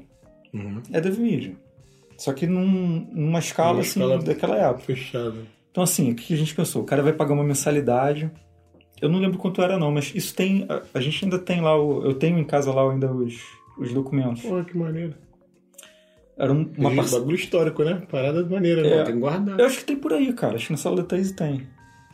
Uhum. 0.54 0.82
É 0.92 1.00
Dev 1.00 1.18
Media. 1.18 1.56
Só 2.18 2.34
que 2.34 2.46
num- 2.46 3.08
numa 3.14 3.40
escala, 3.40 3.72
Numa 3.74 3.82
assim, 3.82 4.02
escala- 4.02 4.18
daquela 4.22 4.58
época. 4.58 4.80
Fechado. 4.84 5.48
Então, 5.72 5.84
assim, 5.84 6.12
o 6.12 6.16
que 6.16 6.34
a 6.34 6.38
gente 6.38 6.54
pensou? 6.54 6.82
O 6.82 6.86
cara 6.86 7.02
vai 7.02 7.14
pagar 7.14 7.34
uma 7.34 7.44
mensalidade. 7.44 8.30
Eu 9.02 9.10
não 9.10 9.20
lembro 9.20 9.38
quanto 9.38 9.62
era, 9.62 9.78
não, 9.78 9.92
mas 9.92 10.14
isso 10.16 10.36
tem. 10.36 10.66
A, 10.70 10.82
a 10.94 11.00
gente 11.02 11.24
ainda 11.24 11.40
tem 11.40 11.62
lá, 11.62 11.76
o, 11.80 12.04
eu 12.06 12.14
tenho 12.14 12.38
em 12.38 12.44
casa 12.44 12.72
lá 12.74 12.90
ainda 12.92 13.12
os, 13.12 13.36
os 13.78 13.94
documentos. 13.94 14.42
Pô, 14.42 14.64
que 14.64 14.78
maneiro. 14.78 15.16
Era 16.38 16.54
um- 16.54 16.70
uma 16.78 16.94
parcela. 16.96 17.20
Bagulho 17.22 17.36
histórico, 17.38 17.84
né? 17.84 18.02
Parada 18.10 18.46
maneira, 18.46 18.86
É. 18.86 18.98
né? 18.98 19.04
Tem 19.04 19.14
que 19.14 19.20
guardar. 19.20 19.60
Eu 19.60 19.66
acho 19.66 19.80
que 19.80 19.86
tem 19.86 19.96
por 19.98 20.14
aí, 20.14 20.32
cara. 20.34 20.56
Acho 20.56 20.68
que 20.68 20.72
na 20.74 20.78
sala 20.78 20.98
da 20.98 21.04
Thaís 21.04 21.32
tem. 21.32 21.68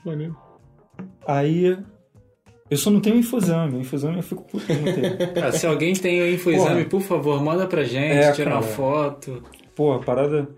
Maneiro. 0.05 0.35
Aí. 1.27 1.77
Eu 2.67 2.77
só 2.77 2.89
não 2.89 2.99
tenho 2.99 3.17
infusame. 3.17 3.77
O 3.77 3.81
infusame 3.81 4.17
eu 4.17 4.23
fico 4.23 4.41
puto 4.43 4.65
não 4.73 4.83
ter. 4.91 5.33
Cara, 5.33 5.51
se 5.51 5.67
alguém 5.67 5.93
tem 5.93 6.19
o 6.21 6.27
InfoExame, 6.33 6.85
por 6.85 7.01
favor, 7.01 7.39
manda 7.43 7.67
pra 7.67 7.83
gente, 7.83 8.13
É, 8.17 8.31
tira 8.31 8.49
uma 8.49 8.61
cara. 8.61 8.73
foto. 8.73 9.43
Pô, 9.75 9.93
a 9.93 9.99
parada. 9.99 10.49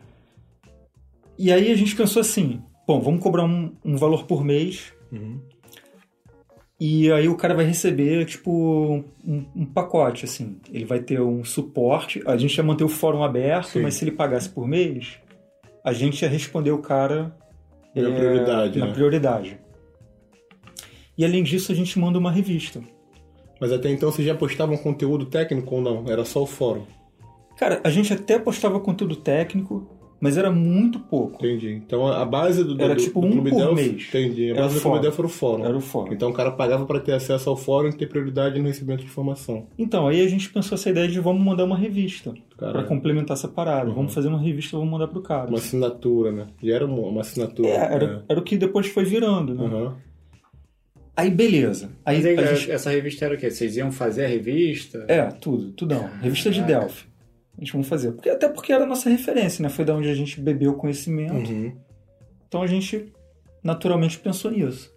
E 1.38 1.52
aí 1.52 1.70
a 1.70 1.76
gente 1.76 1.94
pensou 1.98 2.22
assim: 2.22 2.62
bom, 2.88 3.02
vamos 3.02 3.22
cobrar 3.22 3.44
um, 3.44 3.74
um 3.84 3.98
valor 3.98 4.24
por 4.26 4.44
mês. 4.46 4.94
Uhum. 5.12 5.42
E 6.80 7.12
aí 7.12 7.28
o 7.28 7.36
cara 7.36 7.56
vai 7.56 7.66
receber, 7.66 8.24
tipo, 8.26 9.04
um, 9.26 9.46
um 9.56 9.66
pacote, 9.66 10.26
assim. 10.26 10.58
Ele 10.72 10.86
vai 10.86 11.00
ter 11.00 11.20
um 11.20 11.44
suporte. 11.44 12.22
A 12.26 12.38
gente 12.38 12.56
ia 12.56 12.64
manter 12.64 12.84
o 12.84 12.90
fórum 12.90 13.24
aberto, 13.24 13.70
Sim. 13.70 13.82
mas 13.82 13.96
se 13.96 14.04
ele 14.04 14.12
pagasse 14.12 14.48
por 14.48 14.68
mês, 14.68 15.18
a 15.84 15.92
gente 15.92 16.22
ia 16.22 16.30
responder 16.30 16.72
o 16.72 16.78
cara 16.78 17.36
Na 17.96 18.10
é, 18.10 18.16
prioridade, 18.16 18.80
na 18.80 18.86
né? 18.86 18.94
prioridade. 18.94 19.60
E 21.18 21.26
além 21.26 21.42
disso, 21.42 21.72
a 21.72 21.76
gente 21.76 21.98
manda 21.98 22.20
uma 22.20 22.32
revista. 22.32 22.80
Mas 23.60 23.72
até 23.72 23.90
então 23.90 24.12
vocês 24.12 24.28
já 24.28 24.36
postavam 24.36 24.78
conteúdo 24.78 25.26
técnico 25.26 25.76
ou 25.76 25.82
não? 25.82 26.06
Era 26.08 26.24
só 26.24 26.44
o 26.44 26.46
fórum? 26.46 26.86
Cara, 27.58 27.82
a 27.84 27.90
gente 27.90 28.14
até 28.14 28.38
postava 28.38 28.80
conteúdo 28.80 29.16
técnico, 29.16 29.97
mas 30.20 30.38
era 30.38 30.52
muito 30.52 31.00
pouco. 31.00 31.46
Entendi. 31.46 31.74
Então 31.86 32.08
a 32.08 32.26
base 32.26 32.64
do, 32.64 32.76
do, 32.76 32.84
Era 32.84 32.96
tipo 32.96 33.22
do 33.22 33.28
um 33.28 33.32
Clube 33.32 33.50
por 33.52 33.58
Delphi... 33.58 33.76
mês. 33.76 34.06
Entendi. 34.10 34.48
A 34.48 34.54
Era 34.54 34.62
base 34.62 34.76
do 34.76 34.80
fórum. 34.82 34.94
Clube 34.96 35.02
Delphi 35.04 35.20
era 35.20 35.28
o 35.28 35.30
fórum. 35.30 35.66
Era 35.66 35.78
o 35.78 35.82
fórum. 35.82 36.14
Então 36.14 36.30
o 36.30 36.34
cara 36.34 36.52
pagava 36.52 36.86
para 36.86 37.00
ter 37.00 37.14
acesso 37.14 37.50
ao 37.50 37.56
fórum 37.58 37.90
e 37.90 37.94
ter 37.94 38.08
prioridade 38.08 38.60
no 38.60 38.66
recebimento 38.68 39.02
de 39.02 39.08
informação. 39.08 39.68
Então, 39.78 40.08
aí 40.08 40.22
a 40.26 40.28
gente 40.28 40.50
pensou 40.50 40.76
essa 40.76 40.90
ideia 40.90 41.08
de 41.08 41.20
vamos 41.20 41.44
mandar 41.44 41.64
uma 41.66 41.78
revista 41.78 42.34
pra 42.58 42.84
complementar 42.84 43.38
essa 43.38 43.48
parada. 43.48 43.92
Vamos 43.92 44.14
fazer 44.14 44.28
uma 44.28 44.40
revista, 44.42 44.76
vamos 44.76 44.92
mandar 44.92 45.08
pro 45.08 45.22
cara. 45.22 45.48
uma 45.50 45.58
assinatura, 45.58 46.32
né? 46.32 46.48
Já 46.64 46.76
era 46.76 46.86
uma, 46.86 47.22
assinatura. 47.22 47.70
É, 47.70 47.94
era, 47.94 48.26
era 48.28 48.40
o 48.40 48.44
que 48.44 48.58
depois 48.58 48.88
foi 48.88 49.04
virando, 49.04 49.54
né? 49.54 49.66
Aham. 49.66 49.96
Aí 51.16 51.32
beleza. 51.32 51.90
Aí 52.06 52.24
aí, 52.26 52.38
a 52.38 52.54
gente- 52.54 52.70
essa 52.72 52.92
revista 52.92 53.26
era 53.26 53.34
o 53.34 53.38
quê? 53.38 53.50
Vocês 53.50 53.76
iam 53.76 53.92
fazer 53.92 54.26
a 54.26 54.28
revista? 54.28 55.04
É, 55.08 55.24
tudo, 55.24 55.72
tudão. 55.72 56.08
Revista 56.22 56.52
de 56.52 56.62
Delphi. 56.62 57.06
A 57.58 57.62
gente 57.62 57.72
vamos 57.72 57.88
fazer. 57.88 58.12
Porque, 58.12 58.30
até 58.30 58.48
porque 58.48 58.72
era 58.72 58.84
a 58.84 58.88
nossa 58.88 59.10
referência, 59.10 59.64
né? 59.64 59.70
Foi 59.70 59.84
da 59.84 59.96
onde 59.96 60.10
a 60.10 60.14
gente 60.14 60.40
bebeu 60.40 60.72
o 60.72 60.76
conhecimento. 60.76 61.52
Uhum. 61.52 61.76
Então 62.48 62.62
a 62.62 62.68
gente 62.68 63.12
naturalmente 63.64 64.20
pensou 64.20 64.52
nisso. 64.52 64.94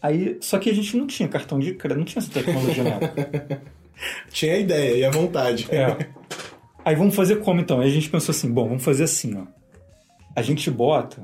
Aí, 0.00 0.38
só 0.40 0.58
que 0.58 0.70
a 0.70 0.74
gente 0.74 0.96
não 0.96 1.06
tinha 1.06 1.28
cartão 1.28 1.58
de 1.58 1.74
crédito, 1.74 1.98
não 1.98 2.04
tinha 2.04 2.22
essa 2.22 2.32
tecnologia 2.32 2.84
na 2.84 2.90
época. 2.90 3.62
Tinha 4.30 4.54
a 4.54 4.58
ideia 4.58 4.96
e 4.96 5.04
a 5.04 5.10
vontade. 5.10 5.66
É. 5.74 6.08
Aí 6.84 6.94
vamos 6.94 7.16
fazer 7.16 7.40
como 7.40 7.60
então? 7.60 7.80
Aí 7.80 7.88
a 7.88 7.92
gente 7.92 8.08
pensou 8.08 8.32
assim, 8.32 8.48
bom, 8.48 8.68
vamos 8.68 8.84
fazer 8.84 9.02
assim, 9.02 9.36
ó. 9.36 9.44
A 10.36 10.40
gente 10.40 10.70
bota, 10.70 11.20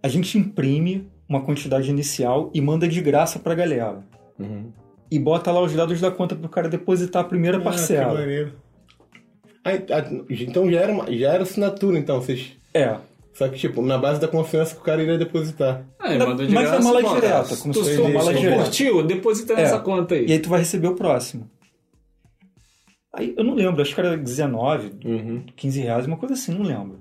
a 0.00 0.06
gente 0.06 0.38
imprime 0.38 1.10
uma 1.28 1.42
quantidade 1.42 1.90
inicial 1.90 2.52
e 2.54 2.60
manda 2.60 2.86
de 2.86 3.00
graça 3.00 3.40
pra 3.40 3.52
galera. 3.52 3.98
Uhum. 4.38 4.70
E 5.10 5.18
bota 5.18 5.50
lá 5.50 5.60
os 5.60 5.72
dados 5.74 6.00
da 6.00 6.08
conta 6.08 6.36
pro 6.36 6.48
cara 6.48 6.68
depositar 6.68 7.22
a 7.22 7.26
primeira 7.26 7.56
Ah, 7.56 7.60
que 7.60 7.64
parcela. 7.64 8.14
maneiro. 8.14 8.52
Ah, 9.66 10.04
então 10.30 10.70
já 10.70 10.80
era, 10.80 10.92
uma- 10.92 11.10
já 11.12 11.32
era 11.32 11.42
assinatura, 11.42 11.98
então. 11.98 12.20
Vocês... 12.20 12.52
É. 12.72 12.96
Só 13.34 13.48
que, 13.48 13.58
tipo, 13.58 13.82
na 13.82 13.98
base 13.98 14.20
da 14.20 14.28
confiança 14.28 14.74
que 14.74 14.80
o 14.80 14.84
cara 14.84 15.02
iria 15.02 15.18
depositar. 15.18 15.84
Ah, 15.98 16.14
ele 16.14 16.24
mandou 16.24 16.46
de 16.46 16.54
mas 16.54 16.66
é 16.68 16.70
graça, 16.70 16.84
mala 16.84 17.02
pô, 17.02 17.14
direta, 17.16 17.28
cara. 17.44 17.56
como 17.56 17.74
tu 17.74 17.84
se 17.84 17.96
fosse 17.96 18.12
mala 18.12 18.32
tu 18.32 18.38
direta. 18.38 18.62
curtiu? 18.62 19.02
Deposita 19.02 19.52
É. 19.52 19.56
nessa 19.56 19.78
conta 19.80 20.14
aí. 20.14 20.26
E 20.26 20.32
aí 20.32 20.38
tu 20.38 20.48
vai 20.48 20.60
receber 20.60 20.86
o 20.88 20.94
próximo. 20.94 21.50
Aí 23.12 23.34
eu 23.36 23.44
não 23.44 23.54
lembro, 23.54 23.82
acho 23.82 23.94
que 23.94 24.00
era 24.00 24.16
19, 24.16 24.92
Uhum. 25.04 25.42
15 25.56 25.80
reais, 25.80 26.06
uma 26.06 26.16
coisa 26.16 26.34
assim, 26.34 26.52
não 26.52 26.62
lembro. 26.64 27.00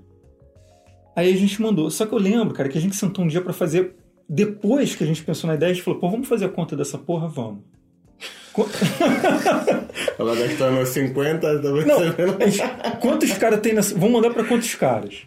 Aí 1.15 1.33
a 1.33 1.37
gente 1.37 1.61
mandou. 1.61 1.89
Só 1.91 2.05
que 2.05 2.13
eu 2.13 2.19
lembro, 2.19 2.53
cara, 2.53 2.67
que 2.69 2.77
a 2.77 2.81
gente 2.81 2.95
sentou 2.95 3.23
um 3.23 3.27
dia 3.27 3.41
pra 3.41 3.53
fazer. 3.53 3.95
Depois 4.27 4.95
que 4.95 5.03
a 5.03 5.07
gente 5.07 5.23
pensou 5.23 5.47
na 5.47 5.55
ideia, 5.55 5.71
a 5.71 5.73
gente 5.73 5.83
falou, 5.83 5.99
pô, 5.99 6.09
vamos 6.09 6.27
fazer 6.27 6.45
a 6.45 6.49
conta 6.49 6.75
dessa 6.75 6.97
porra? 6.97 7.27
Vamos. 7.27 7.59
Ela 10.17 10.35
gastando 10.35 10.85
50, 10.85 11.61
tá 11.61 11.69
Não, 11.69 12.99
quantos 12.99 13.33
caras 13.33 13.59
tem 13.59 13.73
nessa. 13.73 13.93
Vamos 13.95 14.11
mandar 14.11 14.31
pra 14.31 14.43
quantos 14.43 14.73
caras? 14.75 15.23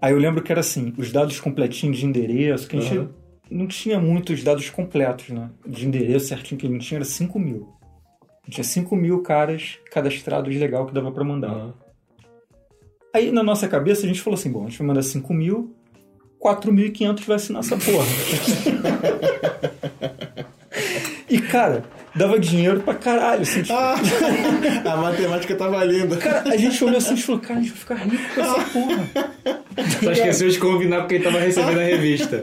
Aí 0.00 0.12
eu 0.12 0.18
lembro 0.18 0.42
que 0.42 0.52
era 0.52 0.60
assim, 0.60 0.92
os 0.96 1.10
dados 1.10 1.40
completinhos 1.40 1.98
de 1.98 2.06
endereço, 2.06 2.68
que 2.68 2.76
a 2.76 2.80
gente 2.80 2.96
Aham. 2.96 3.10
não 3.50 3.66
tinha 3.66 3.98
muitos 3.98 4.44
dados 4.44 4.70
completos, 4.70 5.28
né? 5.30 5.50
De 5.66 5.86
endereço 5.86 6.28
certinho 6.28 6.60
que 6.60 6.66
a 6.66 6.70
gente 6.70 6.86
tinha 6.86 6.98
era 6.98 7.04
5 7.04 7.38
mil. 7.38 7.68
Tinha 8.48 8.64
5 8.64 8.94
mil 8.96 9.20
caras 9.22 9.78
cadastrados 9.90 10.54
legal 10.54 10.86
que 10.86 10.94
dava 10.94 11.10
pra 11.10 11.24
mandar. 11.24 11.50
Aham. 11.50 11.74
Aí 13.14 13.32
na 13.32 13.42
nossa 13.42 13.66
cabeça 13.66 14.04
a 14.04 14.08
gente 14.08 14.20
falou 14.20 14.38
assim: 14.38 14.52
bom, 14.52 14.66
a 14.66 14.68
gente 14.68 14.78
vai 14.78 14.86
mandar 14.86 15.02
5 15.02 15.34
mil, 15.34 15.74
4.500 16.40 17.26
vai 17.26 17.36
assinar 17.36 17.62
essa 17.62 17.76
porra. 17.76 18.06
cara, 21.48 21.84
dava 22.14 22.38
dinheiro 22.38 22.80
pra 22.80 22.94
caralho. 22.94 23.42
Assim, 23.42 23.62
tipo, 23.62 23.74
Ah, 23.74 23.96
a 24.92 24.96
matemática 24.96 25.54
tá 25.54 25.68
valendo. 25.68 26.16
Cara, 26.18 26.50
a 26.52 26.56
gente 26.56 26.82
olhou 26.84 26.98
assim 26.98 27.14
e 27.14 27.22
falou: 27.22 27.40
cara, 27.40 27.58
a 27.60 27.62
gente 27.62 27.70
vai 27.72 27.78
ficar 27.80 27.94
rico 27.96 28.34
com 28.34 28.40
essa 28.40 28.70
porra. 28.70 29.10
Só 30.04 30.12
esqueceu 30.12 30.48
de 30.50 30.58
combinar 30.58 31.02
com 31.02 31.08
quem 31.08 31.20
tava 31.22 31.38
recebendo 31.40 31.78
a 31.78 31.82
revista. 31.84 32.42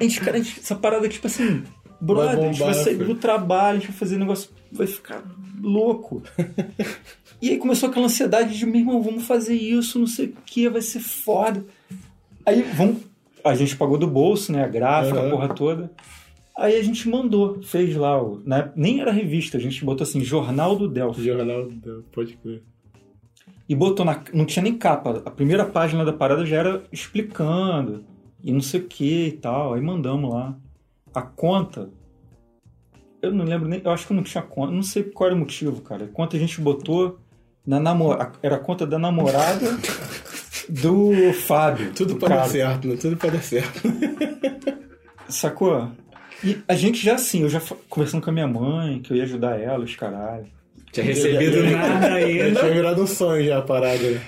A 0.00 0.02
gente, 0.02 0.20
cara, 0.20 0.36
a 0.38 0.40
gente- 0.40 0.60
essa 0.60 0.74
parada, 0.74 1.08
tipo 1.08 1.26
assim, 1.26 1.62
brother, 2.00 2.36
Vai 2.36 2.44
a 2.44 2.48
gente 2.52 2.58
vai 2.60 2.68
bombar, 2.70 2.84
sair 2.84 2.94
filho. 2.94 3.06
do 3.06 3.14
trabalho, 3.16 3.76
a 3.76 3.80
gente 3.80 3.88
vai 3.90 3.96
fazer 3.98 4.18
negócio, 4.18 4.50
vai 4.72 4.86
ficar 4.86 5.22
louco. 5.62 6.22
e 7.40 7.50
aí 7.50 7.56
começou 7.58 7.88
aquela 7.88 8.06
ansiedade 8.06 8.56
de, 8.58 8.66
meu 8.66 8.80
irmão, 8.80 9.02
vamos 9.02 9.24
fazer 9.24 9.54
isso, 9.54 9.98
não 9.98 10.06
sei 10.06 10.26
o 10.26 10.34
que, 10.44 10.68
vai 10.68 10.82
ser 10.82 11.00
foda. 11.00 11.64
Aí 12.46 12.62
vamos. 12.74 12.98
A 13.42 13.54
gente 13.54 13.76
pagou 13.76 13.98
do 13.98 14.06
bolso, 14.06 14.52
né? 14.52 14.64
A 14.64 14.68
gráfica, 14.68 15.18
a 15.18 15.22
Aham. 15.22 15.30
porra 15.30 15.48
toda. 15.48 15.90
Aí 16.56 16.76
a 16.76 16.82
gente 16.84 17.08
mandou, 17.08 17.60
fez 17.62 17.96
lá, 17.96 18.22
o, 18.22 18.40
né, 18.44 18.70
nem 18.76 19.00
era 19.00 19.10
revista, 19.10 19.56
a 19.58 19.60
gente 19.60 19.84
botou 19.84 20.04
assim, 20.04 20.20
Jornal 20.20 20.76
do 20.76 20.88
Delphi. 20.88 21.24
Jornal, 21.24 21.68
do- 21.68 22.04
pode 22.12 22.36
crer. 22.36 22.62
E 23.68 23.74
botou 23.74 24.04
na. 24.04 24.22
Não 24.32 24.44
tinha 24.44 24.62
nem 24.62 24.76
capa. 24.76 25.22
A 25.24 25.30
primeira 25.30 25.64
página 25.64 26.04
da 26.04 26.12
parada 26.12 26.44
já 26.44 26.56
era 26.58 26.82
explicando. 26.92 28.04
E 28.42 28.52
não 28.52 28.60
sei 28.60 28.80
o 28.80 28.84
que 28.84 29.26
e 29.28 29.32
tal. 29.32 29.72
Aí 29.72 29.80
mandamos 29.80 30.30
lá. 30.32 30.54
A 31.14 31.22
conta. 31.22 31.88
Eu 33.22 33.32
não 33.32 33.44
lembro 33.46 33.66
nem. 33.66 33.80
Eu 33.82 33.90
acho 33.90 34.06
que 34.06 34.12
não 34.12 34.22
tinha 34.22 34.42
conta. 34.42 34.70
Não 34.70 34.82
sei 34.82 35.04
qual 35.04 35.28
era 35.28 35.34
o 35.36 35.38
motivo, 35.38 35.80
cara. 35.80 36.04
A 36.04 36.08
conta 36.08 36.36
a 36.36 36.38
gente 36.38 36.60
botou 36.60 37.18
na 37.66 37.80
namorada. 37.80 38.32
Era 38.42 38.56
a 38.56 38.60
conta 38.60 38.86
da 38.86 38.98
namorada 38.98 39.78
do 40.68 41.32
Fábio. 41.32 41.90
Tudo 41.94 42.12
do 42.14 42.20
pra 42.20 42.36
dar 42.36 42.48
certo, 42.48 42.86
né? 42.86 42.96
Tudo 42.96 43.16
pra 43.16 43.30
dar 43.30 43.42
certo. 43.42 43.80
Sacou? 45.28 45.88
E 46.44 46.58
a 46.68 46.74
gente 46.74 47.02
já 47.04 47.14
assim, 47.14 47.42
eu 47.42 47.48
já 47.48 47.60
conversando 47.88 48.22
com 48.22 48.30
a 48.30 48.32
minha 48.32 48.46
mãe, 48.46 49.00
que 49.00 49.12
eu 49.12 49.16
ia 49.16 49.22
ajudar 49.24 49.58
ela, 49.58 49.84
os 49.84 49.96
caralho. 49.96 50.46
Tinha 50.92 51.06
recebido 51.06 51.62
nada 51.70 52.14
ainda. 52.14 52.60
tinha 52.60 52.72
virado 52.72 53.02
um 53.02 53.06
sonho 53.06 53.44
já 53.44 53.58
a 53.58 53.62
parada, 53.62 54.10
né? 54.10 54.20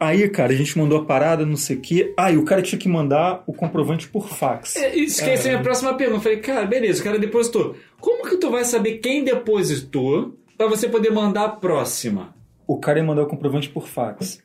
Aí, 0.00 0.28
cara, 0.28 0.52
a 0.52 0.56
gente 0.56 0.78
mandou 0.78 0.98
a 1.00 1.04
parada, 1.04 1.44
não 1.44 1.56
sei 1.56 1.76
o 1.76 1.80
quê. 1.80 2.14
Ah, 2.16 2.30
e 2.30 2.36
o 2.36 2.44
cara 2.44 2.62
tinha 2.62 2.78
que 2.78 2.88
mandar 2.88 3.42
o 3.48 3.52
comprovante 3.52 4.08
por 4.08 4.28
fax. 4.28 4.76
É, 4.76 4.94
Isso 4.94 5.24
que 5.24 5.28
essa 5.30 5.48
é 5.48 5.50
a 5.50 5.52
minha 5.54 5.62
próxima 5.62 5.92
pergunta. 5.94 6.18
Eu 6.18 6.22
falei, 6.22 6.38
cara, 6.38 6.66
beleza, 6.66 7.00
o 7.00 7.04
cara 7.04 7.18
depositou. 7.18 7.74
Como 8.00 8.28
que 8.28 8.36
tu 8.36 8.48
vai 8.48 8.64
saber 8.64 8.98
quem 8.98 9.24
depositou 9.24 10.38
pra 10.56 10.68
você 10.68 10.88
poder 10.88 11.10
mandar 11.10 11.46
a 11.46 11.48
próxima? 11.48 12.32
O 12.64 12.78
cara 12.78 13.00
ia 13.00 13.04
mandar 13.04 13.22
o 13.22 13.26
comprovante 13.26 13.68
por 13.68 13.88
fax. 13.88 14.40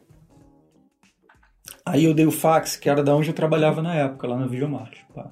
Aí 1.86 2.06
eu 2.06 2.16
dei 2.16 2.26
o 2.26 2.32
fax, 2.32 2.76
que 2.76 2.89
era 2.89 3.04
da 3.04 3.16
onde 3.16 3.30
eu 3.30 3.34
trabalhava 3.34 3.82
na 3.82 3.94
época, 3.94 4.26
lá 4.26 4.38
na 4.38 4.48
Videomart. 4.48 4.98
pá. 5.13 5.32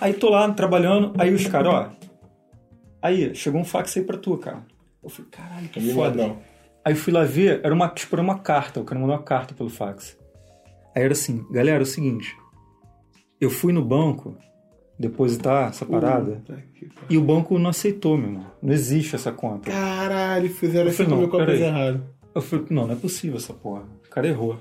Aí 0.00 0.14
tô 0.14 0.30
lá 0.30 0.50
trabalhando, 0.52 1.12
aí 1.18 1.32
os 1.34 1.46
caras, 1.46 1.72
ó. 1.72 1.90
Aí, 3.02 3.34
chegou 3.34 3.60
um 3.60 3.64
fax 3.64 3.96
aí 3.96 4.02
pra 4.04 4.16
tu, 4.18 4.36
cara. 4.38 4.62
Eu 5.02 5.08
falei, 5.08 5.30
caralho, 5.30 5.68
que 5.68 5.80
Me 5.80 5.92
foda. 5.92 6.26
não. 6.26 6.38
Aí 6.84 6.94
fui 6.94 7.12
lá 7.12 7.24
ver, 7.24 7.60
era 7.62 7.74
uma, 7.74 7.88
tipo, 7.88 8.14
era 8.14 8.22
uma 8.22 8.38
carta, 8.38 8.80
o 8.80 8.84
cara 8.84 8.98
mandou 9.00 9.14
uma 9.16 9.22
carta 9.22 9.54
pelo 9.54 9.68
fax. 9.68 10.16
Aí 10.94 11.02
era 11.02 11.12
assim, 11.12 11.44
galera, 11.50 11.78
é 11.78 11.82
o 11.82 11.86
seguinte, 11.86 12.34
eu 13.40 13.50
fui 13.50 13.72
no 13.72 13.84
banco 13.84 14.36
depositar 14.98 15.68
essa 15.70 15.86
parada 15.86 16.42
Puta 16.46 16.62
e 17.08 17.16
o 17.16 17.22
banco 17.22 17.58
não 17.58 17.70
aceitou, 17.70 18.16
meu 18.18 18.28
irmão. 18.30 18.46
Não 18.62 18.72
existe 18.72 19.14
essa 19.14 19.32
conta. 19.32 19.70
Caralho, 19.70 20.48
fizeram 20.50 20.90
Eu 20.90 20.96
comigo 20.96 21.22
com 21.22 21.30
coisa 21.30 21.46
peraí. 21.46 21.62
errada. 21.62 22.02
Eu 22.34 22.42
falei, 22.42 22.66
não, 22.70 22.86
não 22.86 22.94
é 22.94 22.96
possível 22.96 23.36
essa 23.38 23.52
porra. 23.52 23.82
O 24.06 24.10
cara 24.10 24.28
errou. 24.28 24.58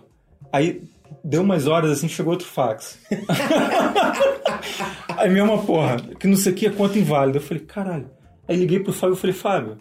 Aí 0.52 0.84
deu 1.24 1.42
umas 1.42 1.68
horas 1.68 1.92
assim, 1.92 2.08
chegou 2.08 2.34
outro 2.34 2.48
fax. 2.48 3.00
Aí 5.18 5.30
mesma 5.30 5.58
porra, 5.60 5.98
que 6.20 6.28
não 6.28 6.38
sei 6.38 6.54
o 6.54 6.56
que 6.56 6.66
é 6.66 6.70
conta 6.70 6.98
inválida. 6.98 7.38
Eu 7.38 7.42
falei, 7.42 7.64
caralho. 7.64 8.10
Aí 8.48 8.56
liguei 8.56 8.80
pro 8.80 8.94
Fábio 8.94 9.16
e 9.16 9.18
falei, 9.18 9.36
Fábio, 9.36 9.78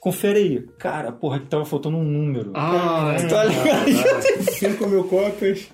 confere 0.00 0.38
aí. 0.38 0.66
Cara, 0.78 1.12
porra, 1.12 1.40
que 1.40 1.46
tava 1.46 1.64
faltando 1.64 1.98
um 1.98 2.04
número. 2.04 2.52
Ah, 2.54 3.14
tá 3.28 3.44
ligado? 3.44 4.42
5 4.50 4.86
mil 4.88 5.04
cópias. 5.04 5.68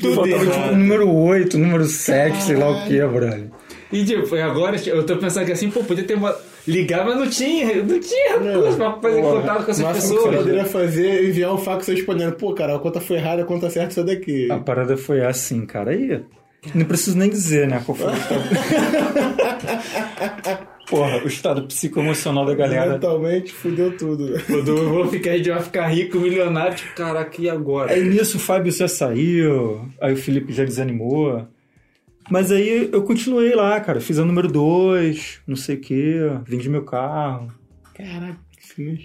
tudo 0.00 0.14
Faltava 0.14 0.46
tipo 0.46 0.76
número 0.76 1.12
8, 1.12 1.58
número 1.58 1.84
7, 1.84 2.42
sei 2.42 2.56
lá 2.56 2.70
o 2.70 2.86
que, 2.86 3.04
brother. 3.04 3.50
E 3.92 4.04
tipo, 4.04 4.34
agora 4.36 4.76
eu 4.88 5.04
tô 5.04 5.16
pensando 5.16 5.46
que 5.46 5.52
assim, 5.52 5.70
pô, 5.70 5.82
podia 5.82 6.04
ter 6.04 6.14
uma. 6.14 6.34
Ligar, 6.66 7.04
mas 7.06 7.16
não 7.16 7.28
tinha, 7.30 7.82
não 7.82 8.00
tinha 8.00 8.38
recurso 8.40 8.76
pra 8.76 8.92
fazer 9.00 9.20
Porra, 9.22 9.40
contato 9.40 9.64
com 9.64 9.70
essas 9.70 9.78
o 9.78 9.82
máximo 9.84 10.02
que 10.02 10.08
você 10.08 10.14
pessoas. 10.24 10.36
poderia 10.36 10.64
fazer 10.64 11.06
é 11.08 11.24
enviar 11.24 11.54
um 11.54 11.58
fax 11.58 11.86
respondendo, 11.86 12.32
pô, 12.32 12.52
cara, 12.54 12.74
a 12.74 12.78
conta 12.78 13.00
foi 13.00 13.16
errada, 13.16 13.42
a 13.42 13.44
conta 13.44 13.70
certa 13.70 13.88
é 13.88 13.92
essa 13.92 14.04
daqui. 14.04 14.50
A 14.50 14.58
parada 14.58 14.96
foi 14.96 15.24
assim, 15.24 15.64
cara. 15.64 15.92
Aí, 15.92 16.20
não 16.74 16.84
preciso 16.84 17.16
nem 17.16 17.30
dizer, 17.30 17.68
né? 17.68 17.80
Qual 17.86 17.96
foi 17.96 18.08
o 18.08 18.16
estado. 18.16 18.42
Porra, 20.88 21.20
o 21.24 21.26
estado 21.26 21.62
psicoemocional 21.66 22.44
da 22.46 22.54
galera. 22.54 22.92
Mentalmente 22.92 23.52
fudeu 23.52 23.96
tudo. 23.96 24.30
né? 24.30 24.42
Quando 24.46 24.68
eu 24.68 24.88
vou 24.88 25.08
ficar, 25.08 25.32
a 25.32 25.36
gente 25.36 25.50
vai 25.50 25.60
ficar 25.62 25.86
rico, 25.88 26.18
milionário, 26.18 26.76
tipo, 26.76 26.94
caraca, 26.94 27.42
e 27.42 27.50
agora? 27.50 27.92
Aí 27.92 28.04
nisso 28.04 28.36
o 28.36 28.40
Fábio 28.40 28.70
já 28.72 28.86
saiu, 28.86 29.84
aí 30.00 30.12
o 30.12 30.16
Felipe 30.16 30.52
já 30.52 30.64
desanimou. 30.64 31.44
Mas 32.30 32.50
aí 32.50 32.88
eu 32.92 33.02
continuei 33.04 33.54
lá, 33.54 33.80
cara. 33.80 34.00
Fiz 34.00 34.18
a 34.18 34.24
número 34.24 34.48
2, 34.48 35.40
não 35.46 35.56
sei 35.56 35.76
o 35.76 35.80
quê, 35.80 36.16
vendi 36.44 36.68
meu 36.68 36.84
carro. 36.84 37.52
Caraca. 37.94 38.38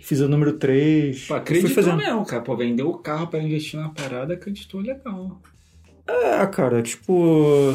Fiz 0.02 0.22
a 0.22 0.28
número 0.28 0.54
3. 0.54 1.28
Pô, 1.28 1.36
acreditou 1.36 1.96
mesmo, 1.96 2.26
cara. 2.26 2.42
Pô, 2.42 2.58
vendeu 2.58 2.90
o 2.90 2.98
carro 2.98 3.28
pra 3.28 3.42
investir 3.42 3.80
na 3.80 3.90
parada, 3.90 4.34
acreditou 4.34 4.82
legal. 4.82 5.40
É, 6.08 6.46
cara, 6.48 6.82
tipo. 6.82 7.74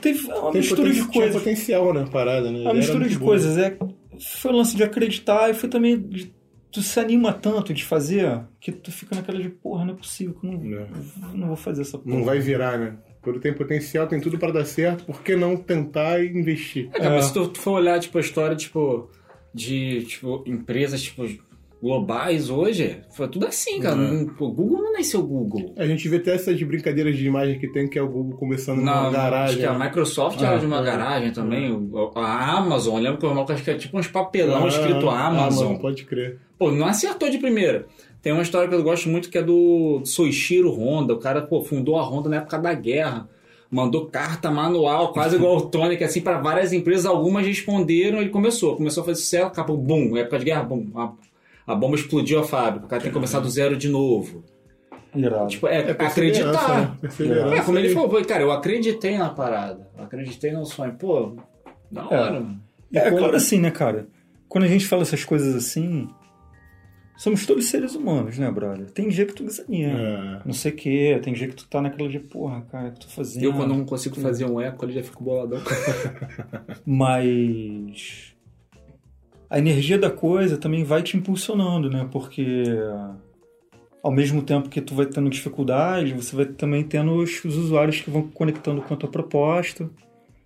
Teve 0.00 0.26
uma 0.26 0.52
Tem 0.52 0.60
mistura 0.60 0.90
de 0.90 1.00
tinha 1.00 1.08
coisas. 1.12 1.32
potencial 1.42 1.94
na 1.94 2.04
parada, 2.06 2.50
né? 2.52 2.58
Uma 2.60 2.70
Era 2.70 2.74
mistura 2.78 3.08
de 3.08 3.18
boa. 3.18 3.30
coisas. 3.30 3.56
É, 3.56 3.76
foi 4.40 4.52
o 4.52 4.56
lance 4.56 4.76
de 4.76 4.82
acreditar 4.82 5.50
e 5.50 5.54
foi 5.54 5.68
também. 5.68 5.98
De, 5.98 6.32
tu 6.70 6.82
se 6.82 7.00
anima 7.00 7.32
tanto 7.32 7.72
de 7.72 7.82
fazer 7.84 8.40
que 8.60 8.70
tu 8.70 8.92
fica 8.92 9.16
naquela 9.16 9.40
de, 9.40 9.48
porra, 9.48 9.84
não 9.84 9.94
é 9.94 9.96
possível 9.96 10.34
que 10.34 10.46
eu 10.46 10.52
não, 10.52 10.58
Não. 10.60 11.34
não 11.34 11.46
vou 11.48 11.56
fazer 11.56 11.82
essa 11.82 11.96
porra. 11.98 12.16
Não 12.16 12.24
vai 12.24 12.38
virar, 12.38 12.78
né? 12.78 12.96
Quando 13.24 13.40
tem 13.40 13.52
potencial, 13.52 14.06
tem 14.06 14.20
tudo 14.20 14.38
pra 14.38 14.50
dar 14.52 14.64
certo, 14.66 15.04
por 15.04 15.22
que 15.22 15.34
não 15.34 15.56
tentar 15.56 16.20
e 16.22 16.28
investir? 16.28 16.88
É, 16.92 16.98
cara, 16.98 17.10
É. 17.14 17.16
mas 17.16 17.24
se 17.24 17.32
tu, 17.34 17.48
tu 17.48 17.58
for 17.58 17.72
olhar, 17.72 17.98
tipo, 17.98 18.16
a 18.18 18.20
história, 18.20 18.54
tipo, 18.54 19.08
de, 19.52 20.02
tipo, 20.04 20.44
empresas, 20.46 21.02
tipo, 21.02 21.24
globais 21.82 22.48
hoje, 22.48 23.00
foi 23.14 23.28
tudo 23.28 23.46
assim, 23.46 23.78
cara. 23.78 23.96
Uhum. 23.96 24.26
Pô, 24.26 24.50
Google 24.50 24.82
não 24.82 24.92
nasceu 24.94 25.22
Google. 25.22 25.74
A 25.76 25.84
gente 25.86 26.08
vê 26.08 26.16
até 26.16 26.34
essas 26.34 26.60
brincadeiras 26.62 27.14
de 27.16 27.26
imagem 27.26 27.58
que 27.58 27.68
tem, 27.68 27.86
que 27.88 27.98
é 27.98 28.02
o 28.02 28.08
Google 28.08 28.38
começando 28.38 28.78
Não, 28.80 29.02
numa 29.04 29.10
garagem. 29.10 29.44
acho 29.48 29.58
que 29.58 29.66
a 29.66 29.78
né? 29.78 29.84
Microsoft 29.86 30.40
Ah, 30.42 30.46
era 30.46 30.58
de 30.58 30.64
uma 30.66 30.80
é. 30.80 30.82
garagem 30.82 31.32
também. 31.32 31.70
o- 31.72 32.10
A 32.14 32.56
Amazon, 32.56 32.96
eu 32.96 33.02
lembro 33.02 33.18
que 33.18 33.26
o 33.26 33.28
irmão 33.28 33.44
acho 33.46 33.62
que 33.62 33.70
é 33.70 33.74
tipo 33.74 33.98
uns 33.98 34.06
papelão 34.08 34.64
Ah, 34.64 34.68
escrito 34.68 35.10
Amazon. 35.10 35.76
pode 35.76 36.04
crer. 36.04 36.38
Pô, 36.58 36.70
não 36.70 36.86
acertou 36.86 37.28
de 37.28 37.36
primeira. 37.36 37.86
Tem 38.24 38.32
uma 38.32 38.42
história 38.42 38.66
que 38.68 38.74
eu 38.74 38.82
gosto 38.82 39.08
muito 39.08 39.28
que 39.28 39.36
é 39.38 39.42
do 39.42 40.00
Soichiro 40.04 40.70
Honda. 40.72 41.12
O 41.12 41.18
cara, 41.18 41.42
pô, 41.42 41.62
fundou 41.62 41.98
a 41.98 42.02
Honda 42.02 42.28
na 42.30 42.36
época 42.38 42.58
da 42.58 42.72
guerra. 42.72 43.28
Mandou 43.70 44.06
carta 44.06 44.50
manual, 44.50 45.12
quase 45.12 45.36
igual 45.36 45.58
o 45.58 45.62
Tonic, 45.68 46.02
assim, 46.02 46.20
para 46.22 46.38
várias 46.38 46.72
empresas. 46.72 47.04
Algumas 47.06 47.46
responderam, 47.46 48.20
ele 48.22 48.30
começou. 48.30 48.76
Começou 48.76 49.02
a 49.02 49.06
fazer 49.06 49.20
sucesso, 49.20 49.46
acabou, 49.46 49.76
bum, 49.76 50.16
época 50.16 50.38
de 50.38 50.46
guerra, 50.46 50.62
bum. 50.62 50.86
A, 50.94 51.12
a 51.66 51.74
bomba 51.74 51.96
explodiu 51.96 52.40
a 52.40 52.44
fábrica. 52.44 52.86
O 52.86 52.88
cara 52.88 53.02
tem 53.02 53.10
que 53.10 53.14
começar 53.14 53.40
do 53.40 53.50
zero 53.50 53.76
de 53.76 53.88
novo. 53.88 54.42
Irado. 55.14 55.48
Tipo, 55.48 55.66
é, 55.68 55.80
É 55.80 55.84
né? 55.84 55.90
acreditar. 55.90 56.96
Perseverança 57.00 57.54
É, 57.56 57.60
como 57.62 57.78
ele 57.78 57.88
e- 57.88 57.92
falou, 57.92 58.08
pô, 58.08 58.24
cara, 58.24 58.42
eu 58.42 58.50
acreditei 58.50 59.18
na 59.18 59.28
parada. 59.28 59.86
Eu 59.98 60.04
acreditei 60.04 60.50
no 60.50 60.64
sonho. 60.64 60.94
Pô, 60.94 61.34
da 61.90 62.06
hora, 62.06 62.32
mano. 62.40 62.60
É, 62.92 63.00
quando- 63.10 63.18
claro 63.18 63.36
assim, 63.36 63.58
né, 63.60 63.70
cara? 63.70 64.06
Quando 64.48 64.64
a 64.64 64.68
gente 64.68 64.86
fala 64.86 65.02
essas 65.02 65.24
coisas 65.24 65.54
assim, 65.54 66.08
somos 67.16 67.46
todos 67.46 67.66
seres 67.66 67.94
humanos, 67.94 68.38
né, 68.38 68.50
brother? 68.50 68.90
Tem 68.90 69.08
dia 69.08 69.26
que 69.26 69.34
tu 69.34 69.44
desanima. 69.44 69.98
É. 69.98 70.42
Não 70.44 70.52
sei 70.52 70.72
o 70.72 70.76
quê, 70.76 71.20
tem 71.22 71.32
dia 71.32 71.48
que 71.48 71.54
tu 71.54 71.66
tá 71.68 71.80
naquela 71.80 72.08
de, 72.08 72.18
porra, 72.18 72.62
cara, 72.62 72.88
o 72.88 72.92
que 72.92 73.00
tô 73.00 73.08
fazendo? 73.08 73.44
Eu, 73.44 73.52
quando 73.52 73.74
não 73.74 73.84
consigo 73.84 74.16
fazer 74.16 74.44
um 74.44 74.60
eco, 74.60 74.84
ele 74.84 74.92
já 74.92 75.02
fico 75.02 75.22
boladão. 75.22 75.60
Mas 76.84 78.34
a 79.48 79.58
energia 79.58 79.98
da 79.98 80.10
coisa 80.10 80.56
também 80.56 80.82
vai 80.82 81.02
te 81.02 81.16
impulsionando, 81.16 81.88
né? 81.88 82.08
Porque 82.10 82.64
ao 84.02 84.10
mesmo 84.10 84.42
tempo 84.42 84.68
que 84.68 84.80
tu 84.80 84.94
vai 84.94 85.06
tendo 85.06 85.30
dificuldade, 85.30 86.12
você 86.12 86.36
vai 86.36 86.44
também 86.44 86.82
tendo 86.84 87.12
os, 87.14 87.42
os 87.44 87.56
usuários 87.56 88.00
que 88.00 88.10
vão 88.10 88.28
conectando 88.28 88.82
com 88.82 88.92
a 88.92 88.96
tua 88.96 89.08
proposta. 89.08 89.88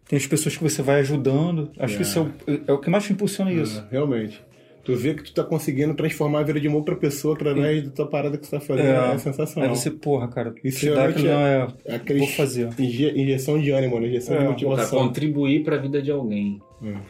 tem 0.07 0.16
as 0.16 0.26
pessoas 0.26 0.57
que 0.57 0.62
você 0.62 0.83
vai 0.83 1.00
ajudando. 1.00 1.70
Acho 1.78 1.96
que 1.96 2.02
isso 2.02 2.18
é 2.18 2.22
o, 2.22 2.61
é 2.68 2.72
o 2.72 2.78
que 2.78 2.90
mais 2.90 3.04
te 3.04 3.12
impulsiona 3.12 3.52
isso. 3.52 3.81
É, 3.81 3.92
realmente. 3.92 4.40
Tu 4.84 4.94
vê 4.96 5.12
que 5.14 5.22
tu 5.22 5.34
tá 5.34 5.44
conseguindo 5.44 5.92
transformar 5.94 6.40
a 6.40 6.42
vida 6.42 6.58
de 6.58 6.66
uma 6.68 6.78
outra 6.78 6.96
pessoa 6.96 7.34
através 7.34 7.84
da 7.84 7.90
tua 7.90 8.06
parada 8.08 8.38
que 8.38 8.44
tu 8.46 8.50
tá 8.50 8.58
fazendo. 8.60 8.86
É, 8.88 9.14
é 9.14 9.18
sensacional. 9.18 9.68
Aí 9.70 9.76
você, 9.76 9.90
porra, 9.90 10.28
cara, 10.28 10.54
Isso 10.64 10.86
realmente 10.86 11.26
é- 11.26 11.30
não 11.30 11.40
é, 11.40 11.94
Aquele 11.96 12.20
vou 12.20 12.28
fazer. 12.28 12.68
inje- 12.78 13.12
injeção 13.20 13.60
de 13.60 13.70
ânimo, 13.70 14.00
né? 14.00 14.06
Injeção 14.08 14.34
É, 14.34 14.38
de 14.38 14.44
Cara, 14.44 14.50
motivação. 14.52 14.98
contribuir 15.06 15.62
pra 15.62 15.76
vida 15.76 16.00
de 16.00 16.10
alguém. 16.10 16.58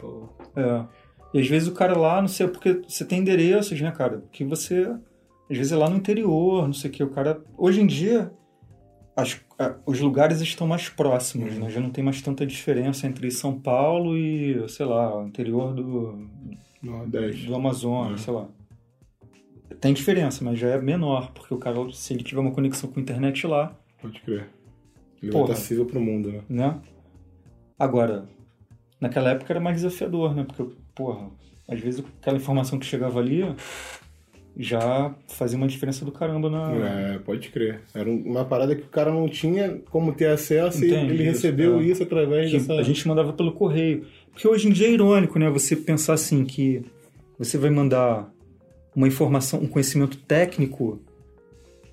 Pô, 0.01 0.29
É. 0.57 0.85
E 1.35 1.41
às 1.41 1.47
vezes 1.47 1.69
o 1.69 1.73
cara 1.73 1.97
lá, 1.97 2.21
não 2.21 2.27
sei, 2.29 2.49
porque 2.49 2.81
você 2.89 3.05
tem 3.05 3.21
endereços, 3.21 3.81
né, 3.81 3.93
cara? 3.93 4.25
Que 4.33 4.45
você. 4.45 4.91
Às 5.51 5.57
vezes 5.57 5.71
é 5.73 5.77
lá 5.77 5.89
no 5.89 5.97
interior, 5.97 6.67
não 6.67 6.73
sei 6.73 6.91
o 6.91 6.93
que. 6.93 7.03
O 7.05 7.11
cara. 7.11 7.41
Hoje 7.57 7.81
em 7.81 7.87
dia, 7.87 8.31
as- 9.15 9.39
os 9.87 10.01
lugares 10.01 10.41
estão 10.41 10.67
mais 10.67 10.89
próximos, 10.89 11.55
né? 11.59 11.69
Já 11.71 11.81
não 11.81 11.91
tem 11.91 12.03
mais 12.03 12.21
tanta 12.23 12.45
diferença 12.47 13.07
entre 13.07 13.31
São 13.31 13.59
Paulo 13.59 14.17
e, 14.17 14.67
sei 14.69 14.87
lá, 14.87 15.23
o 15.23 15.27
interior 15.29 15.75
do, 15.75 16.29
Nordeste. 16.83 17.47
do 17.47 17.55
Amazonas, 17.55 18.21
É. 18.21 18.25
sei 18.25 18.33
lá. 18.33 18.49
Tem 19.81 19.93
diferença, 19.93 20.43
mas 20.45 20.59
já 20.59 20.69
é 20.69 20.81
menor, 20.81 21.31
porque 21.33 21.53
o 21.55 21.59
cara, 21.59 21.77
se 21.93 22.13
ele 22.15 22.23
tiver 22.25 22.41
uma 22.41 22.51
conexão 22.53 22.91
com 22.91 22.99
a 22.99 23.03
internet 23.03 23.47
lá, 23.47 23.77
Pode 24.01 24.21
crer. 24.21 24.49
Ele 25.23 25.33
Porra. 25.33 25.45
vai 25.47 25.53
estar 25.53 25.53
acessível 25.55 25.85
pro 25.87 26.01
mundo, 26.01 26.31
né? 26.31 26.43
né? 26.49 26.81
Agora, 27.79 28.29
naquela 29.01 29.31
época 29.31 29.53
era 29.53 29.61
mais 29.61 29.77
desafiador, 29.77 30.35
né? 30.35 30.45
Porque, 30.45 30.65
porra, 30.95 31.29
às 31.69 31.81
vezes 31.81 32.05
aquela 32.21 32.37
informação 32.37 32.79
que 32.79 32.87
chegava 32.87 33.19
ali 33.19 33.43
já 34.57 35.15
fazia 35.29 35.57
uma 35.57 35.69
diferença 35.69 36.05
do 36.05 36.11
caramba 36.13 36.51
na. 36.51 36.73
É, 36.75 37.19
pode 37.19 37.49
crer. 37.51 37.81
Era 37.95 38.09
um- 38.11 38.23
uma 38.23 38.45
parada 38.45 38.75
que 38.75 38.83
o 38.83 38.89
cara 38.89 39.13
não 39.13 39.29
tinha 39.29 39.81
como 39.91 40.13
ter 40.13 40.27
acesso 40.27 40.79
Entende, 40.85 41.13
e 41.13 41.15
ele 41.15 41.23
isso, 41.25 41.33
recebeu 41.33 41.79
é. 41.79 41.83
isso 41.85 42.03
através 42.03 42.51
que 42.51 42.59
dessa... 42.59 42.75
a 42.75 42.83
gente 42.83 43.07
mandava 43.07 43.33
pelo 43.33 43.53
correio. 43.53 44.07
Porque 44.33 44.47
hoje 44.49 44.69
em 44.69 44.73
dia 44.73 44.87
é 44.89 44.93
irônico, 44.93 45.39
né? 45.39 45.49
Você 45.51 45.75
pensar 45.77 46.15
assim 46.15 46.45
que 46.45 46.83
você 47.39 47.57
vai 47.59 47.71
mandar 47.71 48.31
uma 48.95 49.07
informação, 49.09 49.61
um 49.61 49.67
conhecimento 49.69 50.17
técnico 50.19 51.01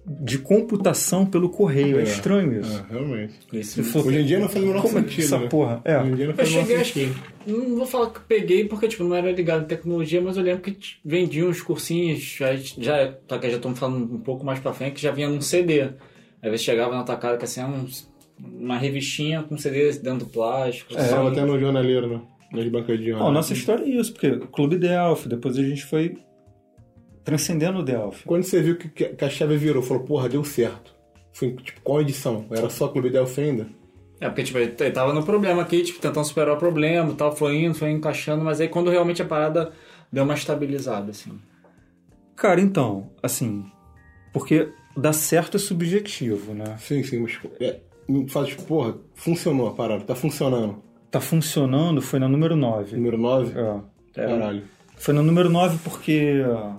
de 0.08 0.38
computação 0.38 1.26
pelo 1.26 1.50
correio. 1.50 1.98
É, 1.98 2.02
É, 2.02 2.04
estranho 2.04 2.60
isso. 2.62 2.78
É, 2.90 2.94
realmente. 2.94 3.84
For- 3.84 4.06
Hoje 4.06 4.20
em 4.22 4.26
dia 4.26 4.40
não 4.40 4.48
faz 4.48 4.64
o 4.64 4.68
menor 4.68 4.82
Como 4.84 5.00
é 5.00 5.02
que 5.02 5.10
sentido, 5.10 5.26
essa 5.26 5.40
né? 5.40 5.48
porra? 5.48 5.82
É. 5.84 6.00
Hoje 6.00 6.12
em 6.12 6.16
dia 6.16 6.26
não 6.26 6.32
Eu 6.34 6.38
faz 6.38 6.50
menor 6.52 6.62
cheguei, 6.62 6.82
acho 6.82 6.94
que. 6.94 7.10
Não 7.48 7.76
vou 7.78 7.86
falar 7.88 8.10
que 8.12 8.20
peguei, 8.22 8.66
porque 8.66 8.88
tipo, 8.88 9.04
não 9.04 9.16
era 9.16 9.32
ligado 9.32 9.64
em 9.64 9.68
tecnologia, 9.68 10.22
mas 10.22 10.38
eu 10.38 10.44
lembro 10.44 10.62
que 10.62 10.78
vendiam 11.04 11.50
uns 11.50 11.62
cursinhos, 11.62 12.20
já, 12.22 12.56
já, 12.56 13.16
já 13.28 13.48
estamos 13.48 13.80
falando 13.80 14.14
um 14.16 14.20
pouco 14.20 14.46
mais 14.46 14.60
pra 14.60 14.74
frente, 14.74 14.94
que 14.94 15.02
já 15.02 15.12
vinha 15.12 15.28
num 15.30 15.42
CD. 15.42 15.82
Aí 16.42 16.52
você 16.52 16.60
chegava 16.60 16.94
na 16.96 17.04
tua 17.04 17.16
casa 17.18 17.38
que 17.38 17.46
assim, 17.46 17.62
era 17.62 17.70
uns- 17.70 18.08
uma 18.40 18.78
revistinha 18.78 19.44
com 19.44 19.58
CD 19.58 19.92
dentro 19.94 20.26
do 20.26 20.32
plástico. 20.32 20.94
É, 20.94 21.00
assim. 21.00 21.10
Tava 21.10 21.30
até 21.30 21.44
no 21.44 21.60
jornaleiro, 21.60 22.08
né? 22.08 22.22
Nas 22.52 22.68
bancas 22.68 23.00
de 23.00 23.08
jornal. 23.08 23.32
Nossa 23.32 23.54
história 23.54 23.84
é 23.84 23.90
isso, 23.90 24.14
porque 24.14 24.40
Clube 24.52 24.78
Delphi, 24.78 25.30
depois 25.30 25.58
a 25.58 25.64
gente 25.64 25.86
foi 25.86 26.18
transcendendo 27.24 27.80
o 27.80 27.84
Delphi. 27.84 28.24
Quando 28.26 28.44
você 28.44 28.62
viu 28.62 28.78
que, 28.78 28.90
que 28.90 29.26
a 29.26 29.30
chave 29.30 29.58
virou, 29.58 29.82
falou, 29.82 30.04
porra, 30.04 30.30
deu 30.30 30.44
certo. 30.44 30.94
Foi, 31.34 31.52
tipo, 31.54 31.82
qual 31.82 32.02
edição? 32.02 32.46
Era 32.52 32.70
só 32.70 32.88
Clube 32.88 33.10
Delphi 33.10 33.42
ainda? 33.42 33.68
É, 34.22 34.28
porque 34.30 34.44
tipo, 34.44 34.58
ele 34.58 34.72
tava 34.92 35.14
no 35.14 35.24
problema 35.24 35.62
aqui, 35.62 35.82
tipo, 35.84 36.00
tentando 36.00 36.26
superar 36.26 36.56
o 36.56 36.58
problema 36.58 37.12
e 37.12 37.16
tal, 37.16 37.36
foi 37.36 37.58
indo, 37.58 37.76
foi 37.76 37.92
encaixando, 37.92 38.44
mas 38.44 38.62
aí 38.62 38.70
quando 38.70 38.90
realmente 38.90 39.22
a 39.22 39.26
parada 39.26 39.74
deu 40.12 40.24
uma 40.24 40.34
estabilizada, 40.34 41.12
assim. 41.12 41.38
Cara, 42.36 42.62
então, 42.62 43.12
assim, 43.22 43.66
porque 44.32 44.70
dar 44.96 45.14
certo 45.14 45.58
é 45.58 45.60
subjetivo, 45.60 46.54
né? 46.54 46.78
Sim, 46.80 47.04
sim, 47.04 47.20
mas 47.20 47.38
é, 47.60 47.80
fala, 48.30 48.46
tipo, 48.46 48.64
porra, 48.64 48.96
funcionou 49.14 49.68
a 49.68 49.74
parada, 49.74 50.04
tá 50.04 50.16
funcionando. 50.16 50.78
Tá 51.10 51.20
funcionando, 51.22 52.02
foi 52.02 52.20
na 52.20 52.28
número 52.28 52.56
9. 52.56 52.96
Número 52.96 53.18
9? 53.18 53.54
É. 53.60 53.80
Caralho. 54.14 54.64
Foi 54.98 55.14
no 55.14 55.24
número 55.24 55.50
9 55.50 55.78
porque 55.84 56.44
ah, 56.46 56.76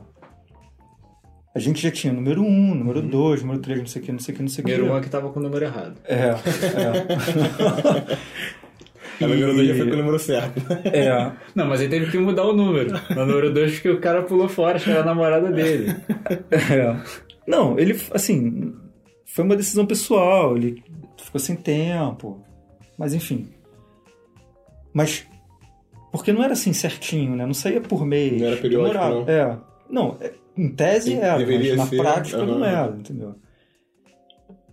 a 1.55 1.59
gente 1.59 1.83
já 1.83 1.91
tinha 1.91 2.13
número 2.13 2.43
1, 2.43 2.75
número 2.75 3.03
2, 3.03 3.43
número 3.43 3.61
3, 3.61 3.79
não 3.81 3.87
sei 3.87 4.03
o 4.03 4.05
que, 4.05 4.13
não 4.13 4.19
sei 4.19 4.35
o 4.35 4.37
que, 4.37 4.43
não 4.43 4.49
sei 4.49 4.63
o 4.63 4.67
que. 4.67 4.73
Primeiro 4.73 4.93
uma 4.93 5.01
que 5.01 5.09
tava 5.09 5.31
com 5.31 5.41
o 5.41 5.43
número 5.43 5.65
errado. 5.65 5.95
É, 6.05 6.31
A 9.19 9.27
número 9.27 9.55
2 9.55 9.69
já 9.69 9.75
foi 9.75 9.87
com 9.87 9.95
o 9.95 9.97
número 9.97 10.19
certo. 10.19 10.61
é, 10.93 11.07
é. 11.07 11.33
Não, 11.55 11.67
mas 11.67 11.81
ele 11.81 11.89
teve 11.89 12.11
que 12.11 12.19
mudar 12.19 12.45
o 12.45 12.53
número. 12.53 12.93
No 13.15 13.25
número 13.25 13.53
2 13.53 13.73
porque 13.73 13.91
o 13.91 14.01
cara 14.01 14.23
pulou 14.23 14.49
fora, 14.49 14.77
acho 14.77 14.85
que 14.85 14.91
era 14.91 15.01
a 15.01 15.07
namorada 15.07 15.51
dele. 15.51 15.97
É. 16.51 16.97
Não, 17.47 17.79
ele, 17.79 17.99
assim, 18.11 18.75
foi 19.25 19.45
uma 19.45 19.57
decisão 19.57 19.87
pessoal, 19.87 20.57
ele 20.57 20.83
ficou 21.27 21.39
sem 21.41 21.55
tempo, 21.57 22.41
mas 22.97 23.13
enfim. 23.15 23.49
Mas, 24.93 25.27
porque 26.11 26.33
não 26.33 26.43
era 26.43 26.55
assim 26.55 26.73
certinho, 26.73 27.37
né? 27.37 27.45
Não 27.45 27.53
saía 27.55 27.81
por 27.81 28.05
mês. 28.07 28.41
Não 28.41 28.47
era 28.49 28.57
periódico, 28.57 28.93
demorava. 28.95 29.15
não? 29.21 29.29
É. 29.29 29.59
Não, 29.91 30.17
é- 30.21 30.33
em 30.57 30.69
tese 30.71 31.13
era, 31.15 31.39
mas 31.39 31.77
na 31.77 31.87
ser, 31.87 31.97
prática 31.99 32.39
não 32.47 32.55
aham. 32.63 32.67
era, 32.67 32.97
entendeu? 32.97 33.35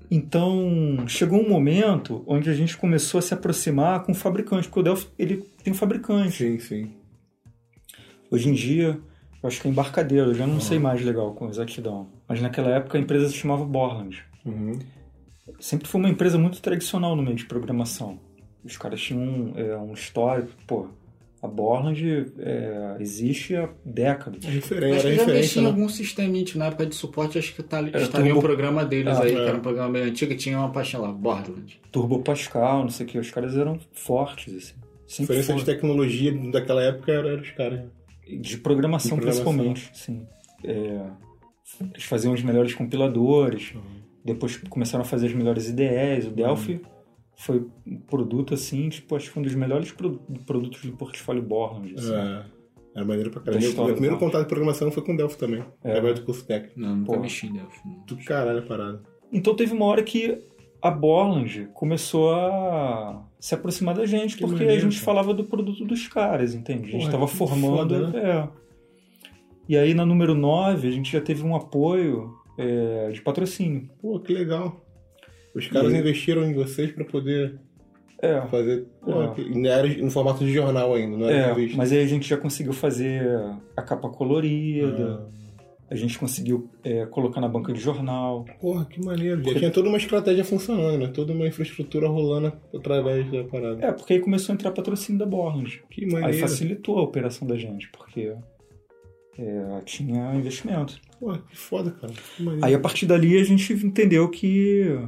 Então, 0.10 1.06
chegou 1.08 1.40
um 1.44 1.50
momento 1.50 2.24
onde 2.28 2.50
a 2.50 2.54
gente 2.54 2.78
começou 2.78 3.18
a 3.18 3.22
se 3.22 3.34
aproximar 3.34 4.04
com 4.04 4.12
o 4.12 4.16
fabricante, 4.16 4.68
porque 4.68 4.80
o 4.80 4.84
Delphi, 4.84 5.08
ele 5.18 5.38
tem 5.64 5.74
um 5.74 5.76
fabricante. 5.76 6.38
Sim, 6.38 6.60
sim. 6.60 6.92
Hoje 8.32 8.50
em 8.50 8.54
dia, 8.54 9.00
eu 9.42 9.48
acho 9.48 9.60
que 9.62 9.68
é 9.68 9.72
embarcadeiro, 9.72 10.30
eu 10.30 10.36
já 10.36 10.48
não 10.48 10.60
sei 10.62 10.80
mais 10.80 11.02
legal 11.04 11.34
com 11.34 11.50
exatidão. 11.50 12.08
Mas 12.28 12.40
naquela 12.42 12.70
época 12.70 12.98
a 12.98 13.02
empresa 13.02 13.28
se 13.28 13.34
chamava 13.36 13.66
Borland. 13.66 14.24
Uhum. 14.46 14.80
Sempre 15.64 15.88
foi 15.88 16.00
uma 16.02 16.10
empresa 16.10 16.38
muito 16.38 16.62
tradicional 16.62 17.16
no 17.16 17.24
meio 17.24 17.38
de 17.38 17.46
programação. 17.46 18.20
Os 18.66 18.76
caras 18.76 19.00
tinham 19.02 19.54
é, 19.56 19.78
um 19.78 19.94
histórico. 19.94 20.50
Pô, 20.68 20.88
a 21.42 21.48
Borland 21.48 22.04
é, 22.38 22.98
existe 23.00 23.56
há 23.56 23.70
décadas. 23.86 24.44
É 24.46 24.50
referência, 24.50 24.96
acho 24.98 25.08
que 25.08 25.14
já 25.16 25.20
referência, 25.22 25.34
mexia 25.34 25.62
em 25.62 25.64
né? 25.64 25.70
algum 25.72 25.88
sisteminha, 25.88 26.44
tipo, 26.44 26.60
na 26.60 26.66
época 26.66 26.86
de 26.86 26.96
suporte, 26.96 27.38
acho 27.40 27.56
que 27.56 27.64
tá, 27.64 27.82
estaria 27.82 28.10
turbo- 28.34 28.40
o 28.40 28.42
programa 28.42 28.84
deles 28.84 29.18
Ah, 29.18 29.24
aí, 29.24 29.32
é. 29.32 29.36
que 29.36 29.40
era 29.40 29.58
um 29.58 29.62
programa 29.62 29.90
meio 29.90 30.06
antigo 30.06 30.34
e 30.34 30.36
tinha 30.36 30.58
uma 30.60 30.70
paixão 30.70 31.02
lá, 31.02 31.14
Borderland. 31.14 31.80
Turbo 31.94 32.20
Pascal, 32.22 32.82
não 32.82 32.90
sei 32.90 33.06
o 33.06 33.10
que. 33.10 33.18
Os 33.18 33.32
caras 33.32 33.56
eram 33.56 33.80
fortes, 33.94 34.54
assim. 34.54 34.74
A 34.82 34.86
Sempre 35.08 35.36
diferença 35.38 35.54
de 35.54 35.66
tecnologia 35.66 36.34
daquela 36.52 36.84
época 36.84 37.10
era, 37.10 37.30
era 37.30 37.42
os 37.42 37.52
caras. 37.52 37.82
De 38.28 38.58
programação, 38.58 39.18
De 39.18 39.22
programação. 39.24 39.54
principalmente, 39.54 39.92
sim. 39.94 40.28
É, 40.64 41.06
eles 41.94 42.04
faziam 42.04 42.34
os 42.34 42.42
melhores 42.44 42.74
compiladores, 42.74 43.74
depois 44.24 44.58
começaram 44.70 45.04
a 45.04 45.06
fazer 45.06 45.28
as 45.28 45.34
melhores 45.34 45.68
IDEs. 45.70 46.28
O 46.28 46.32
Delphi 46.32 46.82
foi 47.36 47.66
um 47.86 47.98
produto, 48.00 48.54
assim, 48.54 48.90
tipo, 48.90 49.16
acho 49.16 49.26
que 49.28 49.32
foi 49.32 49.42
um 49.42 49.46
dos 49.46 49.56
melhores 49.56 49.92
pro- 49.92 50.20
produtos 50.46 50.84
do 50.86 50.94
portfólio 50.94 51.42
Borland. 51.42 51.94
Assim. 51.98 52.14
É, 52.14 52.46
era 52.96 53.06
maneiro 53.06 53.32
pra 53.32 53.42
caralho. 53.42 53.62
Meu, 53.74 53.86
meu 53.86 53.94
primeiro 53.94 54.18
contato 54.20 54.42
de 54.44 54.48
programação 54.48 54.92
foi 54.92 55.04
com 55.04 55.16
Delphi 55.16 55.38
também. 55.38 55.64
É. 55.84 55.90
Através 55.90 56.20
do 56.20 56.26
curso 56.26 56.46
técnico. 56.46 56.80
Não, 56.80 56.96
nunca 56.96 57.14
Pô. 57.14 57.20
mexi 57.20 57.48
em 57.48 57.54
Delphi. 57.54 57.80
Do 58.08 58.18
caralho 58.18 58.60
a 58.60 58.62
parada. 58.62 59.02
Então 59.32 59.56
teve 59.56 59.74
uma 59.74 59.86
hora 59.86 60.04
que 60.04 60.38
a 60.82 60.92
Borland 60.92 61.70
começou 61.74 62.34
a 62.36 63.26
se 63.40 63.56
aproximar 63.56 63.96
da 63.96 64.06
gente, 64.06 64.36
Que 64.38 64.42
porque 64.44 64.56
maneiro, 64.64 64.80
a 64.80 64.84
gente 64.84 64.96
cara. 64.96 65.06
falava 65.06 65.34
do 65.34 65.44
produto 65.44 65.84
dos 65.86 66.08
caras, 66.08 66.54
entende? 66.54 66.82
A 66.82 66.92
gente 66.92 66.92
Porra, 66.98 67.06
estava 67.06 67.26
que 67.28 67.36
formando. 67.36 67.96
foda, 68.06 68.18
é. 68.20 68.48
E 69.68 69.78
aí 69.78 69.94
na 69.94 70.06
número 70.06 70.36
9 70.36 70.88
a 70.88 70.92
gente 70.92 71.12
já 71.12 71.22
teve 71.22 71.42
um 71.44 71.56
apoio 71.56 72.36
é, 72.58 73.10
de 73.12 73.22
patrocínio. 73.22 73.90
Pô, 74.02 74.20
que 74.20 74.34
legal. 74.34 74.84
Os 75.56 75.68
caras 75.68 75.94
E- 75.94 75.98
investiram 75.98 76.44
em 76.46 76.54
vocês 76.54 76.92
pra 76.92 77.06
poder 77.06 77.60
É. 78.22 78.42
fazer. 78.48 78.86
Pô, 79.02 79.12
É. 79.24 79.68
era 79.68 79.88
no 80.02 80.10
formato 80.12 80.44
de 80.44 80.52
jornal 80.54 80.94
ainda, 80.94 81.18
não 81.18 81.28
era 81.30 81.38
É, 81.38 81.54
revista. 81.54 81.78
mas 81.78 81.92
aí 81.92 82.02
a 82.02 82.08
gente 82.08 82.28
já 82.28 82.38
conseguiu 82.38 82.74
fazer 82.74 83.22
a 83.78 83.82
capa 83.82 84.10
colorida, 84.10 85.28
Ah. 85.30 85.34
a 85.92 85.96
gente 85.96 86.18
conseguiu 86.18 86.70
é, 86.84 87.06
colocar 87.06 87.40
na 87.40 87.48
banca 87.48 87.72
de 87.72 87.80
jornal. 87.80 88.46
Porra, 88.60 88.86
que 88.86 89.00
maneiro. 89.04 89.44
Já 89.44 89.60
tinha 89.60 89.70
toda 89.72 89.90
uma 89.90 89.98
estratégia 89.98 90.44
funcionando, 90.44 90.98
né? 90.98 91.08
Toda 91.14 91.34
uma 91.34 91.46
infraestrutura 91.48 92.08
rolando 92.08 92.52
através 92.76 93.30
da 93.32 93.44
parada. 93.44 93.86
É, 93.86 93.92
porque 93.92 94.14
aí 94.14 94.20
começou 94.20 94.54
a 94.54 94.56
entrar 94.56 94.72
patrocínio 94.72 95.20
da 95.20 95.26
Borland. 95.26 95.84
Que 95.92 96.06
maneiro. 96.06 96.28
Aí 96.28 96.40
facilitou 96.40 96.98
a 96.98 97.04
operação 97.04 97.48
da 97.48 97.58
gente, 97.58 97.90
porque 97.92 98.34
é, 99.38 99.82
tinha 99.86 100.34
investimento. 100.36 101.00
Pô, 101.24 101.34
que 101.50 101.58
foda, 101.58 101.92
cara. 101.92 102.12
Que. 102.14 102.46
Aí 102.62 102.74
a 102.74 102.80
partir 102.80 103.06
dali 103.06 103.38
a 103.40 103.44
gente 103.44 103.72
entendeu 103.74 104.30
que. 104.30 105.00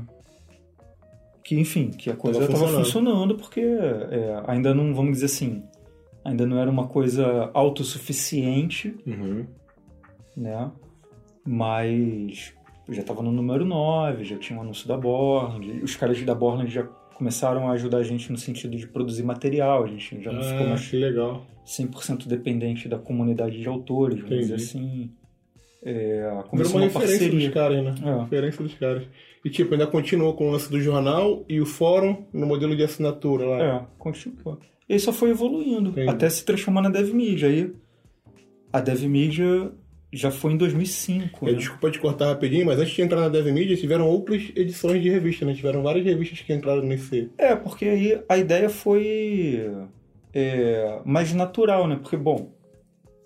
que 1.43 1.60
enfim, 1.60 1.89
que 1.91 2.10
a 2.10 2.15
coisa 2.15 2.39
Tava 2.39 2.51
estava 2.54 2.65
funcionando. 2.71 2.86
funcionando, 2.86 3.36
porque 3.36 3.60
é, 3.62 4.41
ainda 4.47 4.73
não, 4.73 4.93
vamos 4.95 5.13
dizer 5.13 5.25
assim, 5.28 5.63
ainda 6.23 6.45
não 6.45 6.58
era 6.60 6.69
uma 6.71 6.88
coisa 6.88 7.49
autossuficiente, 7.54 8.95
Uhum. 9.06 9.45
né? 10.36 10.71
Mas 11.45 12.54
já 12.89 13.01
estava 13.01 13.21
no 13.21 13.32
número 13.32 13.65
9, 13.65 14.23
já 14.23 14.38
tinha 14.38 14.58
um 14.58 14.62
anúncio 14.62 14.88
da 14.88 14.97
Borland, 14.97 15.84
os 15.84 15.95
caras 15.95 16.21
da 16.23 16.34
Borland 16.36 16.71
já 16.71 16.84
começaram 16.84 17.69
a 17.69 17.71
ajudar 17.73 17.99
a 17.99 18.04
gente 18.04 18.32
no 18.32 18.38
sentido 18.38 18.75
de 18.75 18.88
produzir 18.88 19.23
material, 19.23 19.84
a 19.84 19.88
gente 19.88 20.21
já 20.21 20.32
não 20.34 20.41
ficou 20.43 20.65
Ah, 20.65 20.69
mais 20.69 20.88
que 20.88 20.97
legal. 20.97 21.45
100% 21.65 22.28
dependente 22.28 22.88
da 22.89 22.97
comunidade 22.99 23.60
de 23.60 23.67
autores, 23.67 24.19
vamos 24.19 24.38
dizer 24.38 24.56
Entendi. 24.56 24.63
assim. 24.63 25.12
É, 25.86 26.43
começou 26.50 26.78
uma 26.78 26.88
uma 26.88 26.91
parceria. 26.91 27.30
dos 27.30 27.54
caras, 27.54 27.84
né? 27.84 27.93
É. 28.04 28.21
Referência 28.21 28.63
dos 28.63 28.74
caras. 28.74 29.04
E 29.43 29.50
tipo, 29.52 29.71
ainda 29.74 29.86
continuou 29.86 30.34
com 30.34 30.50
o 30.50 30.52
lance 30.52 30.69
do 30.71 30.82
jornal 30.82 31.45
e 31.48 31.62
o 31.62 31.65
fórum 31.65 32.26
no 32.34 32.48
modelo 32.48 32.76
de 32.76 32.84
assinatura 32.84 33.45
lá. 33.45 33.63
É, 33.63 33.86
continua. 34.00 34.58
E 34.89 34.98
só 34.98 35.13
foi 35.13 35.30
evoluindo, 35.30 35.91
Entendi. 35.91 36.10
até 36.10 36.28
se 36.28 36.43
transformar 36.43 36.82
na 36.82 36.89
DevMedia. 36.89 37.48
Aí 37.48 37.71
a 38.74 38.82
DevMedia 38.82 39.71
já 40.12 40.32
foi 40.32 40.54
em 40.54 40.58
2005. 40.58 41.48
É, 41.48 41.52
né? 41.52 41.58
desculpa 41.58 41.91
te 41.91 42.00
cortar 42.00 42.30
rapidinho, 42.30 42.65
mas 42.65 42.80
antes 42.80 42.93
de 42.93 43.02
entrar 43.04 43.21
na 43.21 43.30
DevMedia, 43.30 43.78
tiveram 43.78 44.08
outras 44.08 44.52
edições 44.56 45.04
de 45.04 45.10
revista, 45.10 45.45
né? 45.45 45.54
Tiveram 45.54 45.84
várias 45.84 46.04
revistas 46.04 46.41
que 46.41 46.52
entraram 46.52 46.82
nesse. 46.82 47.30
É, 47.38 47.56
porque 47.56 47.86
aí 47.86 48.19
a 48.28 48.38
ideia 48.38 48.69
foi 48.69 49.69
é, 50.34 51.00
mais 51.06 51.34
natural, 51.34 51.88
né? 51.88 52.00
Porque, 52.02 52.17
bom, 52.17 52.55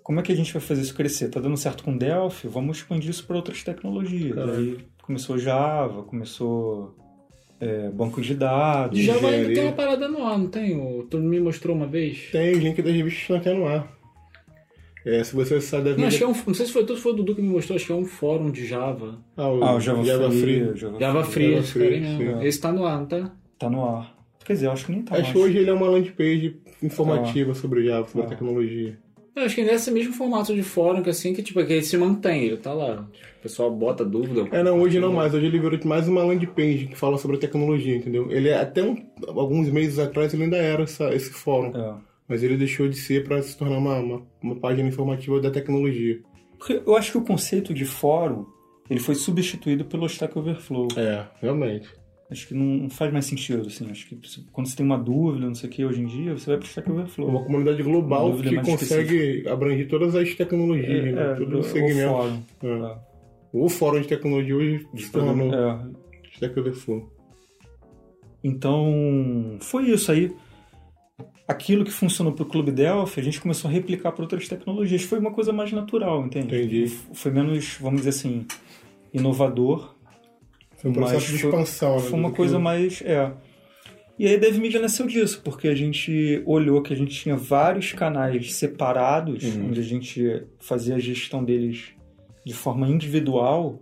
como 0.09 0.19
é 0.21 0.23
que 0.23 0.31
a 0.31 0.35
gente 0.35 0.51
vai 0.51 0.59
fazer 0.59 0.81
isso 0.81 0.95
crescer? 0.95 1.29
Tá 1.29 1.39
dando 1.39 1.55
certo 1.55 1.83
com 1.83 1.95
Delphi? 1.95 2.47
Vamos 2.47 2.77
expandir 2.77 3.11
isso 3.11 3.27
para 3.27 3.35
outras 3.35 3.63
tecnologias. 3.63 4.33
Caralho. 4.33 4.57
Aí 4.57 4.77
começou 5.03 5.37
Java, 5.37 6.01
começou 6.01 6.95
é, 7.61 7.91
banco 7.91 8.19
de 8.19 8.33
dados. 8.33 8.97
Java 8.97 9.29
ainda 9.29 9.53
tem 9.53 9.63
uma 9.65 9.71
parada 9.71 10.07
no 10.07 10.25
ar, 10.25 10.39
não 10.39 10.47
tem? 10.47 10.75
O 10.75 11.03
tu 11.03 11.19
me 11.19 11.39
mostrou 11.39 11.75
uma 11.75 11.85
vez. 11.85 12.27
Tem 12.31 12.53
os 12.53 12.57
links 12.57 12.83
das 12.83 12.91
revistas 12.91 13.21
estão 13.21 13.35
até 13.37 13.53
no 13.53 13.67
ar. 13.67 13.87
É, 15.05 15.23
se 15.23 15.35
você 15.35 15.53
acessar 15.53 15.81
a 15.81 15.95
Não, 15.95 16.07
acho 16.07 16.17
que 16.17 16.23
é 16.23 16.27
um, 16.27 16.33
não 16.47 16.53
sei 16.55 16.65
se 16.65 16.73
foi 16.73 16.83
tu 16.85 16.93
ou 16.93 16.97
foi 16.97 17.11
o 17.11 17.15
Dudu 17.15 17.35
que 17.35 17.41
me 17.43 17.49
mostrou, 17.49 17.75
acho 17.75 17.85
que 17.85 17.91
é 17.91 17.95
um 17.95 18.03
fórum 18.05 18.49
de 18.49 18.65
Java. 18.65 19.19
Ah, 19.37 19.47
o, 19.47 19.63
Ah, 19.63 19.75
o 19.75 19.79
Java, 19.79 20.03
Free. 20.31 20.41
Free. 20.41 20.71
Java, 20.75 20.99
Java 20.99 21.23
Free. 21.23 21.31
Free, 21.31 21.51
Java 21.51 21.59
esse 21.59 21.71
Free. 22.17 22.47
Esse 22.47 22.59
tá 22.61 22.71
no 22.71 22.83
ar, 22.83 22.97
não 22.97 23.05
tá? 23.05 23.31
Tá 23.59 23.69
no 23.69 23.85
ar. 23.85 24.17
Quer 24.43 24.53
dizer, 24.53 24.65
eu 24.65 24.71
acho 24.71 24.87
que 24.87 24.91
nem 24.91 25.03
tá 25.03 25.15
Acho 25.17 25.33
que 25.33 25.37
hoje 25.37 25.59
ele 25.59 25.69
é 25.69 25.73
uma 25.73 25.87
landing 25.87 26.13
page 26.13 26.59
informativa 26.81 27.53
sobre 27.53 27.85
Java, 27.85 28.07
sobre 28.07 28.23
Ah. 28.23 28.25
a 28.25 28.29
tecnologia. 28.29 28.97
Eu 29.39 29.45
acho 29.45 29.55
que 29.55 29.63
nesse 29.63 29.89
mesmo 29.91 30.13
formato 30.13 30.53
de 30.53 30.61
fórum, 30.63 31.01
que 31.01 31.09
assim, 31.09 31.33
que 31.33 31.41
tipo, 31.41 31.63
que 31.65 31.73
ele 31.73 31.81
se 31.83 31.97
mantém, 31.97 32.43
ele 32.43 32.57
tá 32.57 32.73
lá. 32.73 33.07
O 33.39 33.41
pessoal 33.41 33.71
bota 33.71 34.03
dúvida. 34.03 34.47
É, 34.51 34.61
não, 34.61 34.79
hoje 34.81 34.99
não 34.99 35.13
mais. 35.13 35.33
Hoje 35.33 35.45
ele 35.45 35.59
virou 35.59 35.79
mais 35.85 36.07
uma 36.07 36.23
landing 36.23 36.47
page 36.47 36.87
que 36.87 36.95
fala 36.95 37.17
sobre 37.17 37.37
a 37.37 37.39
tecnologia, 37.39 37.95
entendeu? 37.95 38.29
Ele 38.31 38.49
é 38.49 38.57
até 38.59 38.83
um- 38.83 38.97
alguns 39.27 39.69
meses 39.69 39.97
atrás 39.97 40.33
ele 40.33 40.43
ainda 40.43 40.57
era 40.57 40.83
essa- 40.83 41.13
esse 41.13 41.31
fórum. 41.31 41.71
É. 41.75 41.95
Mas 42.27 42.43
ele 42.43 42.57
deixou 42.57 42.87
de 42.89 42.97
ser 42.97 43.23
para 43.23 43.41
se 43.41 43.57
tornar 43.57 43.77
uma, 43.77 43.97
uma, 43.97 44.21
uma 44.41 44.55
página 44.57 44.87
informativa 44.89 45.39
da 45.39 45.49
tecnologia. 45.49 46.19
Porque 46.57 46.81
eu 46.85 46.95
acho 46.95 47.11
que 47.13 47.17
o 47.17 47.23
conceito 47.23 47.73
de 47.73 47.85
fórum 47.85 48.45
ele 48.89 48.99
foi 48.99 49.15
substituído 49.15 49.85
pelo 49.85 50.05
Stack 50.07 50.37
Overflow. 50.37 50.87
É, 50.97 51.23
realmente. 51.41 51.87
Acho 52.31 52.47
que 52.47 52.53
não 52.53 52.89
faz 52.91 53.11
mais 53.11 53.25
sentido, 53.25 53.65
assim. 53.67 53.89
Acho 53.89 54.07
que 54.07 54.15
quando 54.51 54.67
você 54.67 54.75
tem 54.75 54.85
uma 54.85 54.97
dúvida, 54.97 55.47
não 55.47 55.55
sei 55.55 55.67
o 55.67 55.71
que, 55.71 55.83
hoje 55.83 56.01
em 56.01 56.05
dia, 56.05 56.37
você 56.37 56.51
vai 56.51 56.57
pro 56.57 56.67
Stack 56.67 56.91
Overflow. 56.91 57.27
Uma 57.27 57.43
comunidade 57.43 57.81
Uma 57.81 57.91
global 57.91 58.31
dúvida 58.31 58.61
que 58.61 58.69
consegue 58.69 59.47
abranger 59.47 59.87
todas 59.87 60.15
as 60.15 60.35
tecnologias, 60.35 61.15
né? 61.15 61.35
Todo 61.35 61.55
o 61.55 61.59
o 61.59 61.63
segmento. 61.63 62.09
fórum. 62.09 62.43
É. 62.63 62.97
O 63.51 63.67
fórum 63.67 64.01
de 64.01 64.07
tecnologia 64.07 64.55
hoje 64.55 64.87
se 64.95 65.11
tornou 65.11 65.53
É. 65.53 65.79
Stack 66.35 66.59
Overflow. 66.59 67.11
Então, 68.43 69.57
foi 69.61 69.89
isso 69.89 70.11
aí. 70.11 70.31
Aquilo 71.47 71.83
que 71.83 71.91
funcionou 71.91 72.31
pro 72.31 72.45
Clube 72.45 72.71
Delphi, 72.71 73.19
a 73.19 73.23
gente 73.23 73.41
começou 73.41 73.69
a 73.69 73.73
replicar 73.73 74.11
para 74.11 74.21
outras 74.21 74.47
tecnologias. 74.47 75.01
Foi 75.01 75.17
uma 75.17 75.31
coisa 75.31 75.51
mais 75.51 75.71
natural, 75.71 76.23
entende? 76.25 76.55
Entendi. 76.55 76.87
Foi 76.87 77.31
menos, 77.31 77.75
vamos 77.81 78.01
dizer 78.01 78.09
assim, 78.11 78.45
inovador. 79.11 79.95
Foi 80.81 80.91
um 80.91 80.93
processo 80.93 81.27
de 81.27 81.35
expansão, 81.35 81.95
né? 81.97 82.01
Foi 82.01 82.19
uma 82.19 82.31
coisa 82.31 82.55
que- 82.57 82.61
mais. 82.63 83.01
É. 83.01 83.31
E 84.17 84.27
aí 84.27 84.35
a 84.35 84.37
DevMedia 84.37 84.81
nasceu 84.81 85.07
disso, 85.07 85.41
porque 85.43 85.67
a 85.67 85.75
gente 85.75 86.41
olhou 86.45 86.81
que 86.81 86.93
a 86.93 86.95
gente 86.95 87.11
tinha 87.15 87.35
vários 87.37 87.93
canais 87.93 88.53
separados, 88.55 89.43
Uhum. 89.43 89.67
onde 89.69 89.79
a 89.79 89.83
gente 89.83 90.43
fazia 90.59 90.95
a 90.95 90.99
gestão 90.99 91.43
deles 91.43 91.89
de 92.45 92.53
forma 92.53 92.87
individual. 92.87 93.79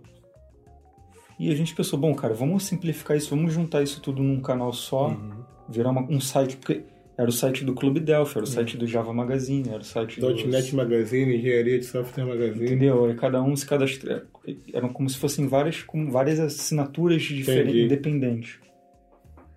E 1.40 1.50
a 1.50 1.54
gente 1.54 1.74
pensou, 1.74 1.98
bom, 1.98 2.14
cara, 2.14 2.34
vamos 2.34 2.64
simplificar 2.64 3.16
isso, 3.16 3.30
vamos 3.30 3.52
juntar 3.52 3.82
isso 3.82 4.00
tudo 4.00 4.22
num 4.22 4.40
canal 4.40 4.72
só, 4.72 5.08
Uhum. 5.08 5.44
virar 5.68 5.90
uma- 5.90 6.02
um 6.02 6.20
site, 6.20 6.56
porque 6.56 6.82
era 7.18 7.28
o 7.28 7.32
site 7.32 7.64
do 7.64 7.74
Clube 7.74 7.98
Delphi, 7.98 8.36
era 8.38 8.44
o 8.44 8.46
site 8.46 8.76
do 8.76 8.86
Java 8.86 9.12
Magazine, 9.12 9.68
era 9.68 9.80
o 9.80 9.84
site 9.84 10.20
do... 10.20 10.32
.NET 10.46 10.74
Magazine, 10.76 11.36
Engenharia 11.36 11.78
de 11.80 11.84
Software 11.84 12.24
Magazine. 12.24 12.64
Entendeu? 12.66 13.04
Aí 13.06 13.14
cada 13.14 13.42
um 13.42 13.56
se 13.56 13.66
cadastra. 13.66 14.24
Eram 14.72 14.88
como 14.90 15.10
se 15.10 15.18
fossem 15.18 15.48
várias, 15.48 15.82
com 15.82 16.10
várias 16.10 16.38
assinaturas 16.38 17.20
diferentes, 17.22 17.70
Entendi. 17.74 17.84
independentes. 17.86 18.58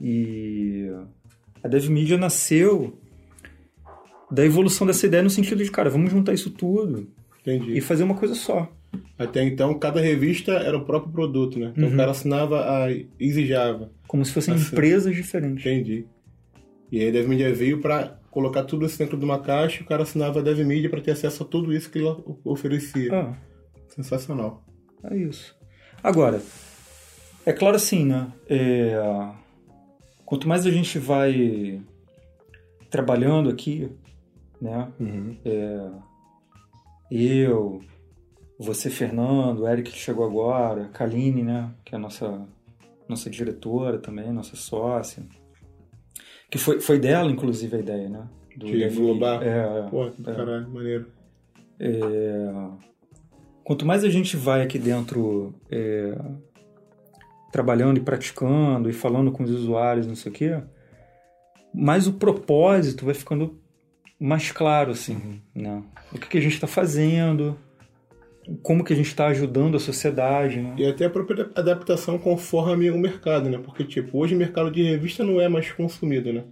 E 0.01 0.91
a 1.63 1.67
DevMedia 1.67 2.17
nasceu 2.17 2.97
da 4.31 4.43
evolução 4.43 4.87
dessa 4.87 5.05
ideia 5.05 5.21
no 5.21 5.29
sentido 5.29 5.63
de, 5.63 5.69
cara, 5.69 5.89
vamos 5.89 6.09
juntar 6.09 6.33
isso 6.33 6.49
tudo 6.49 7.07
Entendi. 7.41 7.73
e 7.77 7.81
fazer 7.81 8.03
uma 8.03 8.15
coisa 8.15 8.33
só. 8.33 8.67
Até 9.19 9.43
então, 9.43 9.77
cada 9.77 10.01
revista 10.01 10.53
era 10.53 10.75
o 10.77 10.83
próprio 10.83 11.11
produto, 11.13 11.59
né? 11.59 11.71
Então 11.75 11.87
Uhum. 11.87 11.93
o 11.93 11.97
cara 11.97 12.11
assinava 12.11 12.59
a 12.61 12.91
Easy 13.19 13.45
Java. 13.45 13.91
Como 14.07 14.25
se 14.25 14.31
fossem 14.33 14.55
Assim. 14.55 14.71
empresas 14.71 15.15
diferentes. 15.15 15.63
Entendi. 15.65 16.05
E 16.91 16.99
aí 16.99 17.07
a 17.07 17.11
DevMedia 17.11 17.53
veio 17.53 17.79
para 17.79 18.19
colocar 18.29 18.63
tudo 18.63 18.85
isso 18.85 18.97
dentro 18.97 19.17
de 19.17 19.23
uma 19.23 19.39
caixa 19.39 19.79
e 19.79 19.83
o 19.83 19.87
cara 19.87 20.03
assinava 20.03 20.39
a 20.39 20.43
DevMedia 20.43 20.89
para 20.89 21.01
ter 21.01 21.11
acesso 21.11 21.43
a 21.43 21.45
tudo 21.45 21.73
isso 21.73 21.89
que 21.89 21.99
ele 21.99 22.15
oferecia. 22.43 23.13
Ah, 23.13 23.33
Sensacional. 23.87 24.63
é 25.03 25.15
isso. 25.15 25.55
Agora, 26.03 26.41
é 27.45 27.53
claro 27.53 27.75
assim, 27.75 28.05
né? 28.05 28.31
É, 28.49 28.95
quanto 30.25 30.47
mais 30.47 30.65
a 30.65 30.71
gente 30.71 30.99
vai 30.99 31.81
trabalhando 32.89 33.49
aqui, 33.49 33.89
né? 34.61 34.91
eu, 37.09 37.81
você, 38.57 38.89
Fernando, 38.89 39.67
Eric 39.67 39.91
que 39.91 39.97
chegou 39.97 40.25
agora, 40.25 40.89
Kaline, 40.89 41.43
né, 41.43 41.71
que 41.83 41.95
é 41.95 41.97
a 41.97 41.99
nossa, 41.99 42.47
nossa 43.07 43.29
diretora 43.29 43.97
também, 43.97 44.31
nossa 44.31 44.55
sócia, 44.55 45.23
que 46.51 46.57
foi, 46.57 46.81
foi 46.81 46.99
dela, 46.99 47.31
inclusive, 47.31 47.77
a 47.77 47.79
ideia, 47.79 48.09
né? 48.09 48.27
Do 48.55 48.65
De 48.65 48.83
englobar? 48.83 49.41
É, 49.41 49.79
é. 49.79 49.89
Pô, 49.89 50.11
caralho, 50.23 50.69
maneiro. 50.69 51.07
Quanto 53.63 53.85
mais 53.85 54.03
a 54.03 54.09
gente 54.09 54.35
vai 54.35 54.61
aqui 54.61 54.77
dentro 54.77 55.53
é, 55.71 56.17
trabalhando 57.51 57.97
e 57.97 58.01
praticando 58.01 58.89
e 58.89 58.93
falando 58.93 59.31
com 59.31 59.43
os 59.43 59.51
usuários, 59.51 60.05
não 60.05 60.15
sei 60.15 60.31
o 60.31 60.35
quê, 60.35 60.61
mais 61.73 62.05
o 62.05 62.13
propósito 62.13 63.05
vai 63.05 63.13
ficando 63.13 63.57
mais 64.19 64.51
claro, 64.51 64.91
assim, 64.91 65.41
né? 65.55 65.81
O 66.11 66.19
que, 66.19 66.27
que 66.27 66.37
a 66.37 66.41
gente 66.41 66.53
está 66.53 66.67
fazendo, 66.67 67.57
como 68.63 68.83
que 68.83 68.93
a 68.93 68.95
gente 68.95 69.07
está 69.07 69.27
ajudando 69.27 69.75
a 69.77 69.79
sociedade, 69.79 70.59
né? 70.59 70.73
E 70.77 70.85
até 70.85 71.05
a 71.05 71.09
própria 71.09 71.49
adaptação 71.55 72.17
conforme 72.17 72.89
o 72.89 72.97
mercado, 72.97 73.49
né? 73.49 73.59
Porque, 73.63 73.83
tipo, 73.83 74.17
hoje 74.17 74.35
o 74.35 74.37
mercado 74.37 74.71
de 74.71 74.81
revista 74.83 75.23
não 75.23 75.39
é 75.39 75.47
mais 75.47 75.71
consumido, 75.71 76.33
né? 76.33 76.43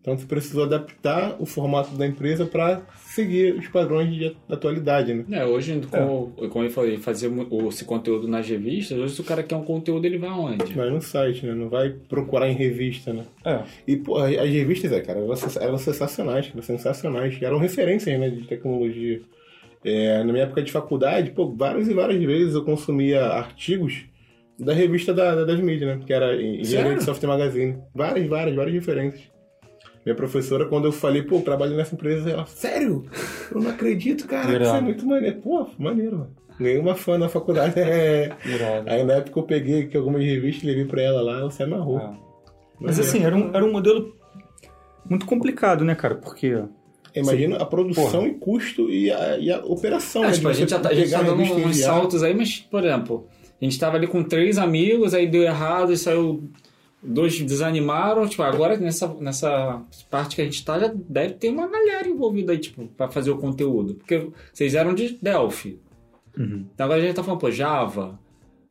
Então 0.00 0.16
você 0.16 0.24
precisou 0.26 0.64
adaptar 0.64 1.36
o 1.38 1.44
formato 1.44 1.90
da 1.96 2.06
empresa 2.06 2.46
para 2.46 2.80
seguir 2.98 3.54
os 3.54 3.66
padrões 3.68 4.10
de, 4.14 4.34
da 4.48 4.54
atualidade, 4.54 5.12
né? 5.12 5.24
É, 5.30 5.44
hoje, 5.44 5.80
como, 5.90 6.32
como 6.48 6.64
eu 6.64 6.70
falei, 6.70 6.96
fazer 6.98 7.30
esse 7.68 7.84
conteúdo 7.84 8.26
nas 8.28 8.48
revistas, 8.48 8.96
hoje 8.96 9.14
se 9.14 9.20
o 9.20 9.24
cara 9.24 9.42
quer 9.42 9.56
um 9.56 9.64
conteúdo, 9.64 10.04
ele 10.06 10.16
vai 10.16 10.30
aonde? 10.30 10.72
Vai 10.72 10.88
no 10.88 11.02
site, 11.02 11.44
né? 11.44 11.52
Não 11.52 11.68
vai 11.68 11.90
procurar 12.08 12.48
em 12.48 12.54
revista, 12.54 13.12
né? 13.12 13.24
É, 13.44 13.60
E, 13.86 13.96
pô, 13.96 14.16
as 14.18 14.30
revistas, 14.48 14.92
é, 14.92 15.00
cara, 15.00 15.18
eram, 15.18 15.36
sens- 15.36 15.56
eram 15.56 15.76
sensacionais, 15.78 16.48
eram 16.52 16.62
sensacionais. 16.62 17.36
Eram 17.42 17.58
referências, 17.58 18.18
né, 18.18 18.30
de 18.30 18.46
tecnologia. 18.46 19.20
É, 19.84 20.18
na 20.18 20.32
minha 20.32 20.44
época 20.44 20.62
de 20.62 20.72
faculdade, 20.72 21.30
pô, 21.30 21.54
várias 21.54 21.88
e 21.88 21.94
várias 21.94 22.22
vezes 22.22 22.54
eu 22.54 22.64
consumia 22.64 23.26
artigos 23.26 24.04
da 24.58 24.72
revista 24.72 25.14
da, 25.14 25.34
da 25.34 25.44
das 25.44 25.60
mídias, 25.60 25.98
né? 25.98 26.04
Que 26.04 26.12
era 26.12 26.34
Engenharia 26.40 26.96
de 26.96 27.04
Software 27.04 27.28
Magazine. 27.28 27.78
Várias, 27.94 28.26
várias, 28.26 28.56
várias 28.56 28.74
referências. 28.74 29.30
Minha 30.04 30.16
professora, 30.16 30.66
quando 30.66 30.86
eu 30.86 30.92
falei, 30.92 31.22
pô, 31.22 31.36
eu 31.36 31.42
trabalho 31.42 31.76
nessa 31.76 31.94
empresa, 31.94 32.30
ela, 32.30 32.46
sério? 32.46 33.04
Eu 33.52 33.60
não 33.60 33.70
acredito, 33.70 34.26
cara, 34.26 34.62
isso 34.62 34.74
é 34.74 34.80
muito 34.80 35.06
maneiro. 35.06 35.40
Pô, 35.40 35.68
maneiro, 35.78 36.18
mano. 36.18 36.36
Ganhei 36.58 36.78
uma 36.78 36.94
fã 36.94 37.16
na 37.16 37.28
faculdade. 37.28 37.74
É. 37.78 38.32
Aí 38.86 39.04
na 39.04 39.14
época 39.14 39.38
eu 39.38 39.44
peguei 39.44 39.82
aqui 39.82 39.96
algumas 39.96 40.24
revistas, 40.24 40.64
levei 40.64 40.84
pra 40.84 41.02
ela 41.02 41.22
lá, 41.22 41.38
ela 41.40 41.50
se 41.50 41.62
amarrou. 41.62 42.00
É. 42.00 42.12
Mas 42.80 42.98
assim, 42.98 43.24
era 43.24 43.36
um, 43.36 43.54
era 43.54 43.64
um 43.64 43.72
modelo 43.72 44.16
muito 45.08 45.26
complicado, 45.26 45.84
né, 45.84 45.94
cara? 45.94 46.16
Porque 46.16 46.62
Imagina 47.20 47.56
a 47.56 47.66
produção 47.66 48.04
Porra. 48.10 48.26
e 48.28 48.34
custo 48.34 48.90
e 48.90 49.10
a, 49.10 49.38
e 49.38 49.50
a 49.50 49.58
operação. 49.64 50.22
Ah, 50.22 50.26
né, 50.28 50.32
tipo, 50.32 50.48
a 50.48 50.52
gente 50.52 50.70
já 50.70 50.78
tá, 50.78 50.88
a 50.90 50.94
gente 50.94 51.10
tá 51.10 51.22
dando 51.22 51.42
uns 51.42 51.50
enviar. 51.50 51.74
saltos 51.74 52.22
aí, 52.22 52.34
mas, 52.34 52.58
por 52.58 52.84
exemplo, 52.84 53.26
a 53.60 53.64
gente 53.64 53.78
tava 53.78 53.96
ali 53.96 54.06
com 54.06 54.22
três 54.22 54.58
amigos, 54.58 55.14
aí 55.14 55.26
deu 55.26 55.42
errado 55.42 55.92
e 55.92 55.96
saiu. 55.96 56.48
Dois 57.00 57.40
desanimaram, 57.40 58.26
tipo, 58.26 58.42
agora 58.42 58.76
nessa, 58.76 59.06
nessa 59.20 59.80
parte 60.10 60.34
que 60.34 60.42
a 60.42 60.44
gente 60.44 60.64
tá, 60.64 60.80
já 60.80 60.92
deve 60.92 61.34
ter 61.34 61.48
uma 61.48 61.68
galera 61.68 62.08
envolvida 62.08 62.50
aí, 62.50 62.58
tipo, 62.58 62.86
pra 62.96 63.08
fazer 63.08 63.30
o 63.30 63.38
conteúdo. 63.38 63.94
Porque 63.94 64.28
vocês 64.52 64.74
eram 64.74 64.92
de 64.94 65.16
Delphi. 65.22 65.78
Então 66.36 66.84
agora 66.86 67.00
a 67.00 67.04
gente 67.04 67.14
tá 67.14 67.22
falando, 67.22 67.40
pô, 67.40 67.50
Java, 67.52 68.18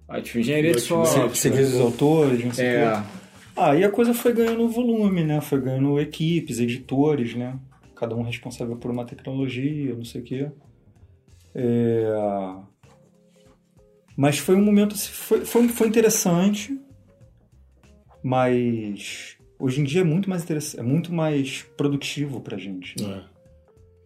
aí, 0.10 0.22
tipo, 0.22 0.40
engenharia 0.40 0.72
de 0.72 0.78
.NET, 0.78 0.88
software. 0.88 1.30
você 1.30 1.50
diz 1.50 1.74
os 1.74 1.80
autores, 1.80 2.44
não 2.44 2.54
sei 2.54 2.66
o 2.68 2.70
quê. 2.70 2.76
É, 2.78 3.04
Ah, 3.56 3.76
e 3.76 3.84
a 3.84 3.90
coisa 3.90 4.14
foi 4.14 4.34
ganhando 4.34 4.68
volume, 4.70 5.24
né? 5.24 5.40
Foi 5.42 5.60
ganhando 5.62 6.00
equipes, 6.00 6.60
editores, 6.60 7.34
né? 7.34 7.56
Cada 8.00 8.16
um 8.16 8.22
responsável 8.22 8.76
por 8.78 8.92
uma 8.92 9.06
tecnologia, 9.06 9.96
não 9.96 10.06
sei 10.06 10.22
o 10.22 10.24
quê. 10.24 10.52
É... 11.56 12.06
Mas 14.16 14.38
foi 14.38 14.56
um 14.56 14.64
momento, 14.64 14.96
assim, 14.96 15.12
foi, 15.12 15.46
foi, 15.46 15.68
foi 15.68 15.88
interessante, 15.88 16.80
mas 18.24 19.38
hoje 19.60 19.82
em 19.82 19.84
dia 19.84 20.02
é 20.02 20.04
muito 20.04 20.30
mais 20.30 20.44
interessante, 20.44 20.80
é 20.80 20.84
muito 20.84 21.14
mais 21.14 21.64
produtivo 21.78 22.42
pra 22.42 22.58
gente. 22.58 22.96
É. 23.04 23.24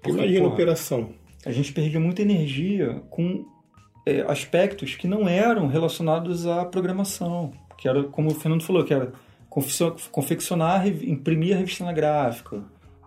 Porque, 0.01 0.17
Imagina 0.17 0.45
a 0.45 0.49
operação. 0.49 1.13
a 1.45 1.51
gente 1.51 1.71
perdia 1.71 1.99
muita 1.99 2.21
energia 2.21 3.01
com 3.09 3.45
é, 4.05 4.21
aspectos 4.21 4.95
que 4.95 5.07
não 5.07 5.27
eram 5.27 5.67
relacionados 5.67 6.45
à 6.47 6.65
programação. 6.65 7.53
Que 7.77 7.87
era, 7.87 8.03
como 8.03 8.31
o 8.31 8.35
Fernando 8.35 8.63
falou, 8.63 8.83
que 8.83 8.93
era 8.93 9.13
confeccio- 9.49 9.95
confeccionar, 10.11 10.87
imprimir 10.87 11.55
a 11.55 11.59
revista 11.59 11.83
na 11.85 11.93
gráfica, 11.93 12.63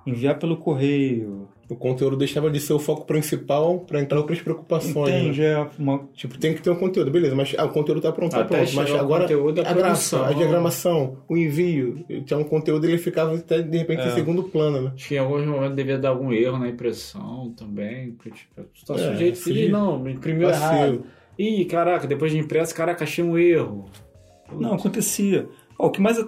enviar 0.07 0.39
pelo 0.39 0.57
correio. 0.57 1.49
O 1.67 1.75
conteúdo 1.75 2.15
deixava 2.15 2.51
de 2.51 2.61
ser 2.61 2.75
o 2.75 2.79
foco 2.79 3.07
principal 3.07 3.79
pra 3.81 3.99
entrar 3.99 4.19
outras 4.19 4.39
preocupações. 4.43 5.11
né? 5.11 5.21
Entende? 5.23 5.43
É 5.43 5.67
uma, 5.79 6.07
Tipo, 6.13 6.37
tem 6.39 6.53
que 6.53 6.61
ter 6.61 6.69
um 6.69 6.77
conteúdo, 6.77 7.11
beleza, 7.11 7.35
mas 7.35 7.55
ah, 7.57 7.65
o 7.65 7.71
conteúdo 7.71 8.03
tá 8.03 8.13
pronto, 8.13 8.33
tá 8.33 8.43
Até 8.43 8.59
pronto. 8.59 8.75
Mas 8.75 8.91
agora 8.95 9.23
conteúdo, 9.23 9.63
a 9.63 9.71
a 9.71 9.73
graça, 9.73 10.27
a 10.27 10.33
diagramação, 10.35 11.17
o 11.27 11.35
envio, 11.35 12.05
tinha 12.27 12.39
um 12.39 12.45
conteúdo 12.45 12.85
ele 12.87 12.99
ficava 12.99 13.35
até, 13.35 13.63
de 13.63 13.79
repente 13.79 14.03
É. 14.03 14.09
em 14.09 14.11
segundo 14.11 14.43
plano, 14.43 14.83
né? 14.83 14.93
Acho 14.95 15.09
que 15.09 15.15
em 15.15 15.19
alguns 15.19 15.47
momentos 15.47 15.75
devia 15.75 15.99
dar 15.99 16.11
algum 16.11 16.31
erro 16.35 16.59
na 16.59 16.69
impressão 16.69 17.55
também. 17.57 18.13
Porque, 18.13 18.31
tipo, 18.31 18.63
tu 18.63 18.85
tá 18.85 18.95
É, 19.01 19.35
sujeito. 19.35 19.73
não, 19.73 20.07
imprimiu 20.07 20.51
errado. 20.51 21.03
Ih, 21.39 21.65
caraca, 21.65 22.07
depois 22.07 22.31
de 22.31 22.39
impresso, 22.39 22.75
caraca, 22.75 23.05
achei 23.05 23.25
um 23.25 23.39
erro. 23.39 23.87
Não, 24.53 24.75
acontecia. 24.75 25.49
Ó, 25.79 25.87
o 25.87 25.91
que 25.91 26.01
mais 26.01 26.19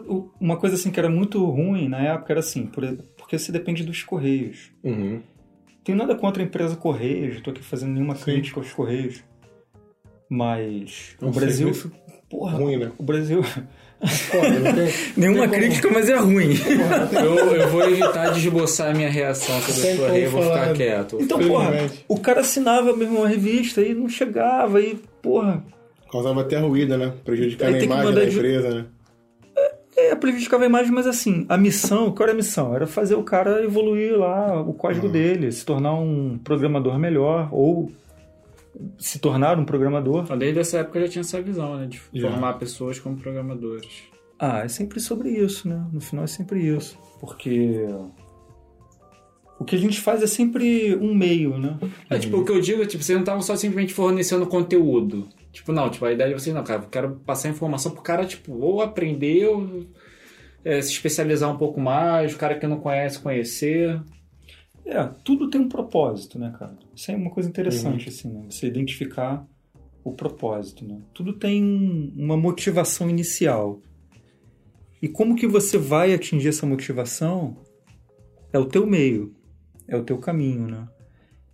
uma 0.40 0.56
coisa 0.56 0.74
assim 0.76 0.90
que 0.90 0.98
era 0.98 1.08
muito 1.10 1.44
ruim 1.44 1.88
na 1.88 1.98
época 2.00 2.32
era 2.32 2.40
assim, 2.40 2.66
por- 2.66 2.82
porque 3.26 3.38
você 3.40 3.50
depende 3.50 3.82
dos 3.82 4.04
correios. 4.04 4.70
Uhum. 4.84 5.20
Tenho 5.82 5.98
nada 5.98 6.14
contra 6.14 6.40
a 6.42 6.46
empresa 6.46 6.76
Correios, 6.76 7.36
estou 7.36 7.52
aqui 7.52 7.60
fazendo 7.62 7.92
nenhuma 7.92 8.14
Sim. 8.14 8.22
crítica 8.24 8.60
aos 8.60 8.72
Correios. 8.72 9.24
Mas 10.30 11.16
É 11.20 11.24
um 11.24 11.28
o 11.28 11.32
Brasil, 11.32 11.74
serviço 11.74 11.92
porra, 12.30 12.56
ruim, 12.58 12.76
né? 12.76 12.92
o 12.98 13.02
Brasil 13.02 13.40
não 14.00 14.74
tem, 14.74 14.92
nenhuma 15.16 15.40
Tem 15.40 15.48
como. 15.48 15.62
crítica, 15.62 15.90
mas 15.92 16.08
é 16.08 16.16
ruim. 16.16 16.56
porra, 16.56 17.06
não 17.12 17.24
Eu, 17.24 17.56
eu 17.56 17.68
vou 17.68 17.82
evitar 17.88 18.30
de 18.32 18.38
esboçar 18.40 18.90
a 18.90 18.94
minha 18.94 19.10
reação 19.10 19.60
sobre 19.60 19.80
Sem 19.80 19.92
a 19.92 19.96
sua 19.96 20.10
rei, 20.10 20.26
eu 20.26 20.30
vou 20.30 20.42
ficar 20.42 20.54
falar. 20.60 20.72
quieto. 20.74 21.18
Então, 21.20 21.38
porra, 21.40 21.72
o 22.08 22.18
cara 22.20 22.40
assinava 22.40 22.96
mesmo 22.96 23.18
uma 23.18 23.28
revista 23.28 23.80
e 23.80 23.92
não 23.94 24.08
chegava 24.08 24.80
e, 24.80 24.94
porra, 25.22 25.64
Causava 26.10 26.42
até 26.42 26.56
ruído, 26.58 26.96
né? 26.96 27.12
Prejudicando 27.24 27.74
Aí 27.74 27.80
a 27.80 27.84
imagem 27.84 28.14
da 28.14 28.24
de- 28.24 28.36
empresa, 28.36 28.70
né? 28.74 28.84
É, 29.96 30.14
prejudicava 30.14 30.62
a 30.64 30.66
imagem, 30.66 30.92
mas 30.92 31.06
assim, 31.06 31.46
a 31.48 31.56
missão, 31.56 32.12
qual 32.12 32.24
era 32.24 32.32
a 32.32 32.36
missão? 32.36 32.74
Era 32.74 32.86
fazer 32.86 33.14
o 33.14 33.22
cara 33.22 33.62
evoluir 33.64 34.16
lá 34.16 34.60
o 34.60 34.72
código 34.74 35.06
Uhum. 35.06 35.12
dele, 35.12 35.50
se 35.52 35.64
tornar 35.64 35.94
um 35.94 36.38
programador 36.42 36.98
melhor 36.98 37.48
ou 37.52 37.90
se 38.98 39.18
tornar 39.18 39.58
um 39.58 39.64
programador. 39.64 40.24
Então, 40.24 40.36
Desde 40.38 40.60
essa 40.60 40.78
época 40.78 41.00
já 41.00 41.08
tinha 41.08 41.20
essa 41.22 41.40
visão, 41.40 41.76
né? 41.78 41.86
De 41.86 42.00
Já. 42.12 42.30
formar 42.30 42.54
pessoas 42.54 42.98
como 42.98 43.16
programadores. 43.16 44.02
Ah, 44.38 44.58
é 44.64 44.68
sempre 44.68 45.00
sobre 45.00 45.30
isso, 45.30 45.66
né? 45.66 45.82
No 45.90 46.00
final 46.00 46.24
é 46.24 46.26
sempre 46.28 46.60
isso. 46.60 46.98
Porque 47.18 47.86
o 49.58 49.64
que 49.64 49.74
a 49.74 49.78
gente 49.78 49.98
faz 50.00 50.22
é 50.22 50.26
sempre 50.26 50.94
um 50.96 51.14
meio, 51.14 51.56
né? 51.56 51.78
É, 52.10 52.18
tipo, 52.18 52.36
o 52.36 52.44
que 52.44 52.52
eu 52.52 52.60
digo 52.60 52.84
tipo, 52.84 53.02
vocês 53.02 53.16
não 53.16 53.22
estavam 53.22 53.40
só 53.40 53.56
simplesmente 53.56 53.94
fornecendo 53.94 54.46
conteúdo. 54.46 55.26
Tipo, 55.56 55.72
não, 55.72 55.88
tipo, 55.88 56.04
a 56.04 56.12
ideia 56.12 56.28
de 56.28 56.38
vocês, 56.38 56.54
não, 56.54 56.62
cara, 56.62 56.82
eu 56.82 56.88
quero 56.90 57.16
passar 57.24 57.48
informação 57.48 57.90
pro 57.92 58.02
cara, 58.02 58.26
tipo, 58.26 58.52
ou 58.52 58.82
aprender, 58.82 59.46
ou 59.46 59.86
é, 60.62 60.82
se 60.82 60.92
especializar 60.92 61.50
um 61.50 61.56
pouco 61.56 61.80
mais, 61.80 62.34
o 62.34 62.36
cara 62.36 62.58
que 62.58 62.66
não 62.66 62.78
conhece, 62.78 63.18
conhecer. 63.18 63.98
É, 64.84 65.02
tudo 65.24 65.48
tem 65.48 65.58
um 65.58 65.68
propósito, 65.68 66.38
né, 66.38 66.54
cara? 66.58 66.76
Isso 66.94 67.10
é 67.10 67.16
uma 67.16 67.30
coisa 67.30 67.48
interessante, 67.48 68.10
assim, 68.10 68.28
né? 68.30 68.44
Você 68.50 68.66
identificar 68.66 69.46
o 70.04 70.12
propósito, 70.12 70.84
né? 70.84 71.00
Tudo 71.14 71.32
tem 71.32 71.64
um- 71.64 72.12
uma 72.14 72.36
motivação 72.36 73.08
inicial. 73.08 73.80
E 75.00 75.08
como 75.08 75.36
que 75.36 75.46
você 75.46 75.78
vai 75.78 76.12
atingir 76.12 76.48
essa 76.48 76.66
motivação 76.66 77.56
é 78.52 78.58
o 78.58 78.66
teu 78.66 78.86
meio, 78.86 79.34
é 79.88 79.96
o 79.96 80.04
teu 80.04 80.18
caminho, 80.18 80.68
né? 80.68 80.86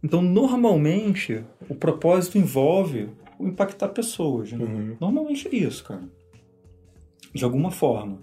Então, 0.03 0.21
normalmente, 0.21 1.45
o 1.69 1.75
propósito 1.77 2.37
envolve 2.37 3.09
impactar 3.47 3.89
pessoas, 3.89 4.53
né? 4.53 4.65
Uhum. 4.65 4.97
Normalmente 5.01 5.49
é 5.49 5.55
isso, 5.55 5.85
cara. 5.85 6.03
De 7.35 7.45
alguma 7.45 7.71
forma. 7.71 8.19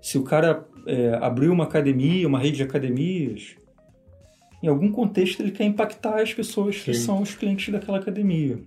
Se 0.00 0.16
o 0.16 0.22
cara 0.22 0.66
é, 0.86 1.14
abriu 1.20 1.52
uma 1.52 1.64
academia, 1.64 2.26
uma 2.26 2.38
rede 2.38 2.56
de 2.56 2.62
academias, 2.62 3.56
em 4.62 4.68
algum 4.68 4.90
contexto 4.90 5.40
ele 5.40 5.50
quer 5.50 5.64
impactar 5.64 6.20
as 6.20 6.32
pessoas 6.32 6.78
que 6.78 6.94
Sim. 6.94 7.00
são 7.00 7.22
os 7.22 7.34
clientes 7.34 7.72
daquela 7.72 7.98
academia. 7.98 8.58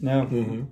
Né? 0.00 0.22
Uhum. 0.30 0.66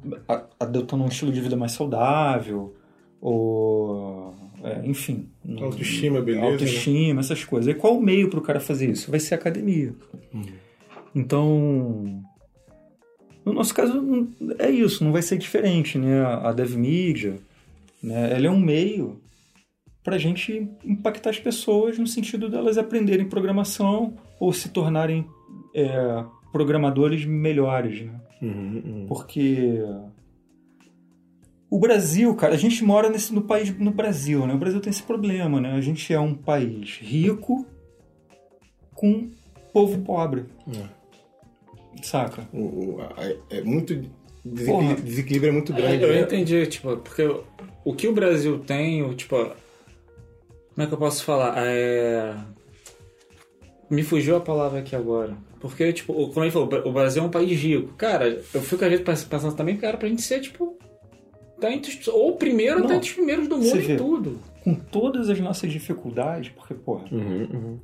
Adotando 0.60 1.04
um 1.04 1.08
estilo 1.08 1.32
de 1.32 1.40
vida 1.40 1.56
mais 1.56 1.72
saudável, 1.72 2.74
ou. 3.20 4.34
é, 4.62 4.86
enfim. 4.86 5.30
Autoestima, 5.60 6.20
beleza, 6.20 6.44
né? 6.44 6.52
Autoestima, 6.52 7.20
essas 7.20 7.42
coisas. 7.42 7.74
E 7.74 7.74
qual 7.74 7.96
o 7.96 8.02
meio 8.02 8.28
para 8.28 8.38
o 8.38 8.42
cara 8.42 8.60
fazer 8.60 8.90
isso? 8.90 9.10
Vai 9.10 9.18
ser 9.18 9.34
a 9.34 9.38
academia. 9.38 9.94
Uhum. 10.32 10.44
Então, 11.14 12.22
no 13.45 13.53
nosso 13.53 13.74
caso, 13.74 14.28
é 14.59 14.70
isso, 14.70 15.05
não 15.05 15.12
vai 15.12 15.22
ser 15.22 15.36
diferente, 15.36 15.99
né? 15.99 16.24
A 16.24 16.53
DevMedia, 16.53 17.38
né? 18.03 18.32
Ela 18.32 18.47
é 18.47 18.51
um 18.51 18.59
meio 18.59 19.20
para 20.03 20.16
a 20.16 20.18
gente 20.18 20.68
impactar 20.84 21.30
as 21.30 21.38
pessoas 21.38 21.99
no 21.99 22.07
sentido 22.07 22.49
delas 22.49 22.78
aprenderem 22.78 23.28
programação 23.28 24.14
ou 24.38 24.53
se 24.53 24.68
tornarem 24.68 25.26
é, 25.74 26.24
programadores 26.53 27.24
melhores, 27.24 28.07
né? 28.07 28.20
Uhum, 28.40 28.82
uhum. 28.84 29.07
Porque 29.09 29.82
o 31.70 31.78
Brasil, 31.78 32.34
cara, 32.34 32.55
a 32.55 32.59
gente 32.59 32.84
mora 32.84 33.11
nesse, 33.11 33.34
no 33.34 33.42
país 33.42 33.76
no 33.78 33.90
Brasil, 33.90 34.47
né? 34.47 34.55
O 34.55 34.59
Brasil 34.59 34.80
tem 34.80 34.90
esse 34.90 35.03
problema, 35.03 35.61
né? 35.61 35.72
A 35.72 35.80
gente 35.80 36.12
é 36.12 36.20
um 36.20 36.34
país 36.34 36.99
rico 37.01 37.66
com 38.95 39.30
povo 39.72 40.03
pobre, 40.03 40.45
saca? 42.03 42.47
O- 42.53 42.59
o- 42.97 43.01
a- 43.01 43.34
é 43.57 43.61
muito. 43.62 44.01
Porra. 44.66 44.95
Desequilíbrio 44.97 45.49
é 45.51 45.53
muito 45.53 45.72
grande. 45.72 46.03
eu 46.03 46.11
né? 46.12 46.20
entendi, 46.20 46.66
tipo, 46.66 46.97
porque 46.99 47.22
o, 47.84 47.95
que 47.95 48.07
o 48.09 48.12
Brasil 48.12 48.59
tem, 48.59 49.03
o, 49.03 49.14
tipo, 49.14 49.36
como 49.36 49.55
é 50.78 50.86
que 50.86 50.92
eu 50.92 50.99
posso 50.99 51.24
falar? 51.24 51.55
É... 51.59 52.34
Me 53.90 54.03
fugiu 54.03 54.36
a 54.36 54.40
palavra 54.40 54.80
aqui 54.80 54.95
agora. 54.97 55.36
Porque, 55.61 55.92
tipo, 55.92 56.12
o- 56.12 56.28
como 56.30 56.45
ele 56.45 56.51
falou, 56.53 56.68
o 56.86 56.92
Brasil 56.92 57.22
é 57.22 57.26
um 57.26 57.30
país 57.30 57.59
rico. 57.59 57.95
Cara, 57.95 58.28
eu 58.53 58.61
fico 58.61 58.84
às 58.84 58.90
vezes 58.90 59.05
pens- 59.05 59.24
pensando 59.24 59.55
também, 59.55 59.76
cara, 59.76 59.97
pra 59.97 60.09
gente 60.09 60.22
ser, 60.22 60.40
tipo, 60.40 60.76
tá 61.61 61.70
entre 61.72 61.90
os, 61.99 62.09
ou 62.09 62.30
o 62.30 62.36
primeiro, 62.36 62.80
Não. 62.80 62.86
tá 62.88 62.97
entre 62.97 63.09
os 63.09 63.14
primeiros 63.14 63.49
do 63.49 63.57
mundo 63.57 63.80
em 63.80 63.97
tudo. 63.97 64.38
Com 64.62 64.74
todas 64.74 65.30
as 65.30 65.38
nossas 65.40 65.70
dificuldades, 65.72 66.51
porque, 66.55 66.74
porra, 66.74 67.05
Uhum, 67.12 67.49
uhum. 67.53 67.78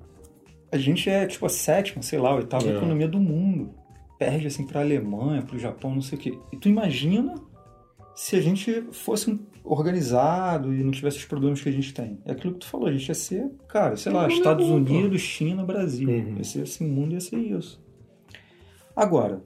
a 0.72 0.76
gente 0.78 1.08
é 1.08 1.26
tipo 1.26 1.44
a 1.46 1.48
sétima, 1.50 2.02
sei 2.02 2.18
lá, 2.18 2.30
a 2.30 2.36
oitava 2.36 2.66
É. 2.68 2.76
economia 2.76 3.08
do 3.08 3.18
mundo. 3.18 3.74
Perde 4.20 4.48
assim 4.48 4.66
pra 4.66 4.82
Alemanha, 4.82 5.40
pro 5.40 5.58
Japão, 5.58 5.94
não 5.94 6.02
sei 6.02 6.18
o 6.18 6.20
quê. 6.20 6.38
E 6.52 6.56
tu 6.58 6.68
imagina 6.68 7.36
se 8.14 8.36
a 8.36 8.40
gente 8.42 8.82
fosse 8.92 9.30
um 9.30 9.38
organizado 9.64 10.74
e 10.74 10.84
não 10.84 10.90
tivesse 10.90 11.16
os 11.16 11.24
problemas 11.24 11.62
que 11.62 11.70
a 11.70 11.72
gente 11.72 11.94
tem. 11.94 12.18
É 12.26 12.32
aquilo 12.32 12.52
que 12.52 12.58
tu 12.58 12.66
falou, 12.66 12.86
a 12.86 12.92
gente 12.92 13.08
ia 13.08 13.14
ser, 13.14 13.50
cara, 13.66 13.96
sei 13.96 14.12
lá, 14.12 14.24
mundo 14.24 14.32
Estados 14.34 14.66
pô. 14.66 14.74
Unidos, 14.74 15.22
China, 15.22 15.64
Brasil. 15.64 16.06
Uhum. 16.06 16.36
Ia 16.36 16.44
ser 16.44 16.60
assim, 16.64 16.84
o 16.84 16.92
mundo 16.92 17.14
ia 17.14 17.20
ser 17.20 17.38
isso. 17.38 17.82
Agora, 18.94 19.40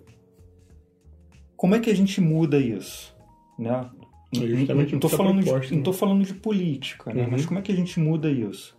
como 1.57 1.77
é 1.77 1.79
que 1.79 1.89
a 1.89 1.95
gente 1.95 2.21
muda 2.21 2.59
isso? 2.59 3.17
Né? 3.57 3.89
É 4.35 4.75
não, 4.75 4.99
tô 4.99 5.07
essa 5.07 5.17
falando 5.17 5.41
de, 5.41 5.53
não 5.53 5.77
né? 5.77 5.83
tô 5.85 5.93
falando 5.93 6.25
de 6.25 6.35
política, 6.35 7.15
né? 7.15 7.23
Uhum. 7.23 7.31
mas 7.31 7.47
como 7.47 7.61
é 7.61 7.63
que 7.63 7.71
a 7.71 7.77
gente 7.77 8.01
muda 8.01 8.29
isso? 8.29 8.77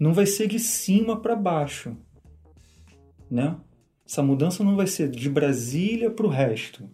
Não 0.00 0.14
vai 0.14 0.24
ser 0.24 0.48
de 0.48 0.58
cima 0.58 1.20
para 1.20 1.36
baixo, 1.36 1.94
né? 3.30 3.54
Essa 4.06 4.22
mudança 4.22 4.62
não 4.62 4.76
vai 4.76 4.86
ser 4.86 5.08
de 5.08 5.28
Brasília 5.28 6.10
para 6.10 6.26
o 6.26 6.28
resto. 6.30 6.84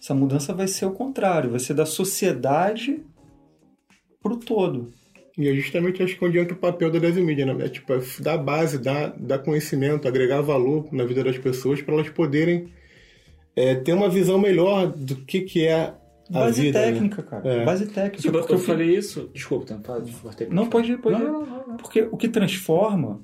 Essa 0.00 0.14
mudança 0.14 0.52
vai 0.52 0.66
ser 0.66 0.86
o 0.86 0.90
contrário, 0.92 1.50
vai 1.50 1.60
ser 1.60 1.74
da 1.74 1.86
sociedade 1.86 3.00
pro 4.22 4.36
todo. 4.36 4.90
E 5.38 5.48
é 5.48 5.54
justamente 5.54 6.02
acho 6.02 6.18
que 6.18 6.24
onde 6.24 6.38
entra 6.38 6.54
o 6.54 6.58
papel 6.58 6.90
da 6.90 6.98
Dev 6.98 7.16
Media, 7.18 7.46
né? 7.46 7.64
É 7.64 7.68
tipo, 7.68 7.92
é 7.92 8.00
dar 8.20 8.36
base, 8.38 8.78
dar, 8.78 9.14
dar 9.18 9.38
conhecimento, 9.38 10.06
agregar 10.06 10.40
valor 10.42 10.88
na 10.92 11.04
vida 11.04 11.24
das 11.24 11.38
pessoas 11.38 11.80
para 11.80 11.94
elas 11.94 12.08
poderem 12.10 12.68
é, 13.56 13.74
ter 13.76 13.92
uma 13.94 14.08
visão 14.10 14.38
melhor 14.38 14.88
do 14.88 15.16
que, 15.16 15.40
que 15.42 15.64
é 15.66 15.74
a 15.84 15.94
Base 16.30 16.62
vida. 16.62 16.80
né? 16.80 16.92
técnica, 16.92 17.22
cara. 17.22 17.48
É. 17.48 17.64
Base 17.64 17.86
técnica. 17.86 18.18
Tipo, 18.22 18.38
porque 18.38 18.52
eu 18.52 18.56
o 18.56 18.60
que- 18.60 18.66
falei 18.66 18.94
isso. 18.96 19.30
Desculpa, 19.32 19.74
tá? 19.78 19.98
Não, 20.50 20.66
pode 20.66 20.92
ir, 20.92 20.98
pode 20.98 21.18
Não, 21.18 21.28
ir. 21.28 21.32
não, 21.32 21.46
não, 21.46 21.66
não. 21.68 21.76
Porque 21.76 22.02
o 22.10 22.16
que 22.16 22.28
transforma, 22.28 23.20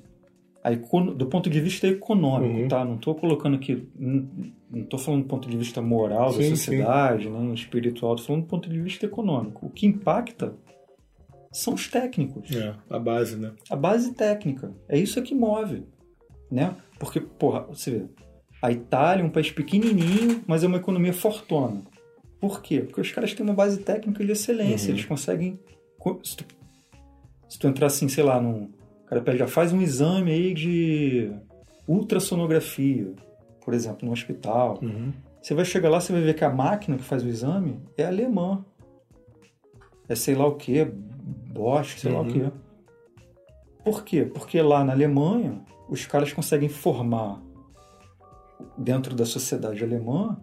do 1.15 1.25
ponto 1.27 1.49
de 1.49 1.59
vista 1.61 1.87
econômico, 1.87 2.59
Uhum. 2.61 2.67
tá? 2.67 2.83
Não 2.83 2.95
estou 2.95 3.15
colocando 3.15 3.55
aqui, 3.55 3.87
não 3.97 4.81
estou 4.83 4.99
falando 4.99 5.21
do 5.23 5.27
ponto 5.27 5.49
de 5.49 5.57
vista 5.57 5.81
moral 5.81 6.33
Sim, 6.33 6.39
da 6.39 6.49
sociedade, 6.49 7.29
nem 7.29 7.53
espiritual, 7.53 8.15
estou 8.15 8.27
falando 8.27 8.43
do 8.43 8.47
ponto 8.49 8.69
de 8.69 8.79
vista 8.81 9.05
econômico. 9.05 9.65
O 9.65 9.69
que 9.69 9.85
impacta 9.87 10.53
são 11.51 11.73
os 11.73 11.87
técnicos, 11.87 12.51
É, 12.55 12.75
a 12.89 12.99
base, 12.99 13.35
né? 13.37 13.53
a 13.69 13.75
base 13.75 14.13
técnica. 14.13 14.71
É 14.87 14.97
isso 14.99 15.21
que 15.21 15.33
move, 15.33 15.83
né? 16.51 16.75
Porque, 16.99 17.19
porra, 17.21 17.61
você 17.61 17.91
vê, 17.91 18.05
A 18.61 18.69
Itália 18.71 19.23
é 19.23 19.25
um 19.25 19.29
país 19.29 19.49
pequenininho, 19.51 20.43
mas 20.45 20.65
é 20.65 20.67
uma 20.67 20.75
economia 20.77 21.13
fortuna. 21.13 21.81
Por 22.41 22.61
quê? 22.61 22.81
Porque 22.81 22.99
os 22.99 23.09
caras 23.11 23.33
têm 23.33 23.45
uma 23.45 23.53
base 23.55 23.79
técnica 23.79 24.23
de 24.25 24.31
excelência. 24.33 24.89
Uhum. 24.89 24.95
Eles 24.95 25.05
conseguem. 25.05 25.57
Se 26.23 26.35
tu, 26.37 26.45
se 27.47 27.57
tu 27.57 27.67
entrar 27.67 27.87
assim, 27.87 28.09
sei 28.09 28.23
lá, 28.23 28.39
num. 28.41 28.69
O 29.09 29.11
cara 29.11 29.21
pede, 29.23 29.39
já 29.39 29.47
faz 29.47 29.73
um 29.73 29.81
exame 29.81 30.31
aí 30.31 30.53
de 30.53 31.31
ultrassonografia, 31.87 33.11
por 33.65 33.73
exemplo, 33.73 34.05
no 34.05 34.11
hospital. 34.13 34.77
Uhum. 34.83 35.11
Você 35.41 35.55
vai 35.55 35.65
chegar 35.65 35.89
lá, 35.89 35.99
você 35.99 36.13
vai 36.13 36.21
ver 36.21 36.35
que 36.35 36.43
a 36.43 36.49
máquina 36.49 36.95
que 36.95 37.03
faz 37.03 37.23
o 37.23 37.27
exame 37.27 37.81
é 37.97 38.05
alemã. 38.05 38.63
É 40.07 40.13
sei 40.13 40.35
lá 40.35 40.45
o 40.45 40.55
que, 40.55 40.85
Bosch, 40.85 41.97
sei 41.97 42.11
lá 42.11 42.19
o 42.19 42.23
Uhum. 42.23 42.29
que. 42.31 42.51
Por 43.83 44.03
quê? 44.03 44.25
Porque 44.25 44.61
lá 44.61 44.83
na 44.83 44.93
Alemanha, 44.93 45.59
os 45.89 46.05
caras 46.05 46.31
conseguem 46.31 46.69
formar, 46.69 47.41
dentro 48.77 49.15
da 49.15 49.25
sociedade 49.25 49.83
alemã, 49.83 50.37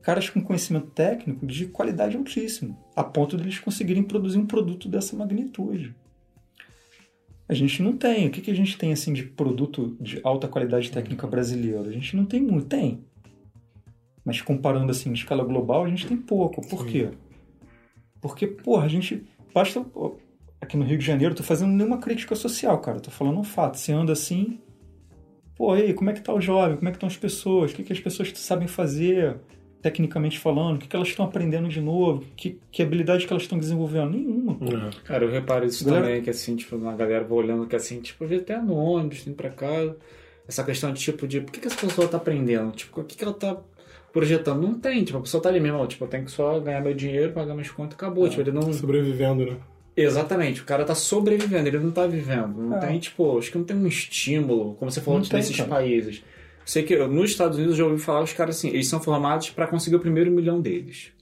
caras 0.00 0.30
com 0.30 0.40
conhecimento 0.40 0.86
técnico 0.92 1.44
de 1.46 1.66
qualidade 1.66 2.16
altíssima, 2.16 2.74
a 2.96 3.04
ponto 3.04 3.36
de 3.36 3.42
eles 3.42 3.58
conseguirem 3.58 4.02
produzir 4.02 4.38
um 4.38 4.46
produto 4.46 4.88
dessa 4.88 5.14
magnitude. 5.14 5.94
A 7.48 7.54
gente 7.54 7.82
não 7.82 7.96
tem. 7.96 8.26
O 8.26 8.30
que, 8.30 8.42
que 8.42 8.50
a 8.50 8.54
gente 8.54 8.76
tem 8.76 8.92
assim 8.92 9.12
de 9.12 9.22
produto 9.22 9.96
de 9.98 10.20
alta 10.22 10.46
qualidade 10.46 10.90
técnica 10.90 11.26
brasileiro? 11.26 11.88
A 11.88 11.92
gente 11.92 12.14
não 12.14 12.26
tem 12.26 12.42
muito. 12.42 12.66
Tem. 12.66 13.02
Mas 14.22 14.42
comparando 14.42 14.90
assim 14.90 15.08
em 15.08 15.14
escala 15.14 15.42
global, 15.42 15.84
a 15.84 15.88
gente 15.88 16.06
tem 16.06 16.16
pouco. 16.16 16.60
Por 16.68 16.82
Sim. 16.82 16.86
quê? 16.86 17.10
Porque, 18.20 18.46
porra, 18.46 18.84
a 18.84 18.88
gente. 18.88 19.26
Basta. 19.54 19.84
Aqui 20.60 20.76
no 20.76 20.84
Rio 20.84 20.98
de 20.98 21.06
Janeiro, 21.06 21.32
eu 21.32 21.36
tô 21.36 21.42
fazendo 21.42 21.72
nenhuma 21.72 21.98
crítica 21.98 22.34
social, 22.34 22.78
cara. 22.80 23.00
Tô 23.00 23.10
falando 23.10 23.38
um 23.38 23.44
fato. 23.44 23.78
Você 23.78 23.92
anda 23.92 24.12
assim. 24.12 24.58
Pô, 25.56 25.74
e 25.74 25.82
aí, 25.82 25.94
como 25.94 26.10
é 26.10 26.12
que 26.12 26.20
tá 26.20 26.34
o 26.34 26.40
jovem? 26.40 26.76
Como 26.76 26.88
é 26.88 26.92
que 26.92 26.96
estão 26.96 27.06
as 27.06 27.16
pessoas? 27.16 27.72
O 27.72 27.74
que, 27.74 27.82
que 27.82 27.92
as 27.92 28.00
pessoas 28.00 28.30
sabem 28.36 28.68
fazer, 28.68 29.38
tecnicamente 29.82 30.38
falando? 30.38 30.76
O 30.76 30.78
que, 30.78 30.88
que 30.88 30.96
elas 30.96 31.08
estão 31.08 31.24
aprendendo 31.24 31.68
de 31.68 31.80
novo? 31.80 32.24
Que, 32.36 32.58
que 32.70 32.82
habilidade 32.82 33.26
que 33.26 33.32
elas 33.32 33.42
estão 33.44 33.58
desenvolvendo? 33.58 34.10
Nenhuma. 34.10 34.54
pô. 34.54 34.64
É. 34.66 34.90
Cara, 35.04 35.24
eu 35.24 35.30
reparo 35.30 35.64
isso 35.66 35.84
Galera- 35.84 36.06
também, 36.06 36.22
que 36.22 36.30
assim, 36.30 36.56
tipo, 36.56 36.76
a 36.88 36.94
galera 36.94 37.24
vai 37.24 37.38
olhando 37.38 37.66
que 37.66 37.76
assim, 37.76 38.00
tipo, 38.00 38.24
eu 38.24 38.28
vi 38.28 38.36
até 38.36 38.60
no 38.60 38.74
ônibus, 38.74 39.26
indo 39.26 39.36
pra 39.36 39.50
casa, 39.50 39.96
essa 40.48 40.64
questão 40.64 40.92
de 40.92 41.00
tipo, 41.00 41.26
de 41.26 41.40
por 41.40 41.52
que, 41.52 41.60
que 41.60 41.66
essa 41.68 41.76
pessoa 41.86 42.08
tá 42.08 42.16
aprendendo? 42.16 42.72
Tipo, 42.72 43.00
o 43.00 43.04
que, 43.04 43.16
que 43.16 43.22
ela 43.24 43.32
tá 43.34 43.56
projetando? 44.12 44.62
Não 44.62 44.74
tem, 44.74 45.04
tipo, 45.04 45.18
a 45.18 45.20
pessoa 45.20 45.42
tá 45.42 45.48
ali 45.48 45.60
mesmo, 45.60 45.86
tipo, 45.86 46.04
eu 46.04 46.08
tenho 46.08 46.24
que 46.24 46.30
só 46.30 46.58
ganhar 46.60 46.80
meu 46.80 46.94
dinheiro, 46.94 47.32
pagar 47.32 47.54
minhas 47.54 47.70
contas, 47.70 47.94
acabou. 47.94 48.28
Tipo, 48.28 48.42
ele 48.42 48.52
não. 48.52 48.72
Sobrevivendo, 48.72 49.46
né? 49.46 49.56
Exatamente, 49.96 50.62
o 50.62 50.64
cara 50.64 50.84
tá 50.84 50.94
sobrevivendo, 50.94 51.66
ele 51.68 51.78
não 51.80 51.90
tá 51.90 52.06
vivendo. 52.06 52.56
Não 52.56 52.76
É. 52.76 52.80
tem, 52.86 52.98
tipo, 53.00 53.36
acho 53.36 53.50
que 53.50 53.58
não 53.58 53.64
tem 53.64 53.76
um 53.76 53.86
estímulo, 53.86 54.74
como 54.74 54.90
você 54.90 55.00
falou 55.00 55.18
Não 55.20 55.26
tem, 55.26 55.38
nesses 55.38 55.56
cara. 55.56 55.68
Sei 56.70 56.82
que 56.82 56.92
eu- 56.92 57.08
nos 57.08 57.30
Estados 57.30 57.56
Unidos 57.56 57.78
eu 57.78 57.84
já 57.86 57.90
ouvi 57.90 58.02
falar 58.02 58.22
os 58.22 58.32
caras 58.34 58.56
assim, 58.58 58.68
eles 58.68 58.86
são 58.88 59.00
formados 59.00 59.48
pra 59.50 59.66
conseguir 59.66 59.96
o 59.96 60.00
primeiro 60.00 60.30
milhão 60.30 60.60
deles. 60.60 61.12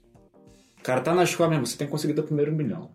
O 0.80 0.82
cara 0.82 1.00
tá 1.00 1.14
na 1.14 1.22
escola 1.22 1.50
mesmo, 1.50 1.66
você 1.66 1.76
tem 1.76 1.86
que 1.86 1.90
conseguir 1.92 2.18
o 2.18 2.22
primeiro 2.24 2.52
milhão. 2.52 2.90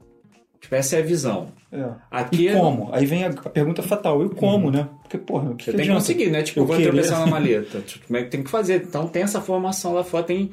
Tipo, 0.60 0.76
essa 0.76 0.97
é 0.97 0.99
a 0.99 1.02
visão. 1.02 1.47
É. 1.72 1.89
Aqui 2.12 2.43
E 2.43 2.47
é- 2.49 2.54
como? 2.54 2.89
Aí 2.93 3.06
vem 3.06 3.24
a, 3.24 3.32
pergunta 3.32 3.82
fatal. 3.82 4.24
E 4.26 4.30
como, 4.30 4.70
né? 4.70 4.89
Porque, 5.02 5.18
porra, 5.18 5.49
o 5.52 5.56
que, 5.56 5.64
Você 5.66 5.72
que 5.72 5.78
tem 5.78 5.88
que 5.88 5.93
conseguir, 5.93 6.30
né? 6.30 6.43
Tipo, 6.43 6.60
Eu 6.60 6.64
eu 6.64 6.68
vou 6.68 6.76
queria. 6.76 6.91
tropeçar 6.91 7.20
na 7.22 7.26
maleta. 7.32 7.80
Tipo, 7.82 8.06
como 8.08 8.18
é 8.18 8.24
que 8.24 8.30
tem 8.30 8.43
que 8.43 8.49
fazer? 8.49 8.84
Então 8.84 9.08
tem 9.08 9.24
essa 9.24 9.39
formação 9.41 9.93
lá 9.93 10.04
fora, 10.04 10.24
tem 10.24 10.52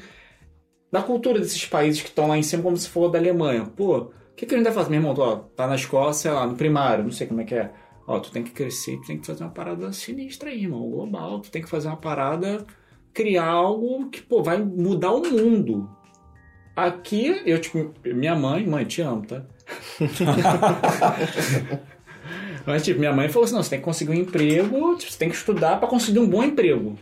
da 0.91 1.03
cultura 1.03 1.39
desses 1.41 1.67
países 1.67 2.01
que 2.01 2.09
estão 2.09 2.29
lá 2.29 2.39
em 2.39 2.43
cima, 2.43 2.63
como 2.63 2.77
se 2.77 2.89
for 2.89 3.09
da 3.11 3.19
Alemanha. 3.19 3.65
Pô, 3.77 3.97
o 3.99 4.11
que, 4.37 4.47
que 4.47 4.55
a 4.55 4.57
gente 4.57 4.67
vai 4.67 4.73
fazer? 4.75 4.89
Meu 4.91 5.01
irmão, 5.01 5.15
ó, 5.19 5.37
tá 5.37 5.67
na 5.67 5.75
escola, 5.75 6.13
sei 6.15 6.31
lá, 6.31 6.47
no 6.47 6.55
primário, 6.55 7.03
não 7.05 7.11
sei 7.11 7.27
como 7.27 7.41
é 7.41 7.45
que 7.45 7.55
é. 7.57 7.71
Ó, 8.09 8.19
tu 8.19 8.33
tem 8.33 8.43
que 8.43 8.53
crescer, 8.53 8.97
tu 8.97 9.07
tem 9.07 9.19
que 9.19 9.27
fazer 9.27 9.45
uma 9.45 9.51
parada 9.51 9.93
sinistra 9.93 10.49
aí, 10.49 10.63
irmão, 10.63 10.91
global. 10.91 11.41
Tu 11.41 11.51
tem 11.51 11.61
que 11.61 11.69
fazer 11.69 11.89
uma 11.89 11.97
parada, 11.99 12.67
criar 13.13 13.45
algo 13.45 14.09
que, 14.09 14.23
pô, 14.23 14.43
vai 14.43 14.57
mudar 14.57 15.13
o 15.13 15.23
mundo. 15.23 15.87
Aqui, 16.75 17.43
eu, 17.45 17.61
tipo, 17.61 17.93
minha 18.07 18.35
mãe, 18.35 18.67
mãe, 18.67 18.87
te 18.87 19.03
amo, 19.03 19.27
tá? 19.27 19.45
Mas, 22.65 22.83
tipo, 22.83 22.99
minha 22.99 23.13
mãe 23.13 23.29
falou 23.29 23.45
assim: 23.45 23.55
não, 23.55 23.63
você 23.63 23.71
tem 23.71 23.79
que 23.79 23.85
conseguir 23.85 24.13
um 24.13 24.15
emprego, 24.15 24.97
tipo, 24.97 25.13
você 25.13 25.19
tem 25.19 25.29
que 25.29 25.37
estudar 25.37 25.79
pra 25.79 25.87
conseguir 25.87 26.21
um 26.21 26.29
bom 26.29 26.43
emprego. 26.43 26.97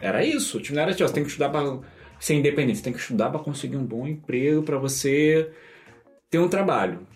Era 0.00 0.24
isso. 0.24 0.58
Tipo, 0.58 0.74
não 0.74 0.82
era 0.82 0.94
tipo, 0.94 1.06
você 1.06 1.14
tem 1.14 1.22
que 1.22 1.28
estudar 1.28 1.50
pra 1.50 1.80
ser 2.18 2.34
independente, 2.34 2.78
você 2.78 2.84
tem 2.84 2.92
que 2.94 2.98
estudar 2.98 3.28
pra 3.28 3.40
conseguir 3.40 3.76
um 3.76 3.84
bom 3.84 4.06
emprego, 4.06 4.62
pra 4.62 4.78
você 4.78 5.50
ter 6.30 6.38
um 6.38 6.48
trabalho. 6.48 7.06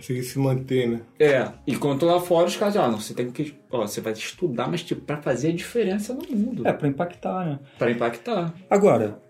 Conseguir 0.00 0.22
se 0.22 0.38
manter, 0.38 0.88
né? 0.88 1.00
É, 1.18 1.52
enquanto 1.66 2.06
lá 2.06 2.18
fora 2.18 2.46
os 2.46 2.56
caras, 2.56 2.76
ó, 2.76 2.90
não, 2.90 2.98
você 2.98 3.12
tem 3.12 3.30
que. 3.30 3.54
Ó, 3.70 3.86
você 3.86 4.00
vai 4.00 4.14
estudar, 4.14 4.66
mas 4.66 4.82
tipo, 4.82 5.02
pra 5.02 5.20
fazer 5.20 5.48
a 5.48 5.54
diferença 5.54 6.14
no 6.14 6.26
mundo. 6.36 6.66
É, 6.66 6.72
pra 6.72 6.88
impactar, 6.88 7.44
né? 7.44 7.58
Pra 7.78 7.90
impactar. 7.90 8.54
Agora, 8.68 9.20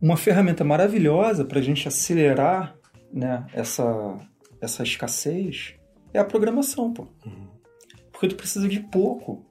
uma 0.00 0.16
ferramenta 0.16 0.64
maravilhosa 0.64 1.44
para 1.44 1.58
a 1.58 1.62
gente 1.62 1.86
acelerar 1.86 2.74
né, 3.12 3.46
essa, 3.52 4.16
essa 4.60 4.82
escassez 4.82 5.74
é 6.12 6.18
a 6.18 6.24
programação, 6.24 6.92
pô. 6.92 7.06
Porque 8.10 8.28
tu 8.28 8.34
precisa 8.34 8.68
de 8.68 8.80
pouco. 8.80 9.46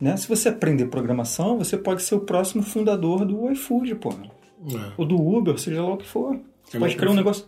Né? 0.00 0.16
Se 0.16 0.28
você 0.28 0.48
aprender 0.48 0.86
programação, 0.86 1.58
você 1.58 1.76
pode 1.76 2.02
ser 2.02 2.14
o 2.14 2.20
próximo 2.20 2.62
fundador 2.62 3.24
do 3.24 3.50
iFood, 3.50 3.94
pô. 3.96 4.10
É. 4.10 4.92
Ou 4.96 5.04
do 5.04 5.16
Uber, 5.16 5.58
seja 5.58 5.82
lá 5.82 5.94
o 5.94 5.96
que 5.96 6.06
for. 6.06 6.40
Você 6.64 6.76
É 6.76 6.80
pode 6.80 6.96
criar 6.96 7.10
um 7.10 7.14
negócio. 7.14 7.46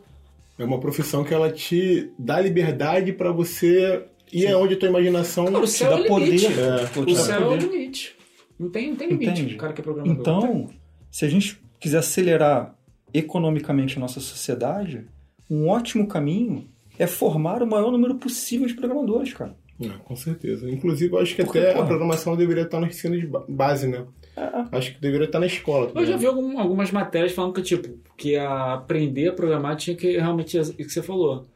É 0.58 0.64
uma 0.64 0.80
profissão 0.80 1.22
que 1.24 1.34
ela 1.34 1.50
te 1.52 2.10
dá 2.18 2.40
liberdade 2.40 3.12
pra 3.12 3.30
você 3.30 4.04
ir 4.32 4.46
aonde 4.48 4.74
a 4.74 4.78
tua 4.78 4.88
imaginação 4.88 5.44
Cara, 5.46 5.58
o 5.58 5.66
te 5.66 5.84
dá 5.84 5.90
é 5.90 5.94
o 5.94 6.06
poder. 6.06 6.44
É. 6.58 7.00
O 7.00 7.14
céu 7.14 7.34
é 7.42 7.44
o 7.46 7.48
poder. 7.50 7.66
limite. 7.70 8.16
Não 8.58 8.70
tem, 8.70 8.88
não 8.90 8.96
tem 8.96 9.08
limite. 9.08 9.30
Entende? 9.30 9.54
O 9.54 9.58
cara 9.58 9.72
que 9.72 9.80
é 9.80 9.84
programador. 9.84 10.18
Então, 10.20 10.70
se 11.10 11.24
a 11.24 11.28
gente 11.28 11.60
quiser 11.78 11.98
acelerar 11.98 12.74
economicamente 13.12 13.96
a 13.96 14.00
nossa 14.00 14.20
sociedade, 14.20 15.06
um 15.50 15.68
ótimo 15.68 16.06
caminho 16.06 16.68
é 16.98 17.06
formar 17.06 17.62
o 17.62 17.66
maior 17.66 17.90
número 17.92 18.14
possível 18.16 18.66
de 18.66 18.74
programadores, 18.74 19.32
cara. 19.34 19.54
É, 19.80 19.88
com 20.04 20.16
certeza. 20.16 20.70
Inclusive, 20.70 21.12
eu 21.14 21.18
acho 21.18 21.34
que 21.36 21.44
Porque, 21.44 21.58
até 21.58 21.72
porra. 21.72 21.84
a 21.84 21.86
programação 21.86 22.34
deveria 22.36 22.62
estar 22.62 22.80
no 22.80 22.86
ensino 22.86 23.18
de 23.18 23.26
ba- 23.26 23.44
base, 23.46 23.86
né? 23.86 24.06
É. 24.36 24.76
Acho 24.76 24.94
que 24.94 25.00
deveria 25.00 25.24
estar 25.26 25.40
na 25.40 25.46
escola. 25.46 25.90
Eu 25.94 26.04
já 26.04 26.16
vi 26.16 26.26
algum- 26.26 26.58
algumas 26.58 26.90
matérias 26.90 27.32
falando 27.32 27.54
que, 27.54 27.62
tipo, 27.62 27.88
que 28.16 28.36
a 28.36 28.74
aprender 28.74 29.28
a 29.28 29.32
programar 29.32 29.76
tinha 29.76 29.96
que 29.96 30.18
realmente, 30.18 30.58
o 30.58 30.74
que 30.74 30.84
você 30.90 31.02
falou. 31.02 31.46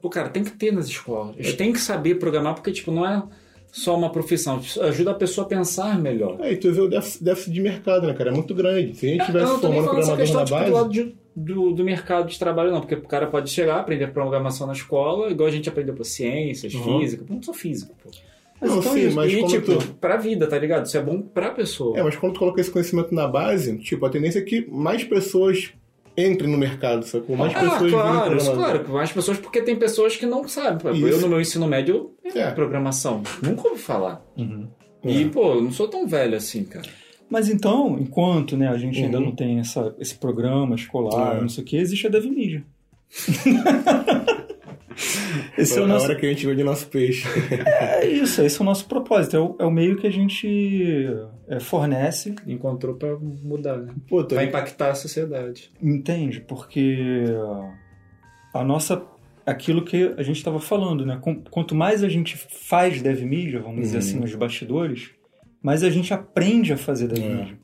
Pô, 0.00 0.08
cara, 0.08 0.28
tem 0.28 0.42
que 0.44 0.50
ter 0.52 0.72
nas 0.72 0.86
escolas. 0.86 1.34
Eles 1.36 1.54
têm 1.54 1.72
que 1.72 1.78
saber 1.80 2.16
programar, 2.16 2.54
porque, 2.54 2.70
tipo, 2.72 2.90
não 2.92 3.06
é 3.06 3.22
só 3.72 3.96
uma 3.96 4.10
profissão. 4.10 4.60
Ajuda 4.82 5.12
a 5.12 5.14
pessoa 5.14 5.44
a 5.46 5.48
pensar 5.48 5.98
melhor. 5.98 6.36
É, 6.40 6.52
e 6.52 6.56
tu 6.56 6.72
vê 6.72 6.80
o 6.80 6.88
déficit, 6.88 7.50
de 7.50 7.60
mercado, 7.60 8.06
né, 8.06 8.14
cara? 8.14 8.30
É 8.30 8.32
muito 8.32 8.54
grande. 8.54 8.94
Se 8.96 9.06
a 9.06 9.08
gente 9.10 9.26
tivesse 9.26 9.46
eu 9.46 9.52
não 9.54 9.60
formando 9.60 9.84
programador 9.84 10.16
questão, 10.18 10.40
na 10.40 10.44
tipo, 10.44 10.58
base. 10.58 10.70
do 10.70 10.76
lado 10.76 10.90
de- 10.90 11.14
do, 11.34 11.72
do 11.72 11.82
mercado 11.84 12.28
de 12.28 12.38
trabalho, 12.38 12.70
não. 12.70 12.80
Porque 12.80 12.94
o 12.94 13.02
cara 13.02 13.26
pode 13.26 13.48
chegar, 13.50 13.78
aprender 13.80 14.08
programação 14.08 14.66
na 14.66 14.72
escola, 14.74 15.30
igual 15.30 15.48
a 15.48 15.52
gente 15.52 15.68
aprendeu 15.68 15.94
por 15.94 16.04
ciências, 16.04 16.74
Uhum. 16.74 17.00
física. 17.00 17.24
Eu 17.28 17.34
não 17.34 17.42
sou 17.42 17.54
físico, 17.54 17.96
pô. 18.02 18.10
Não, 18.62 18.78
então 18.78 18.92
sim, 18.92 19.06
isso. 19.08 19.16
mas 19.16 19.32
e, 19.32 19.44
tipo, 19.46 19.76
tu... 19.76 19.94
pra 20.00 20.16
vida, 20.16 20.46
tá 20.46 20.58
ligado? 20.58 20.86
Isso 20.86 20.96
é 20.96 21.02
bom 21.02 21.20
pra 21.20 21.50
pessoa. 21.50 21.98
É, 21.98 22.02
mas 22.02 22.14
quando 22.16 22.34
tu 22.34 22.38
coloca 22.38 22.60
esse 22.60 22.70
conhecimento 22.70 23.14
na 23.14 23.26
base, 23.26 23.76
tipo, 23.78 24.06
a 24.06 24.10
tendência 24.10 24.38
é 24.38 24.42
que 24.42 24.66
mais 24.70 25.02
pessoas 25.04 25.70
entrem 26.16 26.50
no 26.50 26.58
mercado, 26.58 27.04
sacou? 27.04 27.36
Mais 27.36 27.54
ah, 27.56 27.60
pessoas 27.60 27.90
claro, 27.92 28.36
isso, 28.36 28.52
claro. 28.52 28.92
Mais 28.92 29.12
pessoas, 29.12 29.38
porque 29.38 29.62
tem 29.62 29.74
pessoas 29.76 30.16
que 30.16 30.26
não 30.26 30.46
sabem. 30.46 30.78
Pô, 30.78 30.88
Eu, 30.90 31.08
Isso. 31.08 31.22
no 31.22 31.28
meu 31.28 31.40
ensino 31.40 31.66
médio, 31.66 32.10
É. 32.34 32.50
programação. 32.50 33.22
Nunca 33.42 33.68
ouvi 33.68 33.80
falar. 33.80 34.22
Uhum. 34.36 34.68
E, 35.04 35.22
É. 35.22 35.28
pô, 35.28 35.54
eu 35.54 35.62
não 35.62 35.70
sou 35.72 35.88
tão 35.88 36.06
velho 36.06 36.36
assim, 36.36 36.64
cara. 36.64 36.86
Mas 37.30 37.48
então, 37.48 37.96
enquanto 37.98 38.58
né, 38.58 38.68
a 38.68 38.76
gente 38.76 39.02
ainda 39.02 39.18
Uhum. 39.18 39.24
não 39.26 39.32
tem 39.34 39.58
essa, 39.58 39.94
esse 39.98 40.14
programa 40.14 40.74
escolar, 40.74 41.38
É. 41.38 41.40
não 41.40 41.48
sei 41.48 41.64
o 41.64 41.66
que, 41.66 41.76
existe 41.78 42.06
a 42.06 42.10
DevMedia. 42.10 42.62
esse 45.58 45.78
é 45.78 45.82
o 45.82 45.86
nosso. 45.86 46.06
hora 46.06 46.16
que 46.16 46.26
a 46.26 46.28
gente 46.28 46.46
vende 46.46 46.62
nosso 46.64 46.86
peixe. 46.88 47.26
É 47.66 48.06
isso, 48.06 48.42
esse 48.42 48.58
é 48.58 48.62
o 48.62 48.64
nosso 48.64 48.86
propósito. 48.86 49.36
É 49.36 49.40
o, 49.40 49.56
é 49.60 49.64
o 49.64 49.70
meio 49.70 49.96
que 49.96 50.06
a 50.06 50.10
gente 50.12 51.06
é, 51.48 51.60
fornece, 51.60 52.34
Encontrou 52.46 52.94
pra 52.94 53.16
mudar, 53.18 53.76
né? 53.78 53.92
Pô, 54.08 54.22
tô 54.24 54.34
Vai 54.34 54.46
impactar 54.46 54.90
a 54.90 54.94
sociedade. 54.94 55.70
entende? 55.82 56.40
Porque 56.40 57.24
a 58.54 58.64
nossa. 58.64 59.02
Aquilo 59.44 59.84
que 59.84 60.14
a 60.16 60.22
gente 60.22 60.36
estava 60.36 60.60
falando, 60.60 61.04
né? 61.04 61.20
Quanto 61.50 61.74
mais 61.74 62.04
a 62.04 62.08
gente 62.08 62.36
faz 62.36 63.02
DevMedia, 63.02 63.60
vamos 63.60 63.80
dizer 63.80 63.94
Uhum. 63.96 63.98
assim, 63.98 64.20
nos 64.20 64.34
bastidores, 64.36 65.10
mais 65.60 65.82
a 65.82 65.90
gente 65.90 66.14
aprende 66.14 66.72
a 66.72 66.76
fazer 66.76 67.08
DevMedia. 67.08 67.58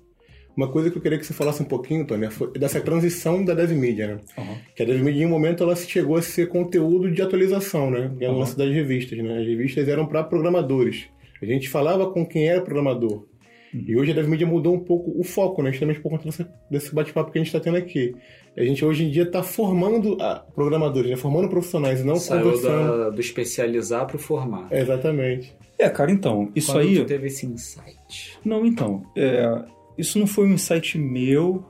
Uma 0.59 0.67
coisa 0.73 0.91
que 0.91 0.99
eu 0.99 1.03
queria 1.03 1.17
que 1.19 1.25
você 1.25 1.33
falasse 1.33 1.63
um 1.63 1.67
pouquinho, 1.67 2.05
Tony, 2.05 2.29
foi 2.33 2.51
dessa 2.53 2.81
transição 2.81 3.45
da 3.45 3.55
DevMedia, 3.55 4.09
né? 4.09 4.21
Uhum. 4.37 4.57
Que 4.75 4.83
a 4.83 4.87
DevMedia, 4.87 5.23
em 5.23 5.27
um 5.27 5.31
momento, 5.31 5.63
ela 5.63 5.77
chegou 5.77 6.17
a 6.17 6.23
ser 6.23 6.49
conteúdo 6.49 7.09
de 7.13 7.23
atualização, 7.23 7.91
né? 7.93 8.11
Que 8.19 8.25
é 8.25 8.29
o 8.29 8.33
Uhum. 8.33 8.39
lance 8.41 8.59
das 8.59 8.69
revistas, 8.69 9.17
né? 9.19 9.39
As 9.39 9.47
revistas 9.47 9.87
eram 9.87 10.05
para 10.07 10.25
programadores. 10.25 11.05
A 11.41 11.47
gente 11.47 11.69
falava 11.69 12.11
com 12.11 12.27
quem 12.27 12.49
era 12.49 12.61
programador. 12.61 13.25
E 13.73 13.95
hoje 13.97 14.11
a 14.11 14.15
DevMedia 14.15 14.47
mudou 14.49 14.75
um 14.75 14.81
pouco 14.81 15.13
o 15.17 15.23
foco, 15.23 15.63
né? 15.63 15.71
Justamente 15.71 16.01
por 16.01 16.11
conta 16.11 16.25
desse, 16.25 16.45
desse 16.71 16.93
bate-papo 16.93 17.31
que 17.31 17.39
a 17.39 17.41
gente 17.41 17.49
está 17.55 17.61
tendo 17.61 17.77
aqui. 17.77 18.17
A 18.57 18.65
gente 18.65 18.85
hoje 18.85 19.05
em 19.05 19.11
dia 19.11 19.25
está 19.25 19.43
formando 19.45 20.17
ah, 20.21 20.43
programadores, 20.57 21.09
né? 21.11 21.17
Formando 21.17 21.49
profissionais, 21.49 22.05
não 22.05 22.17
Saiu 22.17 22.43
conversando. 22.43 22.99
da- 22.99 23.11
do 23.11 23.21
especializar 23.21 24.07
pro 24.09 24.19
formar. 24.19 24.67
É, 24.73 24.81
exatamente. 24.81 25.55
É, 25.79 25.89
cara, 25.89 26.11
então, 26.11 26.51
isso 26.57 26.73
Quando 26.73 26.81
aí. 26.89 26.97
tu 26.97 27.05
teve 27.05 27.27
esse 27.29 27.47
insight. 27.47 28.39
Não, 28.45 28.67
então, 28.67 29.05
é, 29.15 29.63
isso 29.99 30.19
não 30.19 30.27
foi 30.27 30.47
um 30.47 30.55
insight 30.55 30.97
meu. 30.97 31.65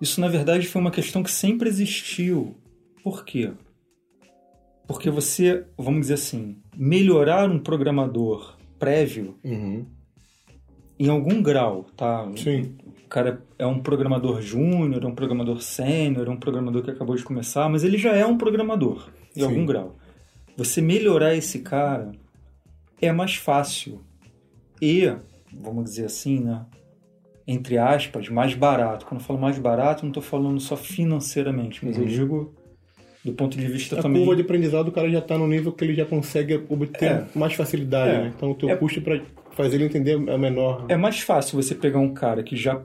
Isso, 0.00 0.20
na 0.20 0.28
verdade, 0.28 0.66
foi 0.66 0.80
uma 0.80 0.90
questão 0.90 1.22
que 1.22 1.30
sempre 1.30 1.68
existiu. 1.68 2.56
Por 3.02 3.24
quê? 3.24 3.52
Porque 4.86 5.10
você, 5.10 5.64
vamos 5.78 6.02
dizer 6.02 6.14
assim, 6.14 6.56
melhorar 6.76 7.50
um 7.50 7.58
programador 7.58 8.56
prévio 8.78 9.36
Uhum. 9.42 9.86
em 10.98 11.08
algum 11.08 11.42
grau, 11.42 11.84
tá? 11.96 12.30
Sim. 12.36 12.76
O 13.04 13.08
cara 13.08 13.42
é 13.58 13.66
um 13.66 13.80
programador 13.80 14.42
júnior, 14.42 15.02
é 15.02 15.06
um 15.06 15.14
programador 15.14 15.60
sênior, 15.62 16.26
é 16.26 16.30
um 16.30 16.36
programador 16.36 16.82
que 16.82 16.90
acabou 16.90 17.14
de 17.16 17.22
começar, 17.24 17.68
mas 17.68 17.84
ele 17.84 17.96
já 17.96 18.12
é 18.14 18.26
um 18.26 18.36
programador, 18.36 19.08
em 19.34 19.40
Sim. 19.40 19.46
algum 19.46 19.64
grau. 19.64 19.96
Você 20.56 20.80
melhorar 20.80 21.34
esse 21.34 21.60
cara 21.60 22.12
é 23.00 23.10
mais 23.12 23.36
fácil. 23.36 24.00
E, 24.82 25.10
vamos 25.52 25.84
dizer 25.84 26.06
assim, 26.06 26.40
né? 26.40 26.66
Entre 27.46 27.76
aspas, 27.76 28.28
mais 28.28 28.54
barato. 28.54 29.04
Quando 29.04 29.20
eu 29.20 29.26
falo 29.26 29.38
mais 29.38 29.58
barato, 29.58 30.02
não 30.02 30.10
estou 30.10 30.22
falando 30.22 30.58
só 30.60 30.76
financeiramente, 30.76 31.84
mas 31.84 31.96
eu 31.96 32.02
Uhum. 32.04 32.08
digo 32.08 32.54
do 33.24 33.32
ponto 33.32 33.56
de 33.56 33.66
vista 33.66 33.98
A 33.98 34.02
também. 34.02 34.22
curva 34.22 34.36
de 34.36 34.42
aprendizado, 34.42 34.88
o 34.88 34.92
cara 34.92 35.08
já 35.10 35.18
está 35.18 35.36
no 35.38 35.46
nível 35.46 35.72
que 35.72 35.82
ele 35.84 35.94
já 35.94 36.04
consegue 36.06 36.54
obter 36.68 37.04
É. 37.10 37.26
mais 37.34 37.54
facilidade, 37.54 38.10
É. 38.14 38.18
né? 38.24 38.32
Então 38.36 38.50
o 38.50 38.54
teu 38.54 38.68
É. 38.70 38.76
custo 38.76 39.00
para 39.02 39.20
fazer 39.52 39.76
ele 39.76 39.84
entender 39.84 40.12
é 40.28 40.38
menor. 40.38 40.86
É 40.88 40.96
mais 40.96 41.20
fácil 41.20 41.60
você 41.62 41.74
pegar 41.74 41.98
um 42.00 42.12
cara 42.14 42.42
que 42.42 42.56
já 42.56 42.82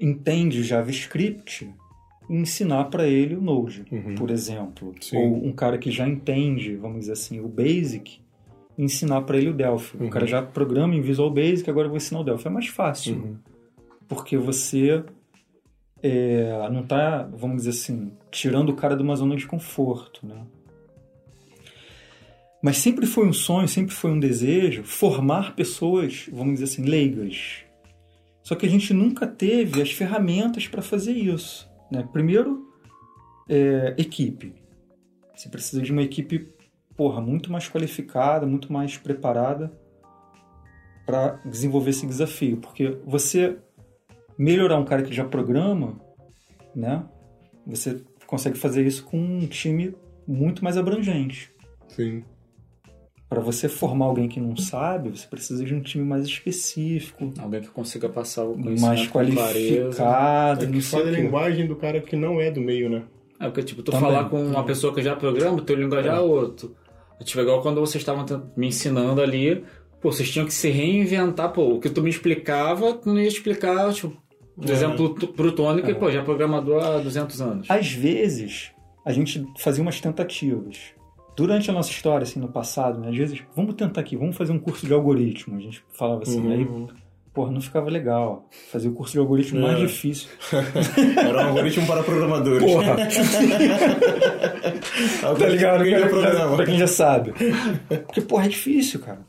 entende 0.00 0.62
JavaScript 0.62 1.68
e 2.28 2.34
ensinar 2.34 2.84
para 2.84 3.06
ele 3.06 3.34
o 3.36 3.40
Node, 3.40 3.84
Uhum. 3.90 4.14
por 4.16 4.30
exemplo. 4.30 4.94
Sim. 5.00 5.16
Ou 5.16 5.44
um 5.46 5.52
cara 5.52 5.78
que 5.78 5.90
já 5.90 6.06
entende, 6.08 6.74
vamos 6.76 7.00
dizer 7.00 7.12
assim, 7.12 7.40
o 7.40 7.48
Basic 7.48 8.20
ensinar 8.78 9.22
para 9.22 9.38
ele 9.38 9.50
o 9.50 9.54
Delphi. 9.54 9.96
Uhum. 9.96 10.06
O 10.06 10.10
cara 10.10 10.26
já 10.26 10.42
programa 10.42 10.94
em 10.94 11.00
Visual 11.00 11.30
Basic, 11.30 11.68
agora 11.68 11.86
eu 11.86 11.90
vou 11.90 11.96
ensinar 11.96 12.20
o 12.20 12.24
Delphi. 12.24 12.46
É 12.46 12.50
mais 12.50 12.66
fácil, 12.68 13.16
Uhum. 13.16 13.36
porque 14.08 14.36
você 14.36 15.02
é, 16.02 16.68
não 16.70 16.82
está, 16.82 17.22
vamos 17.22 17.58
dizer 17.58 17.70
assim, 17.70 18.12
tirando 18.30 18.70
o 18.70 18.76
cara 18.76 18.96
de 18.96 19.02
uma 19.02 19.16
zona 19.16 19.36
de 19.36 19.46
conforto, 19.46 20.26
né? 20.26 20.42
Mas 22.62 22.78
sempre 22.78 23.06
foi 23.06 23.26
um 23.26 23.32
sonho, 23.32 23.68
sempre 23.68 23.94
foi 23.94 24.10
um 24.10 24.18
desejo 24.18 24.82
formar 24.82 25.54
pessoas, 25.54 26.28
vamos 26.32 26.54
dizer 26.54 26.64
assim, 26.64 26.82
leigas. 26.84 27.62
Só 28.42 28.54
que 28.54 28.66
a 28.66 28.68
gente 28.68 28.92
nunca 28.94 29.26
teve 29.26 29.82
as 29.82 29.90
ferramentas 29.92 30.66
para 30.66 30.82
fazer 30.82 31.12
isso. 31.12 31.68
Né? 31.90 32.08
Primeiro, 32.12 32.66
é, 33.48 33.94
equipe. 33.98 34.52
Você 35.34 35.48
precisa 35.48 35.82
de 35.82 35.92
uma 35.92 36.02
equipe, 36.02 36.48
porra, 36.96 37.20
muito 37.20 37.50
mais 37.52 37.68
qualificada, 37.68 38.46
muito 38.46 38.72
mais 38.72 38.96
preparada 38.96 39.70
para 41.04 41.38
desenvolver 41.44 41.90
esse 41.90 42.06
desafio. 42.06 42.56
Porque 42.58 42.98
você 43.06 43.58
melhorar 44.38 44.78
um 44.78 44.84
cara 44.84 45.02
que 45.02 45.14
já 45.14 45.24
programa, 45.24 46.00
né? 46.74 47.04
Você 47.66 48.02
consegue 48.26 48.56
fazer 48.58 48.86
isso 48.86 49.04
com 49.04 49.18
um 49.18 49.46
time 49.46 49.94
muito 50.26 50.62
mais 50.64 50.76
abrangente. 50.76 51.50
Sim. 51.88 52.24
Para 53.28 53.40
você 53.40 53.68
formar 53.68 54.06
alguém 54.06 54.28
que 54.28 54.38
não 54.40 54.56
sabe, 54.56 55.10
você 55.10 55.26
precisa 55.26 55.64
de 55.64 55.74
um 55.74 55.80
time 55.80 56.04
mais 56.04 56.24
específico, 56.24 57.32
Alguém 57.40 57.60
que 57.60 57.68
consiga 57.68 58.08
passar 58.08 58.44
o 58.44 58.52
conhecimento 58.54 58.80
mais 58.82 59.06
clareza. 59.08 59.36
qualificado, 59.36 60.64
É 60.64 60.68
que 60.68 60.80
fala 60.80 61.08
a 61.08 61.10
linguagem 61.10 61.66
do 61.66 61.74
cara 61.74 62.00
que 62.00 62.14
não 62.14 62.40
é 62.40 62.52
do 62.52 62.60
meio, 62.60 62.88
né? 62.88 63.02
É 63.40 63.44
porque, 63.46 63.64
tipo, 63.64 63.82
tu 63.82 63.90
Também. 63.90 64.10
falar 64.10 64.28
com 64.30 64.42
uma 64.46 64.64
pessoa 64.64 64.94
que 64.94 65.02
já 65.02 65.16
programa, 65.16 65.60
teu 65.60 65.76
linguajar 65.76 66.16
é 66.16 66.20
outro. 66.20 66.74
É, 67.20 67.24
Tipo, 67.24 67.40
igual 67.40 67.62
quando 67.62 67.80
vocês 67.80 68.02
estavam 68.02 68.24
me 68.56 68.66
ensinando 68.68 69.20
ali, 69.22 69.64
pô, 70.00 70.12
vocês 70.12 70.30
tinham 70.30 70.46
que 70.46 70.54
se 70.54 70.68
reinventar, 70.70 71.52
pô, 71.52 71.74
o 71.74 71.80
que 71.80 71.88
tu 71.90 72.02
me 72.02 72.10
explicava, 72.10 72.92
tu 72.94 73.08
não 73.08 73.20
ia 73.20 73.28
explicar, 73.28 73.92
tipo, 73.92 74.16
por 74.54 74.68
É. 74.68 74.72
exemplo, 74.72 75.14
pro 75.32 75.52
Tony, 75.52 75.82
que, 75.82 75.94
pô, 75.94 76.10
já 76.10 76.20
é 76.20 76.24
programador 76.24 76.82
há 76.82 76.98
200 76.98 77.40
anos. 77.40 77.70
Às 77.70 77.92
vezes, 77.92 78.70
a 79.04 79.12
gente 79.12 79.46
fazia 79.58 79.82
umas 79.82 80.00
tentativas. 80.00 80.78
Durante 81.36 81.70
a 81.70 81.72
nossa 81.74 81.90
história, 81.90 82.22
assim, 82.22 82.40
no 82.40 82.48
passado, 82.48 82.98
né? 82.98 83.10
Às 83.10 83.16
vezes, 83.16 83.42
vamos 83.54 83.74
tentar 83.74 84.00
aqui, 84.00 84.16
vamos 84.16 84.36
fazer 84.36 84.52
um 84.52 84.58
curso 84.58 84.86
de 84.86 84.94
algoritmo. 84.94 85.56
A 85.58 85.60
gente 85.60 85.84
falava 85.92 86.22
assim, 86.22 86.40
Uhum. 86.40 86.50
aí, 86.52 86.66
porra, 87.36 87.52
não 87.52 87.60
ficava 87.60 87.90
legal. 87.90 88.48
Fazer 88.72 88.88
o 88.88 88.92
curso 88.94 89.12
de 89.12 89.18
algoritmo 89.18 89.60
mais 89.60 89.76
É. 89.78 89.86
difícil. 89.86 90.28
Era 91.16 91.44
um 91.44 91.48
algoritmo 91.48 91.86
para 91.86 92.02
programadores. 92.02 92.64
Porra, 92.72 92.96
tá 95.38 95.46
ligado? 95.46 95.78
pra 95.78 95.84
quem 95.84 95.98
já 95.98 96.08
Pra, 96.56 96.66
quem 96.66 96.78
já 96.78 96.86
sabe. 96.86 97.32
Porque, 98.06 98.20
porra, 98.22 98.46
é 98.46 98.48
difícil, 98.48 99.00
cara. 99.00 99.20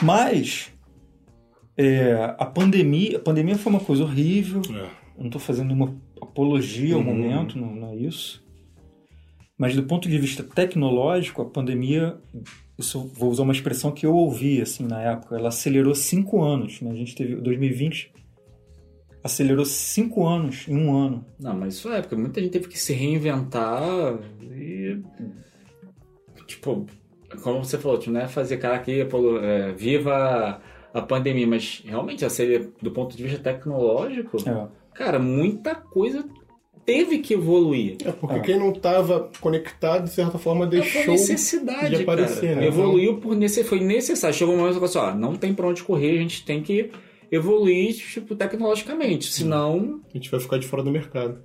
Mas, 0.00 0.72
é, 1.76 2.34
a 2.38 2.46
pandemia, 2.46 3.16
a 3.16 3.20
pandemia 3.20 3.56
foi 3.56 3.72
uma 3.72 3.80
coisa 3.80 4.04
horrível. 4.04 4.62
É. 4.70 4.88
Não 5.18 5.26
estou 5.26 5.40
fazendo 5.40 5.72
uma 5.72 5.96
apologia 6.22 6.94
ao 6.94 7.00
Uhum. 7.00 7.06
momento, 7.06 7.58
não, 7.58 7.74
não 7.74 7.88
é 7.90 7.96
isso. 7.96 8.44
Mas 9.58 9.74
do 9.74 9.82
ponto 9.84 10.08
de 10.08 10.18
vista 10.18 10.42
tecnológico, 10.42 11.40
a 11.42 11.46
pandemia, 11.46 12.18
isso 12.78 13.10
vou 13.14 13.30
usar 13.30 13.42
uma 13.42 13.52
expressão 13.52 13.90
que 13.92 14.04
eu 14.06 14.14
ouvi 14.14 14.60
assim 14.60 14.84
na 14.86 15.00
época, 15.00 15.36
ela 15.36 15.48
acelerou 15.48 15.94
cinco 15.94 16.42
anos. 16.42 16.80
Né? 16.80 16.90
A 16.90 16.94
gente 16.94 17.14
teve 17.14 17.34
2020 17.36 18.12
acelerou 19.26 19.64
cinco 19.64 20.26
anos 20.26 20.66
em 20.68 20.76
um 20.76 20.96
ano. 20.96 21.24
Não, 21.38 21.54
mas 21.54 21.74
isso 21.74 21.92
é, 21.92 22.00
porque 22.00 22.14
muita 22.16 22.40
gente 22.40 22.52
teve 22.52 22.68
que 22.68 22.78
se 22.78 22.92
reinventar 22.92 23.82
e. 24.40 25.02
Tipo, 26.46 26.86
como 27.42 27.64
você 27.64 27.76
falou, 27.76 27.98
tipo, 27.98 28.12
não 28.12 28.20
é 28.20 28.28
fazer 28.28 28.56
cara 28.58 28.76
aqui, 28.76 29.04
pô, 29.04 29.38
é, 29.38 29.72
viva 29.72 30.60
a 30.94 31.02
pandemia, 31.02 31.46
mas 31.46 31.82
realmente, 31.84 32.24
assim, 32.24 32.70
do 32.80 32.90
ponto 32.92 33.16
de 33.16 33.22
vista 33.24 33.38
tecnológico, 33.40 34.36
É. 34.48 34.68
cara, 34.94 35.18
muita 35.18 35.74
coisa 35.74 36.24
teve 36.86 37.18
que 37.18 37.34
evoluir. 37.34 37.96
É, 38.04 38.12
porque 38.12 38.36
Ah. 38.36 38.40
quem 38.40 38.58
não 38.58 38.70
estava 38.70 39.28
conectado, 39.40 40.04
de 40.04 40.10
certa 40.10 40.38
forma, 40.38 40.64
É 40.64 40.68
por 40.68 40.70
deixou. 40.80 41.06
necessidade, 41.12 41.96
de 41.96 42.02
aparecer, 42.02 42.48
cara. 42.50 42.60
né? 42.60 42.66
Evoluiu 42.68 43.18
por 43.18 43.34
necessidade. 43.36 43.68
Foi 43.68 43.80
necessário. 43.80 44.36
Chegou 44.36 44.54
um 44.54 44.58
momento 44.58 44.78
que 44.78 44.84
eu 44.84 44.88
falei 44.88 45.08
assim, 45.10 45.16
ó, 45.18 45.20
não 45.20 45.34
tem 45.36 45.52
pra 45.52 45.66
onde 45.66 45.82
correr, 45.82 46.12
a 46.16 46.22
gente 46.22 46.44
tem 46.46 46.62
que 46.62 46.90
evoluir, 47.30 47.92
tipo, 47.94 48.34
tecnologicamente. 48.36 49.26
Senão, 49.32 50.00
A 50.08 50.16
gente 50.16 50.30
vai 50.30 50.38
ficar 50.40 50.58
de 50.58 50.66
fora 50.66 50.82
do 50.82 50.90
mercado. 50.90 51.42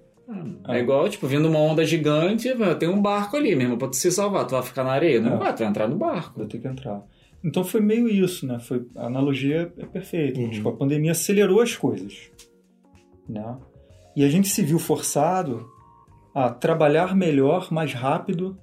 Ah. 0.63 0.75
é 0.77 0.79
igual, 0.79 1.09
tipo, 1.09 1.27
vindo 1.27 1.49
uma 1.49 1.59
onda 1.59 1.83
gigante, 1.83 2.47
tem 2.79 2.87
um 2.87 3.01
barco 3.01 3.35
ali 3.35 3.53
mesmo, 3.53 3.77
pra 3.77 3.89
tu 3.89 3.97
se 3.97 4.09
salvar. 4.09 4.47
Tu 4.47 4.51
vai 4.51 4.63
ficar 4.63 4.83
na 4.85 4.91
areia? 4.91 5.19
Não 5.19 5.33
É. 5.33 5.37
vai, 5.37 5.53
tu 5.53 5.59
vai 5.59 5.67
entrar 5.67 5.89
no 5.89 5.97
barco. 5.97 6.37
Vai 6.39 6.47
ter 6.47 6.57
que 6.59 6.67
entrar. 6.69 7.03
Então 7.43 7.63
foi 7.65 7.81
meio 7.81 8.07
isso, 8.07 8.45
né? 8.47 8.57
Foi, 8.59 8.85
a 8.95 9.07
analogia 9.07 9.73
é 9.77 9.85
perfeita. 9.85 10.39
Uhum. 10.39 10.49
Tipo, 10.51 10.69
a 10.69 10.73
pandemia 10.73 11.11
acelerou 11.11 11.59
as 11.59 11.75
coisas. 11.75 12.29
Né? 13.27 13.43
E 14.15 14.23
a 14.23 14.29
gente 14.29 14.49
se 14.49 14.61
viu 14.63 14.77
forçado 14.79 15.69
a 16.33 16.49
trabalhar 16.49 17.15
melhor, 17.15 17.71
mais 17.71 17.93
rápido 17.93 18.57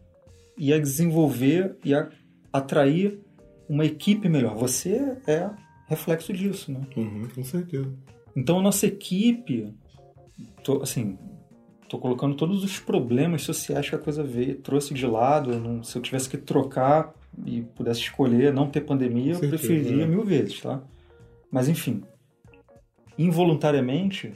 e 0.56 0.72
a 0.72 0.78
desenvolver 0.78 1.76
e 1.84 1.94
a 1.94 2.08
atrair 2.52 3.20
uma 3.68 3.84
equipe 3.84 4.28
melhor. 4.28 4.54
Você 4.56 5.16
é 5.26 5.50
reflexo 5.86 6.32
disso, 6.32 6.72
né? 6.72 6.80
Uhum, 6.96 7.28
com 7.34 7.44
certeza. 7.44 7.90
Então 8.36 8.58
a 8.58 8.62
nossa 8.62 8.86
equipe, 8.86 9.72
tô, 10.62 10.82
assim, 10.82 11.18
tô 11.88 11.98
colocando 11.98 12.34
todos 12.34 12.62
os 12.64 12.78
problemas 12.78 13.42
sociais 13.42 13.88
que 13.88 13.94
a 13.94 13.98
coisa 13.98 14.22
veio, 14.22 14.56
trouxe 14.56 14.92
de 14.94 15.06
lado. 15.06 15.58
não- 15.58 15.82
se 15.82 15.96
eu 15.96 16.02
tivesse 16.02 16.28
que 16.28 16.36
trocar 16.38 17.12
e 17.46 17.62
pudesse 17.62 18.00
escolher 18.00 18.52
não 18.52 18.68
ter 18.68 18.82
pandemia, 18.82 19.32
eu 19.32 19.38
certeza, 19.38 19.58
preferiria 19.58 20.04
é. 20.04 20.06
mil 20.06 20.24
vezes, 20.24 20.60
tá? 20.60 20.82
Mas 21.50 21.68
enfim, 21.68 22.02
involuntariamente 23.16 24.32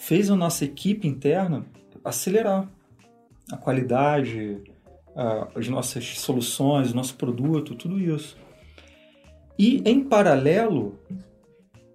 fez 0.00 0.30
a 0.30 0.34
nossa 0.34 0.64
equipe 0.64 1.06
interna 1.06 1.64
acelerar 2.02 2.66
a 3.52 3.56
qualidade, 3.56 4.56
as 5.54 5.68
nossas 5.68 6.18
soluções, 6.18 6.90
o 6.90 6.96
nosso 6.96 7.14
produto, 7.16 7.74
tudo 7.74 8.00
isso. 8.00 8.36
E 9.58 9.82
em 9.84 10.02
paralelo, 10.02 10.98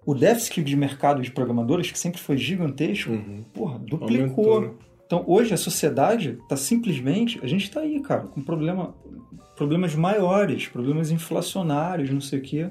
o 0.04 0.14
déficit 0.14 0.62
de 0.62 0.76
mercado 0.76 1.20
de 1.20 1.32
programadores, 1.32 1.90
que 1.90 1.98
sempre 1.98 2.20
foi 2.20 2.36
gigantesco, 2.36 3.10
Uhum. 3.10 3.44
porra, 3.52 3.78
duplicou. 3.80 4.54
Aumentou, 4.54 4.60
né? 4.60 4.70
Então 5.04 5.24
hoje 5.26 5.52
a 5.52 5.56
sociedade 5.56 6.38
está 6.42 6.56
simplesmente. 6.56 7.40
A 7.42 7.46
gente 7.48 7.64
está 7.64 7.80
aí, 7.80 8.00
cara, 8.00 8.22
com 8.22 8.40
problema, 8.40 8.94
problemas 9.56 9.96
maiores, 9.96 10.68
problemas 10.68 11.10
inflacionários, 11.10 12.08
não 12.10 12.20
sei 12.20 12.38
o 12.38 12.42
quê. 12.42 12.70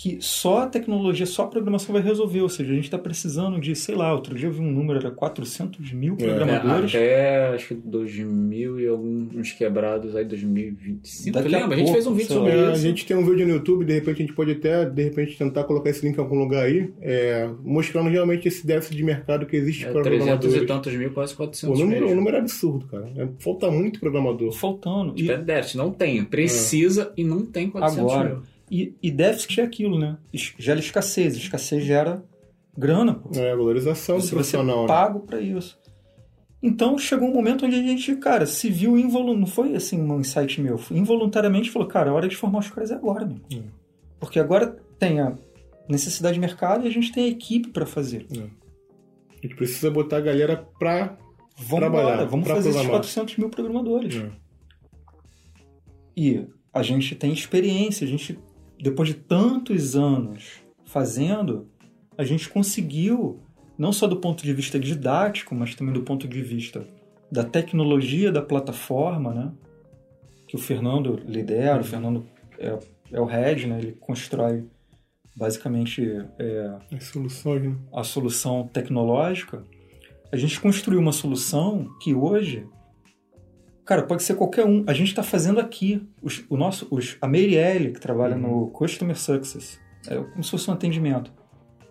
Que 0.00 0.16
só 0.20 0.58
a 0.60 0.66
tecnologia, 0.68 1.26
só 1.26 1.42
a 1.42 1.46
programação 1.48 1.92
vai 1.92 2.00
resolver. 2.00 2.40
Ou 2.40 2.48
seja, 2.48 2.70
a 2.70 2.74
gente 2.76 2.84
está 2.84 2.96
precisando 2.96 3.58
de, 3.60 3.74
sei 3.74 3.96
lá, 3.96 4.14
outro 4.14 4.32
dia 4.36 4.46
eu 4.46 4.52
vi 4.52 4.60
um 4.60 4.70
número, 4.70 5.00
era 5.00 5.10
400 5.10 5.90
mil 5.92 6.14
programadores. 6.14 6.94
É, 6.94 7.46
até 7.48 7.54
acho 7.56 7.68
que 7.68 7.74
2000 7.74 8.78
e 8.80 8.86
alguns 8.86 9.50
quebrados 9.50 10.14
aí, 10.14 10.24
2025. 10.24 11.32
Daqui 11.34 11.52
a 11.52 11.58
Lembra? 11.58 11.74
A 11.74 11.78
gente 11.78 11.86
pouco, 11.86 11.92
fez 11.94 12.06
um 12.06 12.14
vídeo 12.14 12.32
sobre 12.32 12.52
É, 12.52 12.68
a 12.68 12.72
isso. 12.74 12.82
gente 12.82 13.04
tem 13.06 13.16
um 13.16 13.24
vídeo 13.28 13.44
no 13.44 13.54
YouTube, 13.54 13.84
de 13.84 13.92
repente 13.94 14.22
a 14.22 14.26
gente 14.26 14.32
pode 14.34 14.52
até, 14.52 14.84
de 14.88 15.02
repente, 15.02 15.36
tentar 15.36 15.64
colocar 15.64 15.90
esse 15.90 16.06
link 16.06 16.16
em 16.16 16.20
algum 16.20 16.38
lugar 16.38 16.64
aí, 16.66 16.92
é, 17.00 17.50
mostrando 17.64 18.08
realmente 18.08 18.46
esse 18.46 18.64
déficit 18.64 18.96
de 18.96 19.02
mercado 19.02 19.46
que 19.46 19.56
existe 19.56 19.84
É, 19.84 19.90
para 19.90 20.02
300 20.02 20.26
programadores. 20.26 20.62
e 20.62 20.66
tantos 20.66 20.94
mil, 20.94 21.10
quase 21.10 21.32
O 21.34 21.36
400 21.38 21.78
número, 21.80 22.04
mil. 22.04 22.12
o 22.12 22.16
número 22.16 22.36
é 22.36 22.40
absurdo, 22.40 22.86
cara. 22.86 23.10
É, 23.16 23.26
falta 23.40 23.68
muito 23.68 23.98
programador. 23.98 24.52
Faltando. 24.52 25.12
E, 25.16 25.22
Tipo, 25.22 25.32
é 25.32 25.38
déficit, 25.38 25.76
não 25.76 25.90
tem. 25.90 26.22
Precisa 26.24 27.12
e 27.16 27.24
não 27.24 27.44
tem 27.44 27.68
400 27.68 28.12
Agora, 28.12 28.28
mil. 28.28 28.42
E, 28.70 28.94
e 29.02 29.10
déficit 29.10 29.60
é 29.60 29.64
aquilo, 29.64 29.98
né? 29.98 30.18
Gera 30.32 30.78
escassez. 30.78 31.36
Escassez 31.36 31.84
gera 31.84 32.24
grana, 32.76 33.14
pô. 33.14 33.30
É, 33.38 33.54
valorização 33.56 34.20
Você 34.20 34.28
ser 34.28 34.34
profissional. 34.34 34.82
né? 34.82 34.86
pago 34.88 35.20
para 35.20 35.40
isso. 35.40 35.78
Então 36.62 36.98
chegou 36.98 37.28
um 37.28 37.32
momento 37.34 37.66
onde 37.66 37.76
a 37.76 37.82
gente, 37.82 38.16
cara, 38.16 38.44
se 38.44 38.68
viu 38.68 38.98
involuntariamente. 38.98 39.40
Não 39.40 39.46
foi 39.46 39.76
assim 39.76 40.00
um 40.00 40.20
insight 40.20 40.60
meu. 40.60 40.80
Involuntariamente 40.90 41.70
falou, 41.70 41.86
cara, 41.86 42.10
a 42.10 42.14
hora 42.14 42.28
de 42.28 42.36
formar 42.36 42.58
os 42.60 42.70
caras 42.70 42.90
é 42.90 42.94
agora. 42.94 43.28
Hum. 43.52 43.62
Porque 44.18 44.40
agora 44.40 44.76
tem 44.98 45.20
a 45.20 45.36
necessidade 45.88 46.34
de 46.34 46.40
mercado 46.40 46.84
e 46.84 46.88
a 46.88 46.90
gente 46.90 47.12
tem 47.12 47.24
a 47.24 47.28
equipe 47.28 47.68
para 47.70 47.86
fazer. 47.86 48.26
A 48.32 49.40
gente 49.42 49.54
precisa 49.54 49.90
botar 49.90 50.16
a 50.16 50.20
galera 50.20 50.56
pra. 50.78 51.16
Vamos 51.60 51.80
Trabalhar, 51.80 52.12
embora, 52.12 52.26
vamos 52.26 52.44
pra 52.46 52.54
fazer 52.56 52.68
esses 52.68 52.80
programar. 52.80 53.00
400 53.02 53.36
mil 53.36 53.48
programadores. 53.48 54.16
É. 54.16 54.30
E 56.16 56.46
a 56.72 56.82
gente 56.82 57.14
tem 57.14 57.32
experiência, 57.32 58.04
a 58.06 58.08
gente, 58.10 58.38
depois 58.82 59.08
de 59.08 59.14
tantos 59.14 59.96
anos 59.96 60.62
fazendo, 60.84 61.68
a 62.16 62.24
gente 62.24 62.48
conseguiu, 62.48 63.40
não 63.76 63.92
só 63.92 64.06
do 64.06 64.16
ponto 64.16 64.42
de 64.42 64.52
vista 64.52 64.78
didático, 64.78 65.54
mas 65.54 65.74
também 65.74 65.94
do 65.94 66.02
ponto 66.02 66.26
de 66.26 66.42
vista 66.42 66.86
da 67.30 67.44
tecnologia 67.44 68.32
da 68.32 68.42
plataforma, 68.42 69.34
né? 69.34 69.52
Que 70.46 70.56
o 70.56 70.58
Fernando 70.58 71.20
lidera, 71.26 71.80
o 71.80 71.84
Fernando 71.84 72.26
é, 72.58 72.78
é 73.12 73.20
o 73.20 73.24
head, 73.24 73.66
né? 73.66 73.78
Ele 73.78 73.92
constrói 73.92 74.64
basicamente 75.36 76.02
é, 76.38 76.74
As 76.92 77.04
soluções, 77.04 77.62
né? 77.62 77.76
a 77.94 78.02
solução 78.02 78.68
tecnológica, 78.72 79.62
a 80.32 80.36
gente 80.36 80.60
construiu 80.60 81.00
uma 81.00 81.12
solução 81.12 81.88
que 82.02 82.14
hoje, 82.14 82.66
cara, 83.88 84.02
pode 84.02 84.22
ser 84.22 84.34
qualquer 84.34 84.64
um. 84.66 84.84
A 84.86 84.92
gente 84.92 85.08
está 85.08 85.22
fazendo 85.22 85.58
aqui. 85.58 86.02
Os, 86.22 86.44
o 86.48 86.56
nosso, 86.56 86.86
os, 86.90 87.16
a 87.20 87.26
Meirelle, 87.26 87.90
que 87.92 88.00
trabalha 88.00 88.36
no 88.36 88.68
Customer 88.68 89.16
Success, 89.18 89.80
é 90.08 90.14
como 90.16 90.44
se 90.44 90.50
fosse 90.50 90.70
um 90.70 90.74
atendimento. 90.74 91.32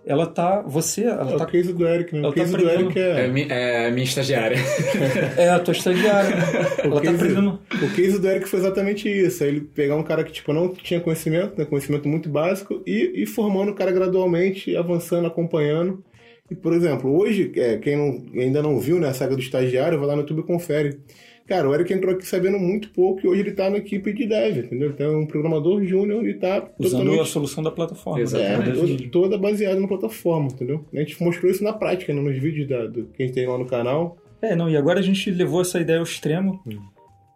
Ela 0.06 0.26
tá. 0.26 0.62
Você. 0.62 1.04
Ela 1.04 1.32
É 1.32 1.36
o 1.36 1.38
tá, 1.38 1.46
case 1.46 1.74
do 1.74 1.86
Eric, 1.86 2.14
né? 2.14 2.20
ela 2.20 2.30
O 2.30 2.32
tá 2.34 2.40
case 2.40 2.52
do 2.56 2.58
aprendendo- 2.66 2.92
Eric 2.92 3.00
É, 3.00 3.26
é. 3.26 3.28
mi- 3.28 3.48
é 3.50 3.88
a 3.88 3.92
minha 3.92 4.06
estagiária. 4.06 4.56
é 5.38 5.50
a 5.50 5.60
tua 5.60 5.74
estagiária. 5.74 6.34
né? 6.34 6.44
Ela 6.86 6.96
tá 6.96 7.02
case- 7.02 7.16
aprendendo. 7.16 7.60
O 7.74 7.94
case 7.96 8.20
do 8.22 8.28
Eric 8.30 8.48
foi 8.48 8.60
exatamente 8.60 9.10
isso. 9.10 9.44
Ele 9.44 9.60
pegar 9.60 9.98
um 9.98 10.04
cara 10.04 10.24
que 10.24 10.32
tipo, 10.32 10.54
não 10.54 10.70
tinha 10.74 11.02
conhecimento, 11.02 11.58
né? 11.58 11.66
conhecimento 11.66 12.08
muito 12.08 12.30
básico, 12.30 12.82
e, 12.88 13.22
e 13.22 13.26
formando 13.26 13.72
o 13.72 13.76
cara 13.76 13.92
gradualmente, 13.92 14.78
avançando, 14.78 15.28
acompanhando. 15.28 16.02
E, 16.50 16.56
por 16.56 16.72
exemplo, 16.72 17.14
hoje, 17.20 17.52
é, 17.58 17.78
quem 17.78 17.98
não- 17.98 18.42
ainda 18.42 18.62
não 18.62 18.80
viu 18.80 19.00
né, 19.02 19.10
a 19.10 19.14
saga 19.14 19.36
do 19.36 19.42
estagiário, 19.42 19.98
vai 20.00 20.08
lá 20.08 20.16
no 20.16 20.22
YouTube 20.22 20.40
e 20.40 20.44
confere. 20.44 21.02
Cara, 21.48 21.70
o 21.70 21.74
Eric 21.74 21.94
entrou 21.94 22.14
aqui 22.14 22.28
sabendo 22.28 22.60
muito 22.60 22.90
pouco 22.90 23.22
e 23.24 23.28
hoje 23.28 23.40
ele 23.42 23.52
tá 23.54 23.70
na 23.70 23.78
equipe 23.78 24.12
de 24.12 24.28
dev, 24.28 24.66
entendeu? 24.66 24.90
Então 24.90 25.14
é 25.14 25.18
um 25.18 25.26
programador 25.26 25.82
júnior 25.86 26.28
e 26.28 26.34
tá 26.34 26.68
Usando 26.78 27.02
a 27.02 27.04
totalmente 27.06 27.30
solução 27.30 27.64
da 27.64 27.72
plataforma. 27.72 28.20
Exatamente. 28.20 28.98
da 28.98 29.06
é, 29.06 29.10
toda 29.10 29.38
baseada 29.38 29.80
na 29.80 29.88
plataforma, 29.88 30.50
entendeu? 30.50 30.84
A 30.94 30.98
gente 31.00 31.24
mostrou 31.24 31.50
isso 31.50 31.64
na 31.64 31.72
prática, 31.72 32.14
né, 32.14 32.22
nos 32.22 32.38
vídeos 32.38 32.68
da, 32.68 32.86
do, 32.86 33.06
que 33.06 33.24
a 33.24 33.26
gente 33.26 33.34
tem 33.36 33.48
lá 33.48 33.58
no 33.58 33.66
canal. 33.66 34.18
É, 34.42 34.56
não, 34.58 34.70
e 34.70 34.76
agora 34.76 35.00
a 35.00 35.02
gente 35.04 35.32
levou 35.32 35.62
essa 35.62 35.80
ideia 35.80 36.00
ao 36.00 36.04
extremo. 36.04 36.62
Hum. 36.68 36.80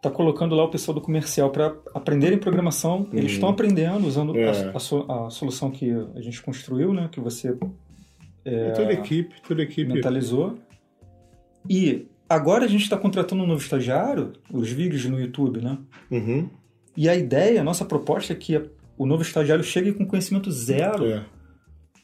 Tá 0.02 0.10
colocando 0.10 0.56
lá 0.56 0.66
o 0.66 0.70
pessoal 0.70 0.96
do 0.96 1.02
comercial 1.02 1.50
para 1.50 1.74
aprenderem 1.94 2.38
programação. 2.38 3.08
Eles 3.14 3.34
estão 3.34 3.48
aprendendo 3.50 4.06
usando 4.08 4.38
É. 4.38 4.50
a, 4.50 4.74
a 4.74 5.28
a 5.28 5.30
solução 5.30 5.72
que 5.72 5.90
a 6.16 6.22
gente 6.22 6.42
construiu, 6.42 6.92
né? 6.94 7.08
Que 7.12 7.20
você 7.20 7.56
É, 8.44 8.72
toda 8.72 8.90
a 8.90 8.94
equipe, 8.94 9.36
toda 9.48 9.62
a 9.62 9.64
equipe. 9.64 9.94
mentalizou. 9.94 10.56
E 11.70 12.08
agora 12.32 12.66
a 12.66 12.68
gente 12.68 12.84
está 12.84 12.98
contratando 12.98 13.44
um 13.44 13.48
novo 13.48 13.62
estagiário, 13.62 14.34
os 14.52 14.70
vídeos 14.72 15.06
no 15.06 15.20
YouTube, 15.20 15.62
né? 15.62 15.78
Uhum. 16.10 16.50
E 16.96 17.08
a 17.08 17.16
ideia, 17.16 17.62
a 17.62 17.64
nossa 17.64 17.86
proposta 17.86 18.34
é 18.34 18.36
que 18.36 18.62
o 18.98 19.06
novo 19.06 19.22
estagiário 19.22 19.64
chegue 19.64 19.94
com 19.94 20.06
conhecimento 20.06 20.52
zero, 20.52 21.06
É. 21.06 21.26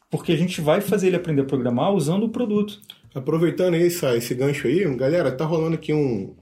porque 0.09 0.31
a 0.31 0.37
gente 0.37 0.61
vai 0.61 0.81
fazer 0.81 1.07
ele 1.07 1.15
aprender 1.15 1.41
a 1.41 1.45
programar 1.45 1.91
usando 1.93 2.23
o 2.23 2.29
produto. 2.29 2.79
Aproveitando 3.13 3.75
esse, 3.75 4.05
esse 4.15 4.33
gancho 4.35 4.67
aí, 4.67 4.83
galera, 4.95 5.31
tá 5.31 5.45
rolando 5.45 5.75
aqui 5.75 5.93
um, 5.93 6.33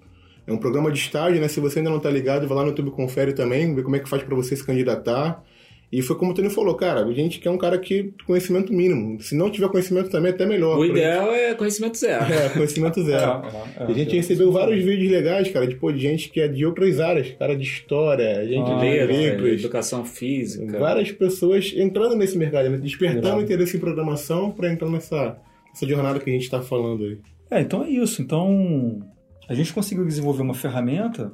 é 0.46 0.54
um 0.54 0.58
programa 0.58 0.92
de 0.92 1.00
estágio, 1.00 1.40
né? 1.42 1.48
Se 1.48 1.60
você 1.60 1.80
ainda 1.80 1.90
não 1.90 2.00
tá 2.00 2.10
ligado, 2.10 2.48
vai 2.48 2.58
lá 2.58 2.64
no 2.64 2.70
YouTube 2.70 2.92
confere 2.92 3.34
também, 3.34 3.74
vê 3.74 3.82
como 3.82 3.96
é 3.96 4.00
que 4.00 4.10
faz 4.10 4.22
para 4.24 4.36
você 4.36 4.56
se 4.56 4.66
candidatar. 4.66 5.44
E 5.92 6.02
foi 6.02 6.16
como 6.18 6.32
o 6.32 6.34
Tony 6.34 6.50
falou, 6.50 6.76
cara, 6.76 7.06
a 7.06 7.14
gente 7.14 7.40
quer 7.40 7.50
um 7.50 7.58
cara 7.58 7.78
que 7.78 8.12
conhecimento 8.26 8.74
mínimo. 8.74 9.22
Se 9.22 9.36
não 9.36 9.50
tiver 9.50 9.70
conhecimento 9.70 10.10
também, 10.10 10.32
até 10.32 10.46
melhor. 10.46 10.76
O 10.76 10.80
Pra- 10.80 10.88
ideal 10.88 11.32
é 11.32 11.54
conhecimento 11.54 11.98
zero. 11.98 12.26
É, 12.34 12.50
conhecimento 12.50 13.02
zero. 13.06 13.44
É, 13.78 13.84
é, 13.84 13.88
E 13.88 13.92
a 13.92 13.94
gente 13.94 14.12
é. 14.14 14.16
recebeu 14.18 14.52
vários 14.52 14.84
vídeos 14.84 15.10
legais, 15.12 15.50
cara, 15.52 15.66
de, 15.68 15.76
pô, 15.76 15.92
de 15.92 16.00
gente 16.00 16.30
que 16.30 16.42
é 16.42 16.48
de 16.48 16.66
outras 16.66 17.00
áreas, 17.00 17.32
cara 17.38 17.56
de 17.56 17.64
história, 17.64 18.46
gente 18.46 18.70
Ah, 18.70 18.76
de 18.76 18.82
Letras, 18.86 19.18
letras, 19.18 19.60
educação 19.62 20.04
física. 20.04 20.78
várias 20.80 21.12
pessoas 21.12 21.72
entrando 21.76 22.16
nesse 22.16 22.38
mercado, 22.38 22.70
né? 22.70 22.78
despertando 22.78 23.28
Irado. 23.28 23.42
interesse 23.44 23.78
em 23.78 23.80
programação 23.80 24.52
para 24.52 24.72
entrar 24.74 24.90
nessa, 24.90 25.38
nessa 25.70 25.88
jornada 25.88 26.20
que 26.20 26.30
a 26.30 26.34
gente 26.34 26.50
tá 26.50 26.62
falando 26.62 27.04
aí. 27.06 27.18
É, 27.50 27.62
então 27.62 27.84
é 27.84 27.90
isso. 27.90 28.22
Então, 28.22 29.00
a 29.48 29.54
gente 29.54 29.72
conseguiu 29.72 30.04
desenvolver 30.04 30.42
uma 30.42 30.56
ferramenta 30.56 31.32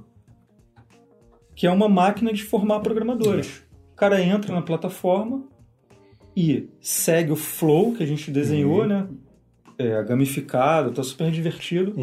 que 1.55 1.65
é 1.65 1.71
uma 1.71 1.87
máquina 1.89 2.31
de 2.33 2.43
formar 2.43 2.79
programadores. 2.81 3.63
O 4.01 4.03
cara 4.03 4.19
entra 4.19 4.51
na 4.51 4.63
plataforma 4.63 5.43
e 6.35 6.67
segue 6.81 7.31
o 7.31 7.35
flow 7.35 7.93
que 7.93 8.01
a 8.01 8.05
gente 8.07 8.31
desenhou, 8.31 8.83
né? 8.87 9.07
É, 9.77 10.03
gamificado, 10.03 10.91
tá 10.91 11.03
super 11.03 11.29
divertido. 11.29 11.93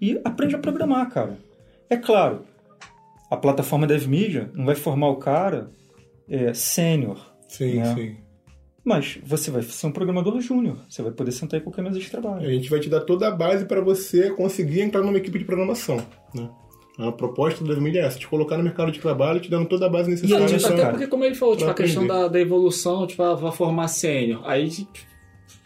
E 0.00 0.20
aprende 0.24 0.54
a 0.54 0.58
programar, 0.60 1.10
cara. 1.10 1.36
É 1.90 1.96
claro, 1.96 2.44
a 3.28 3.36
plataforma 3.36 3.88
DevMedia 3.88 4.48
não 4.54 4.66
vai 4.66 4.76
formar 4.76 5.08
o 5.08 5.16
cara 5.16 5.72
é, 6.28 6.54
sênior, 6.54 7.18
Sim, 7.48 7.78
né? 7.78 7.92
sim. 7.92 8.16
mas 8.84 9.18
você 9.24 9.50
vai 9.50 9.62
ser 9.62 9.88
um 9.88 9.92
programador 9.92 10.40
júnior. 10.40 10.78
Você 10.88 11.02
vai 11.02 11.10
poder 11.10 11.32
sentar 11.32 11.58
em 11.58 11.62
qualquer 11.64 11.82
mesa 11.82 11.98
de 11.98 12.08
trabalho. 12.08 12.46
A 12.46 12.52
gente 12.52 12.70
vai 12.70 12.78
te 12.78 12.88
dar 12.88 13.00
toda 13.00 13.26
a 13.26 13.32
base 13.32 13.64
para 13.64 13.80
você 13.80 14.30
conseguir 14.30 14.82
entrar 14.82 15.02
numa 15.02 15.18
equipe 15.18 15.40
de 15.40 15.44
programação. 15.44 15.96
Né? 16.32 16.48
A 16.98 17.12
proposta 17.12 17.64
da 17.64 17.76
mídia 17.80 18.00
é 18.00 18.06
essa, 18.06 18.18
te 18.18 18.26
colocar 18.26 18.56
no 18.58 18.64
mercado 18.64 18.90
de 18.90 18.98
trabalho, 18.98 19.38
te 19.38 19.48
dando 19.48 19.68
toda 19.68 19.86
a 19.86 19.88
base 19.88 20.08
E 20.08 20.14
necessária. 20.14 20.44
a 20.44 20.48
gente- 20.48 20.64
Até 20.66 20.76
cara, 20.76 20.90
porque, 20.90 21.06
como 21.06 21.24
ele 21.24 21.34
falou, 21.36 21.56
tipo, 21.56 21.70
a 21.70 21.74
questão 21.74 22.06
da, 22.06 22.26
da 22.26 22.40
evolução, 22.40 23.06
tipo, 23.06 23.22
ah, 23.22 23.34
vai 23.34 23.52
formar 23.52 23.86
sênior. 23.86 24.42
Aí 24.44 24.68
tipo, 24.68 24.90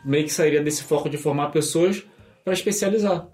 meio 0.05 0.25
que 0.25 0.33
sairia 0.33 0.63
desse 0.63 0.83
foco 0.85 1.09
de 1.09 1.17
formar 1.17 1.49
pessoas 1.51 2.05
para 2.45 2.53
especializar. 2.53 3.27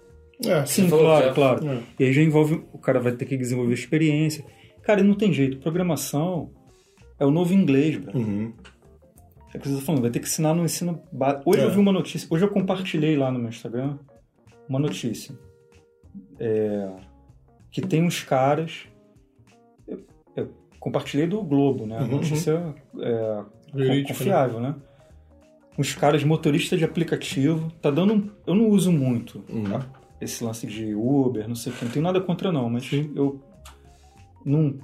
É, 0.46 0.64
Sim, 0.64 0.88
falou 0.88 1.06
claro, 1.06 1.24
que 1.24 1.30
é- 1.30 1.34
claro. 1.34 1.68
É. 1.68 1.80
E 1.98 2.04
aí 2.04 2.12
já 2.12 2.22
envolve, 2.22 2.62
o 2.72 2.78
cara 2.78 3.00
vai 3.00 3.10
ter 3.10 3.24
que 3.24 3.36
desenvolver 3.36 3.74
experiência. 3.74 4.44
Cara, 4.82 5.02
não 5.02 5.14
tem 5.14 5.32
jeito. 5.32 5.58
Programação 5.58 6.52
é 7.18 7.26
o 7.26 7.30
novo 7.32 7.52
inglês, 7.52 7.96
bro. 7.96 8.16
Uhum. 8.16 8.52
É 9.52 9.58
o 9.58 9.60
que 9.60 9.68
você 9.68 9.74
tá 9.76 9.80
falando, 9.82 10.02
vai 10.02 10.10
ter 10.12 10.20
que 10.20 10.26
ensinar 10.28 10.54
no 10.54 10.64
ensino 10.64 11.02
básico. 11.10 11.50
Hoje 11.50 11.60
É. 11.62 11.64
eu 11.64 11.70
vi 11.72 11.78
uma 11.80 11.90
notícia, 11.90 12.28
hoje 12.30 12.44
eu 12.44 12.50
compartilhei 12.50 13.16
lá 13.16 13.32
no 13.32 13.40
meu 13.40 13.48
Instagram 13.48 13.98
uma 14.68 14.78
notícia. 14.78 15.34
É, 16.38 16.88
que 17.70 17.80
tem 17.80 18.02
uns 18.02 18.22
caras. 18.22 18.86
Eu, 19.86 20.04
eu 20.36 20.48
compartilhei 20.80 21.26
do 21.26 21.42
Globo, 21.42 21.86
né? 21.86 22.00
Uhum, 22.00 22.08
Notícia 22.08 22.74
é, 23.00 23.42
Verídico, 23.74 24.08
confiável, 24.08 24.60
né? 24.60 24.74
Uns 25.78 25.94
caras 25.94 26.24
motoristas 26.24 26.78
de 26.78 26.84
aplicativo. 26.84 27.70
Tá 27.80 27.90
dando. 27.90 28.14
um- 28.14 28.30
Eu 28.46 28.54
não 28.54 28.68
uso 28.68 28.90
muito 28.90 29.42
Uhum. 29.48 29.64
tá? 29.64 29.86
esse 30.20 30.42
lance 30.42 30.66
de 30.66 30.94
Uber, 30.94 31.46
não 31.46 31.54
sei 31.54 31.72
o 31.72 31.76
que. 31.76 31.84
Não 31.84 31.92
tenho 31.92 32.02
nada 32.04 32.20
contra, 32.20 32.50
não, 32.50 32.68
mas 32.68 32.90
eu. 32.92 33.40
Não, 34.44 34.74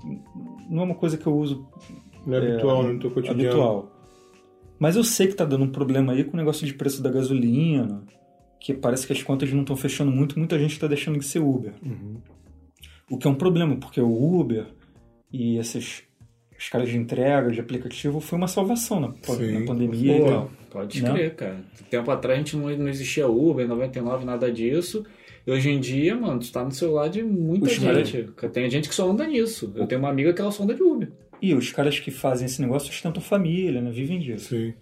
não 0.69 0.83
é 0.83 0.85
uma 0.85 0.95
coisa 0.95 1.17
que 1.17 1.27
eu 1.27 1.35
uso 1.37 1.67
Não 2.27 2.35
é, 2.35 2.39
habitual 2.53 2.83
né, 2.85 2.93
no 2.93 3.01
teu 3.01 3.11
cotidiano. 3.11 3.41
habitual. 3.43 3.91
Mas 4.79 4.97
eu 4.97 5.03
sei 5.05 5.27
que 5.29 5.35
tá 5.35 5.45
dando 5.45 5.65
um 5.65 5.71
problema 5.71 6.13
aí 6.13 6.23
com 6.25 6.35
o 6.35 6.37
negócio 6.37 6.67
de 6.67 6.75
preço 6.75 7.03
da 7.03 7.11
gasolina, 7.11 8.03
que 8.61 8.75
parece 8.75 9.07
que 9.07 9.13
as 9.13 9.23
contas 9.23 9.51
não 9.53 9.61
estão 9.63 9.77
fechando 9.77 10.11
muito, 10.13 10.39
muita 10.39 10.59
gente 10.59 10.73
está 10.73 10.87
deixando 10.87 11.19
de 11.19 11.25
ser 11.25 11.39
Uber. 11.41 11.73
Uhum. 11.83 12.17
O 13.11 13.19
que 13.19 13.27
é 13.27 13.31
um 13.31 13.35
problema, 13.35 13.77
porque 13.77 14.01
o 14.01 14.41
Uber 14.41 14.67
e 15.33 15.59
esses 15.59 16.05
os 16.59 16.69
caras 16.69 16.89
de 16.89 16.97
entrega, 16.97 17.51
de 17.51 17.61
aplicativo, 17.61 18.21
foi 18.21 18.39
uma 18.39 18.49
salvação 18.49 19.01
na, 19.01 19.13
Sim. 19.23 19.59
na 19.59 19.67
pandemia. 19.67 20.19
Pô, 20.19 20.27
e 20.27 20.31
tal. 20.31 20.51
Pode 20.71 21.03
Não. 21.03 21.15
crer, 21.15 21.35
cara. 21.35 21.65
Tempo 21.91 22.11
atrás 22.11 22.37
a 22.37 22.43
gente 22.43 22.57
não, 22.57 22.69
não 22.77 22.89
existia 22.89 23.29
Uber, 23.29 23.67
99, 23.67 24.25
nada 24.25 24.51
disso. 24.51 25.05
E 25.47 25.51
hoje 25.51 25.71
em 25.71 25.79
dia, 25.79 26.17
mano, 26.17 26.41
tu 26.41 26.51
tá 26.51 26.65
no 26.65 26.73
celular 26.73 27.09
de 27.09 27.23
muita 27.23 27.67
Os 27.67 27.75
gente. 27.75 28.29
Tem 28.53 28.71
gente 28.71 28.89
que 28.89 28.95
só 28.95 29.11
anda 29.11 29.27
nisso. 29.27 29.73
Eu 29.77 29.87
tenho 29.87 30.01
uma 30.01 30.09
amiga 30.09 30.33
que 30.33 30.41
ela 30.41 30.51
só 30.51 30.63
anda 30.63 30.75
de 30.75 30.83
Uber. 30.83 31.13
E 31.43 31.55
os 31.55 31.71
caras 31.71 32.01
que 32.01 32.11
fazem 32.11 32.47
esse 32.47 32.63
negócio 32.63 32.91
sustentam 32.91 33.21
família, 33.21 33.83
né? 33.83 33.91
Vivem 33.91 34.19
disso. 34.19 34.57
Sim. 34.57 34.75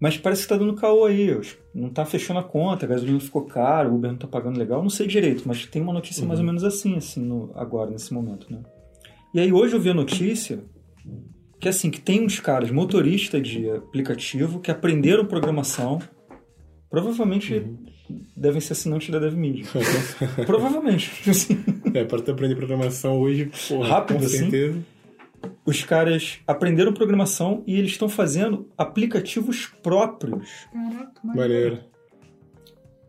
Mas 0.00 0.16
parece 0.16 0.42
que 0.42 0.48
tá 0.48 0.56
dando 0.56 0.74
caô 0.74 1.04
aí. 1.04 1.36
Não 1.74 1.88
tá 1.90 2.04
fechando 2.04 2.38
a 2.38 2.44
conta, 2.44 2.86
a 2.86 2.88
gasolina 2.88 3.18
ficou 3.18 3.42
caro, 3.42 3.90
o 3.90 3.94
Uber 3.96 4.10
não 4.12 4.18
tá 4.18 4.28
pagando 4.28 4.58
legal. 4.58 4.80
Não 4.82 4.90
sei 4.90 5.06
direito, 5.06 5.42
mas 5.46 5.66
tem 5.66 5.82
uma 5.82 5.92
notícia 5.92 6.24
mais 6.24 6.38
ou 6.38 6.46
menos 6.46 6.62
assim, 6.64 6.96
assim, 6.96 7.20
no- 7.20 7.50
agora, 7.56 7.90
nesse 7.90 8.14
momento, 8.14 8.46
né? 8.50 8.60
E 9.34 9.40
aí 9.40 9.52
hoje 9.52 9.74
eu 9.74 9.80
vi 9.80 9.90
a 9.90 9.94
notícia 9.94 10.60
que 11.60 11.68
assim, 11.68 11.90
que 11.90 12.00
tem 12.00 12.24
uns 12.24 12.38
caras 12.38 12.70
motoristas 12.70 13.42
de 13.46 13.68
aplicativo 13.70 14.60
que 14.60 14.70
aprenderam 14.70 15.24
programação. 15.26 15.98
Provavelmente 16.88 17.66
devem 18.36 18.60
ser 18.60 18.72
assinantes 18.74 19.10
da 19.10 19.18
DevMedia. 19.18 19.64
Provavelmente. 20.46 21.10
assim. 21.28 21.58
É, 21.92 22.04
para 22.04 22.20
tu 22.22 22.30
aprender 22.30 22.54
programação 22.54 23.18
hoje, 23.20 23.50
porra, 23.68 23.88
Rápido, 23.88 24.20
com 24.20 24.24
assim? 24.24 24.84
Os 25.64 25.82
caras 25.84 26.38
aprenderam 26.46 26.92
programação 26.92 27.62
e 27.66 27.78
eles 27.78 27.90
estão 27.92 28.08
fazendo 28.08 28.68
aplicativos 28.76 29.66
próprios. 29.82 30.66
Maneiro. 31.22 31.78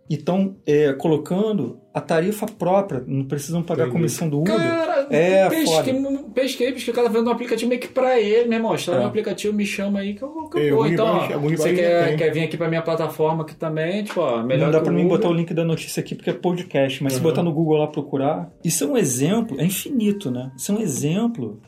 E 0.09 0.15
estão 0.15 0.55
é, 0.65 0.91
colocando 0.93 1.79
a 1.93 2.01
tarifa 2.01 2.47
própria, 2.47 3.03
não 3.05 3.25
precisam 3.25 3.61
pagar 3.61 3.83
a 3.83 3.85
Entendi. 3.85 3.99
comissão 3.99 4.27
do 4.27 4.39
Uber. 4.39 4.55
Cara, 4.57 5.07
É, 5.11 5.47
pesquei, 5.49 5.93
pesquei, 6.33 6.71
pesquei, 6.71 6.91
o 6.91 6.95
cara 6.95 7.07
tá 7.07 7.13
vendo 7.13 7.27
um 7.27 7.31
aplicativo 7.31 7.69
meio 7.69 7.79
que 7.79 7.87
pra 7.87 8.19
ele, 8.19 8.51
irmão. 8.55 8.73
Instala 8.73 8.97
É. 8.97 9.01
um 9.01 9.05
aplicativo, 9.07 9.53
me 9.55 9.67
chama 9.67 9.99
aí 9.99 10.15
que 10.15 10.23
eu, 10.23 10.49
que 10.49 10.57
eu 10.61 10.77
vou. 10.77 10.87
Então, 10.87 11.05
ó, 11.05 11.37
você 11.39 11.73
quer, 11.75 12.17
quer 12.17 12.31
vir 12.33 12.43
aqui 12.43 12.57
pra 12.57 12.67
minha 12.67 12.81
plataforma 12.81 13.43
aqui 13.43 13.53
também, 13.55 14.03
tipo, 14.03 14.19
ó, 14.19 14.41
melhor 14.41 14.65
não 14.65 14.71
dá 14.71 14.81
pra 14.81 14.91
mim 14.91 15.05
Uber. 15.05 15.17
botar 15.17 15.29
o 15.29 15.33
link 15.33 15.53
da 15.53 15.63
notícia 15.63 16.01
aqui 16.01 16.15
porque 16.15 16.31
é 16.31 16.33
podcast, 16.33 17.03
mas 17.03 17.13
se 17.13 17.19
Uhum. 17.19 17.23
botar 17.23 17.43
no 17.43 17.53
Google 17.53 17.77
lá 17.77 17.85
procurar, 17.87 18.51
isso 18.63 18.83
é 18.83 18.87
um 18.87 18.97
exemplo, 18.97 19.61
é 19.61 19.63
infinito, 19.65 20.31
né? 20.31 20.51
Isso 20.57 20.71
é 20.71 20.75
um 20.75 20.81
exemplo 20.81 21.61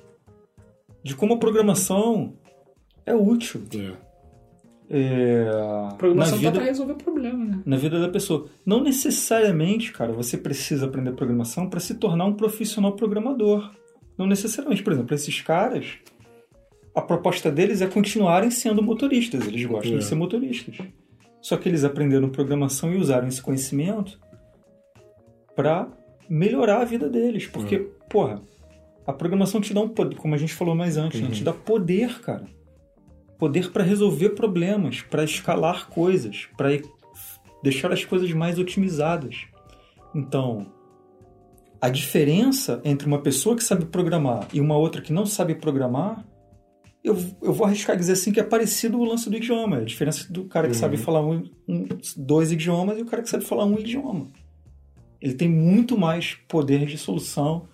de 1.03 1.15
como 1.15 1.33
a 1.33 1.37
programação 1.37 2.33
é 3.05 3.13
útil 3.15 3.63
É. 3.73 3.93
é, 4.89 5.49
A 5.91 5.95
programação 5.95 6.35
na 6.37 6.43
tá 6.43 6.49
vida, 6.49 6.51
pra 6.59 6.63
resolver 6.65 6.93
problema, 6.95 7.45
né? 7.45 7.61
na 7.65 7.77
vida 7.77 7.99
da 7.99 8.09
pessoa. 8.09 8.47
Não 8.65 8.83
necessariamente, 8.83 9.91
cara, 9.91 10.11
você 10.11 10.37
precisa 10.37 10.85
aprender 10.85 11.13
programação 11.13 11.69
para 11.69 11.79
se 11.79 11.95
tornar 11.95 12.25
um 12.25 12.33
profissional 12.33 12.93
programador. 12.95 13.71
Não 14.17 14.27
necessariamente. 14.27 14.83
Por 14.83 14.93
exemplo, 14.93 15.15
esses 15.15 15.41
caras, 15.41 15.93
a 16.93 17.01
proposta 17.01 17.49
deles 17.49 17.81
é 17.81 17.87
continuarem 17.87 18.51
sendo 18.51 18.83
motoristas. 18.83 19.47
Eles 19.47 19.65
gostam 19.65 19.93
É. 19.95 19.97
de 19.97 20.03
ser 20.03 20.15
motoristas. 20.15 20.77
Só 21.41 21.57
que 21.57 21.67
eles 21.67 21.83
aprenderam 21.83 22.29
programação 22.29 22.93
e 22.93 22.97
usaram 22.97 23.27
esse 23.27 23.41
conhecimento 23.41 24.19
para 25.55 25.87
melhorar 26.29 26.81
a 26.81 26.85
vida 26.85 27.09
deles. 27.09 27.47
Porque, 27.47 27.75
É. 27.75 27.85
porra, 28.09 28.41
a 29.05 29.13
programação 29.13 29.59
te 29.61 29.73
dá 29.73 29.81
um 29.81 29.89
poder, 29.89 30.15
como 30.15 30.35
a 30.35 30.37
gente 30.37 30.53
falou 30.53 30.75
mais 30.75 30.97
antes, 30.97 31.19
né? 31.21 31.27
Uhum. 31.27 31.33
te 31.33 31.43
dá 31.43 31.53
poder, 31.53 32.19
cara. 32.21 32.45
Poder 33.37 33.71
para 33.71 33.83
resolver 33.83 34.29
problemas, 34.31 35.01
para 35.01 35.23
escalar 35.23 35.89
coisas, 35.89 36.47
para 36.55 36.69
deixar 37.63 37.91
as 37.91 38.05
coisas 38.05 38.31
mais 38.33 38.59
otimizadas. 38.59 39.45
Então, 40.13 40.67
a 41.81 41.89
diferença 41.89 42.79
entre 42.83 43.07
uma 43.07 43.19
pessoa 43.19 43.55
que 43.55 43.63
sabe 43.63 43.85
programar 43.85 44.47
e 44.53 44.59
uma 44.61 44.77
outra 44.77 45.01
que 45.01 45.11
não 45.11 45.25
sabe 45.25 45.55
programar, 45.55 46.23
eu, 47.03 47.17
eu 47.41 47.51
vou 47.51 47.65
arriscar 47.65 47.97
dizer 47.97 48.11
assim 48.13 48.31
que 48.31 48.39
é 48.39 48.43
parecido 48.43 48.99
o 48.99 49.03
lance 49.03 49.27
do 49.27 49.35
idioma. 49.35 49.77
A 49.77 49.83
diferença 49.83 50.31
do 50.31 50.45
cara 50.45 50.67
que 50.67 50.75
Uhum. 50.75 50.79
sabe 50.79 50.97
falar 50.97 51.21
um, 51.25 51.49
um- 51.67 51.87
dois 52.15 52.51
idiomas 52.51 52.99
e 52.99 53.01
o 53.01 53.05
cara 53.05 53.23
que 53.23 53.29
sabe 53.29 53.43
falar 53.43 53.65
um 53.65 53.79
idioma. 53.79 54.27
Ele 55.19 55.33
tem 55.33 55.49
muito 55.49 55.97
mais 55.97 56.35
poder 56.47 56.85
de 56.85 56.97
solução, 56.99 57.67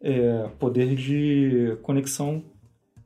é, 0.00 0.48
poder 0.58 0.94
de 0.94 1.76
conexão 1.82 2.42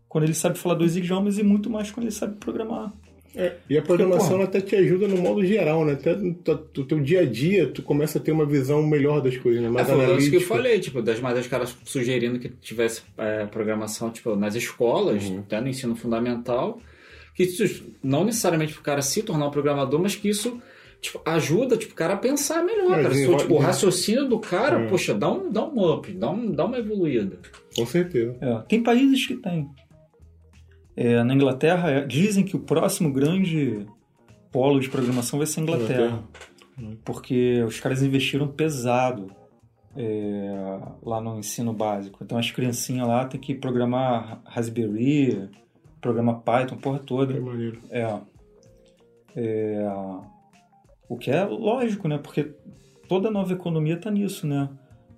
quando 0.09 0.25
ele 0.25 0.35
sabe 0.35 0.59
falar 0.59 0.75
dois 0.75 0.97
idiomas 0.97 1.39
e 1.39 1.43
muito 1.43 1.71
mais 1.71 1.91
quando 1.91 2.05
ele 2.07 2.15
sabe 2.15 2.37
programar. 2.37 2.93
É, 3.33 3.55
e 3.71 3.79
a 3.79 3.83
programação 3.83 4.31
porra, 4.31 4.41
ela 4.41 4.45
até 4.45 4.61
te 4.61 4.75
ajuda 4.75 5.07
no 5.07 5.17
modo 5.19 5.45
geral, 5.45 5.85
né? 5.85 5.93
Até 5.93 6.17
no 6.17 6.35
teu- 6.35 6.99
dia 7.01 7.21
a 7.21 7.25
dia, 7.25 7.69
tu 7.69 7.81
começa 7.81 8.19
a 8.19 8.21
ter 8.21 8.33
uma 8.33 8.45
visão 8.45 8.83
melhor 8.85 9.21
das 9.23 9.37
coisas, 9.37 9.63
né? 9.63 9.69
É, 9.69 9.71
Mais 9.71 9.87
foi 9.87 9.95
o 9.95 9.99
lance 9.99 10.09
que 10.09 10.15
eu 10.15 10.19
analítica. 10.41 10.47
falei, 10.55 10.81
tipo, 10.81 11.01
das 11.01 11.21
mais 11.21 11.37
das 11.37 11.47
caras 11.47 11.77
sugerindo 11.85 12.41
que 12.41 12.49
tivesse 12.49 13.03
é, 13.17 13.47
programação, 13.47 14.11
tipo, 14.11 14.35
nas 14.35 14.57
escolas, 14.57 15.23
Uhum. 15.27 15.39
até 15.39 15.61
no 15.61 15.69
ensino 15.69 15.95
fundamental, 15.95 16.81
que 17.37 17.45
isso 17.45 17.85
não 18.03 18.25
necessariamente 18.25 18.73
pro 18.75 18.83
cara 18.83 19.01
se 19.01 19.23
tornar 19.23 19.47
um 19.47 19.51
programador, 19.53 20.01
mas 20.01 20.17
que 20.17 20.29
isso 20.29 20.61
tipo, 21.01 21.21
ajuda 21.25 21.77
tipo, 21.77 21.93
o 21.93 21.97
cara 21.97 22.15
a 22.15 22.17
pensar 22.17 22.63
melhor, 22.63 22.99
É, 22.99 23.03
cara. 23.03 23.15
Tipo, 23.15 23.55
o 23.55 23.59
raciocínio 23.59 24.29
do 24.29 24.39
cara, 24.39 24.81
É. 24.81 24.89
poxa, 24.89 25.15
dá 25.15 25.31
um, 25.31 25.51
dá 25.51 25.65
um 25.65 25.93
up, 25.93 26.13
dá, 26.13 26.31
um, 26.31 26.51
dá 26.53 26.65
uma 26.65 26.79
evoluída. 26.79 27.39
Com 27.75 27.87
certeza. 27.87 28.37
É, 28.41 28.59
tem 28.69 28.83
países 28.83 29.27
que 29.27 29.37
tem. 29.37 29.69
É, 30.97 31.23
na 31.23 31.35
Inglaterra, 31.35 31.91
é, 31.91 32.07
dizem 32.07 32.45
que 32.45 32.57
o 32.57 32.61
próximo 32.61 33.13
grande 33.13 33.87
polo 34.53 34.81
de 34.81 34.89
programação 34.91 35.39
vai 35.39 35.47
ser 35.47 35.61
a 35.61 35.63
Inglaterra. 35.63 36.25
Porque 37.05 37.63
os 37.63 37.79
caras 37.79 38.03
investiram 38.03 38.49
pesado 38.49 39.31
é, 39.97 40.79
lá 41.03 41.21
no 41.21 41.39
ensino 41.39 41.73
básico. 41.73 42.19
Então 42.23 42.39
as 42.39 42.51
criancinhas 42.51 43.07
lá 43.07 43.25
têm 43.25 43.41
que 43.41 43.55
programar 43.55 44.41
Raspberry, 44.45 45.49
programar 46.01 46.41
Python, 46.41 46.77
porra 46.77 46.99
toda. 46.99 47.35
É 47.35 47.41
maneiro. 47.41 47.81
É. 47.91 48.19
É, 49.37 49.87
o 51.11 51.19
que 51.19 51.29
é 51.31 51.45
lógico, 51.45 52.07
né? 52.07 52.19
Porque 52.19 52.53
toda 53.09 53.31
nova 53.33 53.53
economia 53.53 53.97
tá 53.97 54.11
nisso, 54.13 54.47
né? 54.47 54.69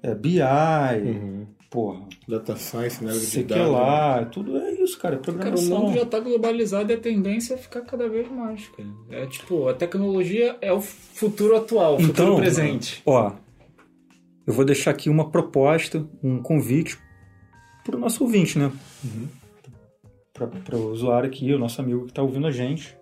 É 0.02 0.14
BI, 0.14 0.40
Uhum. 0.40 1.46
porra, 1.70 2.00
Data 2.26 2.56
Science, 2.56 3.04
né? 3.04 3.12
sei 3.12 3.44
que 3.44 3.54
lá, 3.54 4.24
tudo 4.24 4.56
é 4.56 4.72
isso, 4.72 4.98
cara, 4.98 5.16
é 5.16 5.18
Cara, 5.18 5.54
o 5.54 5.62
mundo 5.62 5.94
já 5.94 6.06
tá 6.06 6.18
globalizado 6.18 6.90
e 6.90 6.94
a 6.94 6.98
tendência 6.98 7.54
é 7.54 7.56
ficar 7.58 7.82
cada 7.82 8.08
vez 8.08 8.28
mais, 8.30 8.66
cara. 8.70 8.88
É 9.10 9.26
tipo, 9.26 9.68
a 9.68 9.74
tecnologia 9.74 10.56
é 10.62 10.72
o 10.72 10.80
futuro 10.80 11.54
atual, 11.56 11.96
o 11.96 12.00
futuro 12.00 12.10
Então, 12.30 12.36
presente. 12.36 13.02
Ó, 13.04 13.32
eu 14.46 14.52
vou 14.54 14.64
deixar 14.64 14.90
aqui 14.92 15.10
uma 15.10 15.30
proposta, 15.30 16.04
um 16.22 16.40
convite 16.42 16.98
pro 17.84 17.98
nosso 17.98 18.24
ouvinte, 18.24 18.58
né? 18.58 18.72
Para 20.32 20.76
o 20.76 20.90
usuário 20.90 21.28
aqui, 21.28 21.52
o 21.52 21.58
nosso 21.58 21.80
amigo 21.82 22.04
que 22.06 22.10
está 22.12 22.22
ouvindo 22.22 22.46
a 22.46 22.50
gente. 22.50 22.96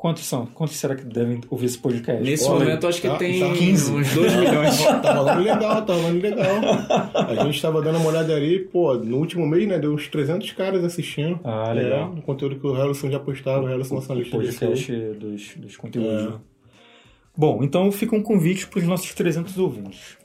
Quantos 0.00 0.24
são? 0.24 0.46
Quantos 0.46 0.76
será 0.76 0.94
que 0.96 1.04
devem 1.04 1.42
ouvir 1.50 1.66
esse 1.66 1.76
podcast? 1.76 2.22
Nesse 2.24 2.48
Olha 2.48 2.64
momento, 2.64 2.86
acho 2.86 3.02
que 3.02 3.06
tá- 3.06 3.16
tem 3.18 3.38
tá 3.38 3.52
15. 3.52 3.92
uns 3.92 4.14
2 4.14 4.32
milhões. 4.40 4.78
Tá 4.82 5.12
rolando 5.12 5.42
legal, 5.42 5.84
tá 5.84 5.92
rolando 5.92 6.18
legal. 6.22 6.56
A 7.12 7.44
gente 7.44 7.60
tava 7.60 7.82
dando 7.82 7.98
uma 7.98 8.08
olhada 8.08 8.34
ali, 8.34 8.60
pô, 8.60 8.94
no 8.94 9.18
último 9.18 9.46
mês, 9.46 9.68
né? 9.68 9.78
Deu 9.78 9.92
uns 9.92 10.08
300 10.08 10.52
caras 10.52 10.82
assistindo. 10.82 11.38
Ah, 11.44 11.70
legal. 11.74 12.14
É, 12.16 12.18
o 12.18 12.22
conteúdo 12.22 12.58
que 12.58 12.66
o 12.66 12.72
Harrison 12.72 13.10
já 13.10 13.20
postava, 13.20 13.62
o 13.62 13.66
Harrison 13.66 13.96
lançou 13.96 14.16
na 14.16 14.22
lista 14.22 14.38
de 14.38 14.46
podcast 14.46 14.92
dos, 15.20 15.54
dos 15.58 15.76
conteúdos. 15.76 16.10
É. 16.22 16.26
né? 16.30 16.38
Bom, 17.36 17.62
então 17.62 17.92
fica 17.92 18.16
um 18.16 18.22
convite 18.22 18.68
para 18.68 18.78
os 18.80 18.86
nossos 18.86 19.12
300 19.12 19.58
ouvintes. 19.58 20.16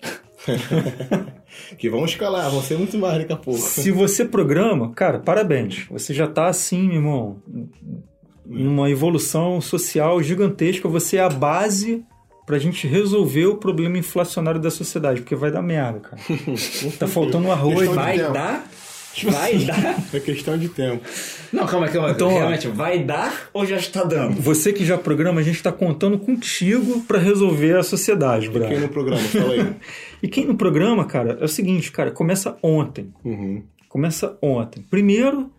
Que 1.77 1.89
vão 1.89 2.03
escalar, 2.05 2.49
vão 2.51 2.61
ser 2.61 2.77
muito 2.77 2.97
mais 2.97 3.17
daqui 3.19 3.31
a 3.33 3.37
pouco. 3.37 3.59
Se 3.59 3.89
você 3.89 4.25
programa, 4.25 4.91
cara, 4.91 5.19
parabéns. 5.19 5.85
Você 5.89 6.13
já 6.13 6.27
tá 6.27 6.47
assim, 6.47 6.83
meu 6.87 6.95
irmão, 6.97 7.37
numa 8.45 8.89
evolução 8.89 9.59
social 9.61 10.21
gigantesca. 10.21 10.87
Você 10.87 11.17
é 11.17 11.21
a 11.21 11.29
base 11.29 12.03
pra 12.45 12.59
gente 12.59 12.87
resolver 12.87 13.45
o 13.47 13.55
problema 13.57 13.97
inflacionário 13.97 14.61
da 14.61 14.69
sociedade, 14.69 15.21
porque 15.21 15.35
vai 15.35 15.51
dar 15.51 15.61
merda, 15.61 15.99
cara. 15.99 16.21
tá 16.99 17.07
faltando 17.07 17.51
arroz. 17.51 17.89
Vai 17.89 18.17
tempo. 18.19 18.33
dar? 18.33 18.67
Vai 19.23 19.57
dar? 19.59 19.95
É 20.13 20.19
questão 20.19 20.57
de 20.57 20.67
tempo. 20.69 21.01
Não, 21.51 21.65
calma, 21.65 21.87
calma. 21.87 22.11
Então, 22.11 22.27
ó. 22.27 22.37
Realmente, 22.37 22.67
vai 22.67 22.99
dar 22.99 23.49
ou 23.53 23.65
já 23.65 23.77
está 23.77 24.03
dando? 24.03 24.41
Você 24.41 24.73
que 24.73 24.85
já 24.85 24.97
programa, 24.97 25.39
a 25.39 25.43
gente 25.43 25.63
tá 25.63 25.71
contando 25.71 26.19
contigo 26.19 27.01
pra 27.07 27.17
resolver 27.17 27.77
a 27.77 27.83
sociedade, 27.83 28.49
Quem 28.49 28.59
brother. 28.59 28.81
no 28.81 28.89
programa, 28.89 29.21
fala 29.23 29.53
aí. 29.53 29.73
E 30.23 30.27
quem 30.27 30.45
no 30.45 30.55
programa, 30.55 31.05
cara, 31.05 31.37
é 31.39 31.45
o 31.45 31.47
seguinte, 31.47 31.91
cara, 31.91 32.09
começa 32.09 32.57
ontem. 32.63 33.13
Uhum. 33.23 33.61
Começa 33.87 34.35
ontem. 34.41 34.83
Primeiro, 34.89 35.51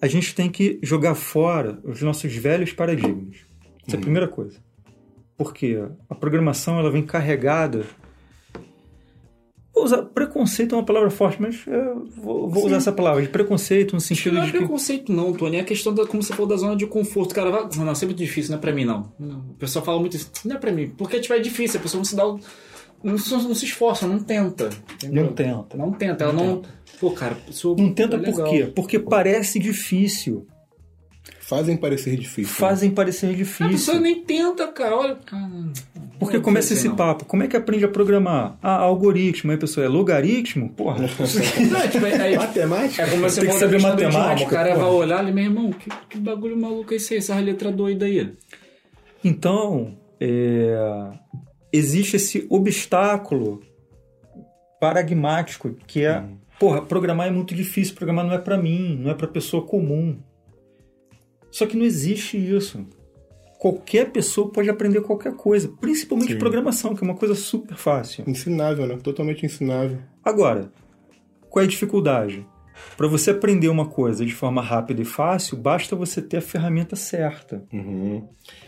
a 0.00 0.06
gente 0.06 0.34
tem 0.34 0.48
que 0.48 0.78
jogar 0.82 1.14
fora 1.14 1.78
os 1.84 2.00
nossos 2.00 2.34
velhos 2.34 2.72
paradigmas. 2.72 3.38
Essa 3.86 3.96
é 3.96 3.98
a 3.98 4.00
primeira 4.00 4.26
coisa. 4.26 4.58
Porque 5.36 5.78
a 6.08 6.14
programação 6.14 6.78
ela 6.78 6.90
vem 6.90 7.02
carregada. 7.02 7.84
Vou 9.74 9.84
usar 9.84 10.02
preconceito 10.02 10.74
é 10.74 10.78
uma 10.78 10.84
palavra 10.84 11.10
forte, 11.10 11.40
mas 11.40 11.64
é, 11.66 11.94
vou, 12.16 12.48
vou 12.48 12.66
usar 12.66 12.76
essa 12.76 12.92
palavra 12.92 13.22
de 13.22 13.28
preconceito 13.28 13.94
no 13.94 14.00
sentido 14.00 14.34
Não 14.34 14.42
é 14.42 14.46
de 14.46 14.52
que 14.52 14.58
preconceito, 14.58 15.12
não, 15.12 15.32
Tony. 15.32 15.56
É 15.56 15.60
a 15.60 15.64
questão 15.64 15.94
da, 15.94 16.06
como 16.06 16.22
você 16.22 16.32
falou, 16.32 16.48
da 16.48 16.56
zona 16.56 16.76
de 16.76 16.86
conforto. 16.86 17.34
Cara, 17.34 17.50
vai... 17.50 17.62
não, 17.76 17.90
é 17.90 18.04
muito 18.04 18.14
difícil, 18.14 18.50
não 18.50 18.58
é 18.58 18.60
pra 18.60 18.72
mim, 18.72 18.84
não. 18.84 19.12
Não, 19.18 19.38
O 19.38 19.54
pessoal 19.54 19.84
fala 19.84 19.98
muito 19.98 20.16
isso. 20.16 20.30
Não 20.44 20.56
é 20.56 20.58
pra 20.58 20.72
mim. 20.72 20.92
Porque 20.96 21.20
tipo, 21.20 21.32
é 21.32 21.38
difícil, 21.38 21.78
a 21.78 21.82
pessoa 21.82 21.98
não 21.98 22.04
se 22.04 22.16
dá 22.16 22.26
o... 22.26 22.40
Não, 23.02 23.16
se- 23.18 23.32
não 23.32 23.54
se 23.54 23.64
esforça, 23.64 24.06
não 24.06 24.18
tenta. 24.18 24.70
entendeu? 24.94 25.24
não 25.24 25.32
tenta. 25.32 25.76
Não 25.76 25.92
tenta, 25.92 26.24
ela 26.24 26.32
não. 26.32 26.62
Pô, 27.00 27.10
cara, 27.12 27.36
isso 27.48 27.74
Não 27.78 27.92
tenta 27.94 28.16
é 28.16 28.18
por 28.18 28.26
legal. 28.26 28.50
quê? 28.50 28.72
Porque 28.74 28.98
parece 28.98 29.58
difícil. 29.58 30.46
Fazem 31.40 31.76
parecer 31.76 32.16
difícil. 32.16 32.52
né? 32.52 32.58
Fazem 32.68 32.90
parecer 32.92 33.26
A 33.26 33.30
pessoa 33.36 33.68
difícil. 33.68 34.00
nem 34.00 34.22
tenta, 34.22 34.68
cara. 34.68 34.96
Olha. 34.96 35.18
Porque 36.18 36.36
Não 36.36 36.44
começa 36.44 36.72
esse 36.74 36.86
não. 36.88 36.94
papo. 36.94 37.24
Como 37.24 37.42
é 37.42 37.48
que 37.48 37.56
aprende 37.56 37.84
a 37.84 37.88
programar? 37.88 38.56
Ah, 38.62 38.76
algoritmo. 38.76 39.50
Aí 39.50 39.56
a 39.56 39.60
pessoa 39.60 39.84
é 39.84 39.88
logaritmo? 39.88 40.68
Porra. 40.70 40.98
Não, 41.02 41.88
tipo, 41.88 42.06
é, 42.06 42.34
é, 42.34 42.36
Matemática? 42.38 43.02
é 43.02 43.10
como 43.10 43.22
você 43.22 43.40
Tem 43.40 43.50
que 43.50 43.56
saber 43.58 43.80
matemática, 43.80 44.46
O 44.48 44.50
cara 44.52 44.74
pô. 44.74 44.80
vai 44.80 44.90
olhar 44.90 45.18
ali, 45.18 45.32
meu 45.32 45.44
irmão, 45.44 45.70
que, 45.72 45.90
que 46.08 46.18
bagulho 46.18 46.56
maluco 46.56 46.92
é 46.92 46.96
esse 46.96 47.14
aí? 47.14 47.18
Essa 47.18 47.34
letra 47.40 47.72
doida 47.72 48.04
aí. 48.06 48.32
Então, 49.24 49.96
é, 50.20 51.08
existe 51.72 52.16
esse 52.16 52.46
obstáculo 52.48 53.62
paradigmático 54.80 55.74
que 55.86 56.04
é, 56.04 56.24
porra, 56.58 56.82
programar 56.82 57.28
é 57.28 57.30
muito 57.30 57.54
difícil, 57.54 57.94
programar 57.94 58.24
não 58.24 58.32
é 58.32 58.38
pra 58.38 58.56
mim, 58.56 58.96
não 58.96 59.10
é 59.10 59.14
pra 59.14 59.28
pessoa 59.28 59.64
comum. 59.64 60.18
Só 61.50 61.66
que 61.66 61.76
não 61.76 61.84
existe 61.84 62.36
isso. 62.36 62.86
Qualquer 63.58 64.10
pessoa 64.10 64.50
pode 64.50 64.70
aprender 64.70 65.02
qualquer 65.02 65.34
coisa, 65.34 65.68
principalmente 65.80 66.32
Sim. 66.32 66.38
programação, 66.38 66.94
que 66.94 67.04
é 67.04 67.06
uma 67.06 67.16
coisa 67.16 67.34
super 67.34 67.76
fácil. 67.76 68.24
Ensinável, 68.26 68.86
né? 68.86 68.96
Totalmente 69.02 69.44
ensinável. 69.44 69.98
Agora, 70.24 70.72
qual 71.50 71.62
é 71.62 71.66
a 71.66 71.68
dificuldade? 71.68 72.46
Para 72.96 73.06
você 73.08 73.30
aprender 73.30 73.68
uma 73.68 73.86
coisa 73.86 74.24
de 74.26 74.32
forma 74.34 74.60
rápida 74.60 75.00
e 75.02 75.04
fácil, 75.04 75.56
basta 75.56 75.96
você 75.96 76.20
ter 76.20 76.36
a 76.38 76.42
ferramenta 76.42 76.96
certa. 76.96 77.64
Uhum. 77.72 78.26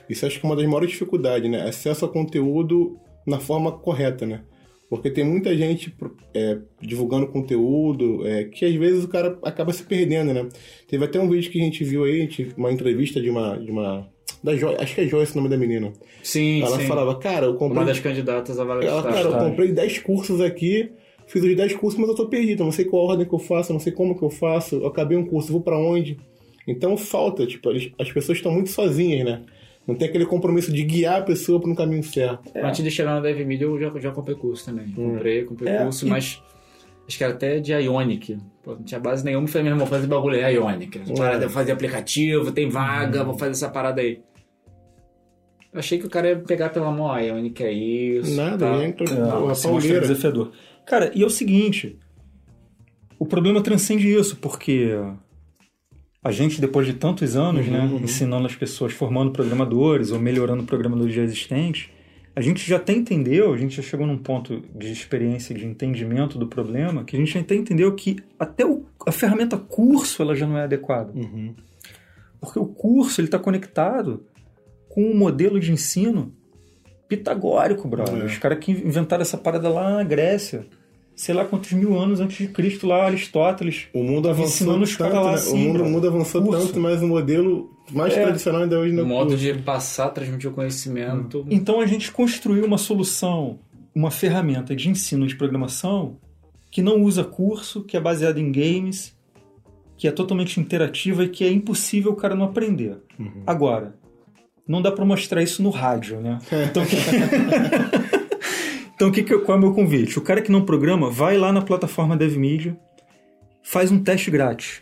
Isso 0.08 0.24
acho 0.26 0.40
que 0.40 0.46
é 0.46 0.48
uma 0.48 0.56
das 0.56 0.64
maiores 0.66 0.90
dificuldades, 0.90 1.50
né? 1.50 1.68
Acesso 1.68 2.04
a 2.04 2.08
conteúdo 2.08 2.98
na 3.26 3.38
forma 3.38 3.72
correta, 3.72 4.26
né? 4.26 4.40
Porque 4.88 5.10
tem 5.10 5.24
muita 5.24 5.56
gente 5.56 5.94
é, 6.34 6.58
divulgando 6.80 7.26
conteúdo 7.28 8.26
é, 8.26 8.44
que 8.44 8.64
às 8.64 8.74
vezes 8.74 9.04
o 9.04 9.08
cara 9.08 9.38
acaba 9.42 9.72
se 9.72 9.82
perdendo, 9.84 10.34
né? 10.34 10.46
Teve 10.86 11.04
até 11.04 11.18
um 11.18 11.28
vídeo 11.30 11.50
que 11.50 11.58
a 11.60 11.64
gente 11.64 11.82
viu 11.82 12.04
aí, 12.04 12.20
gente- 12.20 12.52
uma 12.56 12.70
entrevista 12.70 13.20
de 13.20 13.30
uma. 13.30 13.56
De 13.56 13.70
uma 13.70 14.06
da 14.44 14.54
jo 14.56 14.68
acho 14.78 14.94
que 14.94 15.00
é 15.02 15.06
Joyce 15.06 15.32
o 15.32 15.36
nome 15.36 15.48
da 15.48 15.56
menina. 15.56 15.92
Sim, 16.22 16.62
Ela 16.62 16.78
sim. 16.78 16.86
falava, 16.86 17.14
cara, 17.18 17.46
eu 17.46 17.54
comprei. 17.54 17.78
Uma 17.78 17.86
das 17.86 18.00
candidatas 18.00 18.58
a 18.58 18.64
vaga 18.64 18.80
de 18.80 18.86
Ela, 18.86 19.02
cara, 19.02 19.20
eu 19.28 19.38
comprei 19.38 19.72
10 19.72 19.98
cursos 20.00 20.40
aqui, 20.40 20.90
fiz 21.32 21.42
os 21.42 21.56
10 21.56 21.74
cursos, 21.76 21.98
mas 21.98 22.08
eu 22.10 22.14
tô 22.14 22.26
perdido. 22.28 22.60
Eu 22.62 22.66
não 22.66 22.72
sei 22.72 22.84
qual 22.84 23.06
ordem 23.06 23.26
que 23.26 23.34
eu 23.34 23.38
faço, 23.38 23.70
eu 23.72 23.74
não 23.74 23.80
sei 23.80 23.92
como 23.92 24.16
que 24.16 24.22
eu 24.22 24.30
faço. 24.30 24.76
Eu 24.76 24.86
acabei 24.86 25.16
um 25.16 25.24
curso, 25.24 25.50
vou 25.52 25.60
pra 25.60 25.78
onde? 25.78 26.18
Então 26.68 26.96
falta, 26.96 27.46
tipo, 27.46 27.70
eles- 27.70 27.90
as 27.98 28.12
pessoas 28.12 28.38
estão 28.38 28.52
muito 28.52 28.70
sozinhas, 28.70 29.24
né? 29.24 29.42
Não 29.86 29.94
tem 29.96 30.08
aquele 30.08 30.26
compromisso 30.26 30.72
de 30.72 30.82
guiar 30.84 31.20
a 31.20 31.22
pessoa 31.22 31.58
para 31.60 31.68
um 31.70 31.74
caminho 31.74 32.04
certo. 32.04 32.52
Antes 32.54 32.84
de 32.84 32.90
chegar 32.90 33.14
na 33.14 33.20
DevMedia, 33.20 33.66
eu 33.66 33.80
já, 33.80 33.92
já 33.98 34.10
comprei 34.12 34.36
curso 34.36 34.64
também. 34.64 34.86
Comprei, 34.92 35.42
comprei 35.44 35.72
É, 35.72 35.78
curso, 35.82 36.06
e- 36.06 36.08
mas 36.10 36.40
acho 37.08 37.18
que 37.18 37.24
era 37.24 37.32
até 37.32 37.58
de 37.58 37.72
Ionic. 37.72 38.38
Pô, 38.62 38.74
não 38.76 38.82
tinha 38.84 39.00
base 39.00 39.24
nenhuma. 39.24 39.48
Falei, 39.48 39.64
meu 39.64 39.72
irmão, 39.72 39.86
fazer 39.88 40.06
bagulho 40.06 40.36
é 40.36 40.52
Ionic. 40.54 40.98
Essa 41.00 41.12
Parada, 41.14 41.48
fazer 41.48 41.72
aplicativo, 41.72 42.52
tem 42.52 42.68
vaga, 42.68 43.24
vou 43.24 43.34
fazer 43.36 43.50
essa 43.52 43.68
parada 43.68 44.00
aí. 44.00 44.20
Eu 45.72 45.78
achei 45.80 45.98
que 45.98 46.06
o 46.06 46.10
cara 46.10 46.28
ia 46.28 46.36
pegar 46.38 46.68
pela 46.68 46.90
mão, 46.92 47.10
ah, 47.10 47.18
Ionic 47.20 47.64
é 47.64 47.72
isso. 47.72 48.36
Nada, 48.36 48.58
tá. 48.78 48.86
Então, 48.86 49.06
É, 49.06 49.40
mostra 49.40 49.70
pauleira. 49.70 50.00
desafiador. 50.02 50.52
Cara, 50.86 51.10
e 51.14 51.22
é 51.22 51.26
o 51.26 51.30
seguinte: 51.30 51.98
o 53.18 53.26
problema 53.26 53.62
transcende 53.62 54.08
isso, 54.12 54.36
porque 54.36 54.90
a 56.22 56.30
gente, 56.30 56.60
depois 56.60 56.86
de 56.86 56.94
tantos 56.94 57.36
anos, 57.36 57.66
né, 57.66 57.88
ensinando 58.02 58.46
as 58.46 58.54
pessoas, 58.54 58.92
formando 58.92 59.32
programadores 59.32 60.10
ou 60.10 60.18
melhorando 60.20 60.64
programadores 60.64 61.14
já 61.14 61.22
existentes, 61.22 61.90
a 62.34 62.40
gente 62.40 62.66
já 62.66 62.76
até 62.76 62.92
entendeu, 62.92 63.52
a 63.52 63.56
gente 63.56 63.76
já 63.76 63.82
chegou 63.82 64.06
num 64.06 64.16
ponto 64.16 64.62
de 64.74 64.90
experiência, 64.90 65.54
de 65.54 65.66
entendimento 65.66 66.38
do 66.38 66.46
problema, 66.46 67.04
que 67.04 67.14
a 67.16 67.18
gente 67.18 67.36
até 67.36 67.54
entendeu 67.54 67.94
que 67.94 68.16
até 68.38 68.64
o- 68.64 68.86
a 69.06 69.12
ferramenta 69.12 69.58
curso 69.58 70.22
ela 70.22 70.34
já 70.34 70.46
não 70.46 70.56
é 70.56 70.62
adequada. 70.64 71.12
Uhum. 71.12 71.54
Porque 72.40 72.58
o 72.58 72.66
curso 72.66 73.20
ele 73.20 73.28
está 73.28 73.38
conectado 73.38 74.24
com 74.88 75.04
um 75.04 75.16
modelo 75.16 75.60
de 75.60 75.72
ensino 75.72 76.34
pitagórico, 77.16 77.86
brother. 77.86 78.22
É. 78.22 78.24
Os 78.26 78.38
caras 78.38 78.58
que 78.58 78.72
inventaram 78.72 79.22
essa 79.22 79.36
parada 79.36 79.68
lá 79.68 79.96
na 79.96 80.04
Grécia. 80.04 80.66
Sei 81.14 81.34
lá 81.34 81.44
quantos 81.44 81.72
mil 81.72 81.98
anos 81.98 82.20
antes 82.20 82.38
de 82.38 82.48
Cristo 82.48 82.86
lá, 82.86 83.04
Aristóteles. 83.04 83.86
O 83.92 84.02
mundo 84.02 84.30
avançou 84.30 84.78
tanto, 84.78 84.96
caras 84.96 85.14
lá 85.14 85.28
né? 85.28 85.34
assim, 85.34 85.52
o, 85.52 85.68
mundo, 85.68 85.82
o 85.84 85.88
mundo 85.88 86.08
avançou 86.08 86.42
Curso. 86.42 86.66
tanto, 86.68 86.80
mas 86.80 87.02
o 87.02 87.06
modelo 87.06 87.70
mais 87.92 88.14
É. 88.16 88.22
tradicional 88.22 88.62
ainda 88.62 88.78
hoje 88.78 88.94
O 88.94 88.96
não 88.96 89.04
modo 89.04 89.36
de 89.36 89.52
passar, 89.54 90.08
transmitir 90.08 90.50
o 90.50 90.54
conhecimento. 90.54 91.46
Então 91.50 91.80
a 91.80 91.86
gente 91.86 92.10
construiu 92.10 92.64
uma 92.64 92.78
solução, 92.78 93.58
uma 93.94 94.10
ferramenta 94.10 94.74
de 94.74 94.88
ensino 94.88 95.26
de 95.26 95.36
programação 95.36 96.16
que 96.70 96.80
não 96.80 97.02
usa 97.02 97.22
curso, 97.22 97.82
que 97.84 97.94
é 97.94 98.00
baseada 98.00 98.40
em 98.40 98.50
games, 98.50 99.14
que 99.98 100.08
é 100.08 100.10
totalmente 100.10 100.58
interativa 100.58 101.24
e 101.24 101.28
que 101.28 101.44
é 101.44 101.52
impossível 101.52 102.12
o 102.12 102.16
cara 102.16 102.34
não 102.34 102.46
aprender. 102.46 102.96
Agora, 103.46 103.94
não 104.72 104.80
dá 104.80 104.90
pra 104.90 105.04
mostrar 105.04 105.42
isso 105.42 105.62
no 105.62 105.68
rádio, 105.68 106.18
né? 106.18 106.38
Então, 106.70 106.84
que... 106.86 106.96
então 108.96 109.12
que 109.12 109.22
que, 109.22 109.38
qual 109.40 109.56
é 109.56 109.58
o 109.58 109.62
meu 109.62 109.74
convite? 109.74 110.18
O 110.18 110.22
cara 110.22 110.40
que 110.40 110.50
não 110.50 110.64
programa, 110.64 111.10
vai 111.10 111.36
lá 111.36 111.52
na 111.52 111.60
plataforma 111.60 112.16
DevMedia, 112.16 112.74
faz 113.62 113.92
um 113.92 114.02
teste 114.02 114.30
grátis. 114.30 114.80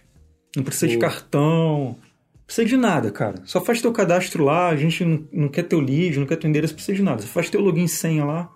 Não 0.57 0.62
precisa 0.62 0.86
de 0.86 0.97
Boa. 0.97 1.11
cartão, 1.11 1.97
não 2.34 2.45
precisa 2.47 2.68
de 2.68 2.76
nada, 2.76 3.11
cara. 3.11 3.43
Só 3.45 3.61
faz 3.61 3.82
teu 3.82 3.93
cadastro 3.93 4.45
lá, 4.45 4.68
a 4.68 4.76
gente 4.76 5.05
não, 5.05 5.24
não 5.32 5.49
quer 5.49 5.64
teu 5.64 5.80
lead, 5.80 6.20
não 6.20 6.26
quer 6.26 6.36
teu 6.36 6.49
endereço, 6.49 6.72
não 6.72 6.76
precisa 6.76 6.97
de 6.97 7.03
nada. 7.03 7.22
Você 7.22 7.28
faz 7.28 7.51
teu 7.51 7.61
login 7.61 7.84
e 7.84 7.88
senha 7.88 8.24
lá 8.24 8.49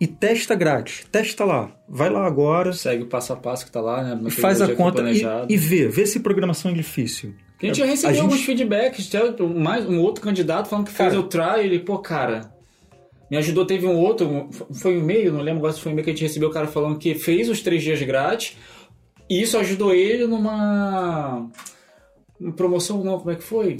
e 0.00 0.06
testa 0.06 0.54
grátis. 0.54 1.04
Testa 1.10 1.44
lá. 1.44 1.72
Vai 1.88 2.08
lá 2.08 2.24
agora, 2.24 2.72
Segue 2.72 3.02
o 3.02 3.06
passo 3.06 3.32
a 3.32 3.36
passo 3.36 3.66
que 3.66 3.72
tá 3.72 3.80
lá, 3.80 4.04
né? 4.04 4.28
e 4.28 4.30
faz 4.30 4.62
a 4.62 4.72
conta 4.72 5.10
e, 5.10 5.24
e 5.48 5.56
vê. 5.56 5.88
Vê 5.88 6.06
se 6.06 6.20
programação 6.20 6.70
é 6.70 6.74
difícil. 6.74 7.34
A 7.60 7.66
gente 7.66 7.78
já 7.78 7.84
recebeu 7.86 8.14
gente- 8.14 8.22
alguns 8.24 8.44
feedbacks, 8.44 9.10
mais 9.56 9.84
um 9.88 10.00
outro 10.00 10.22
candidato 10.22 10.68
falando 10.68 10.86
que 10.86 10.92
fez 10.92 11.08
Cara. 11.10 11.20
o 11.20 11.24
trial, 11.24 11.58
ele, 11.58 11.80
pô, 11.80 11.98
cara, 11.98 12.52
me 13.30 13.36
ajudou, 13.36 13.66
teve 13.66 13.84
um 13.86 13.96
outro, 13.96 14.28
um- 14.28 14.50
foi 14.52 14.96
um 14.96 15.00
e-mail, 15.00 15.32
não 15.32 15.40
lembro 15.40 15.58
agora 15.58 15.72
se 15.72 15.80
foi 15.80 15.90
um 15.90 15.92
e-mail 15.94 16.04
que 16.04 16.10
a 16.10 16.14
gente 16.14 16.22
recebeu, 16.22 16.48
o 16.48 16.52
cara 16.52 16.66
falando 16.68 16.98
que 16.98 17.14
fez 17.16 17.48
os 17.48 17.60
três 17.60 17.82
dias 17.82 18.00
grátis, 18.02 18.56
e 19.28 19.42
isso 19.42 19.58
ajudou 19.58 19.92
ele 19.92 20.26
numa 20.26 21.48
uma 22.40 22.52
promoção, 22.52 23.02
não, 23.02 23.18
como 23.18 23.32
é 23.32 23.34
que 23.34 23.42
foi? 23.42 23.76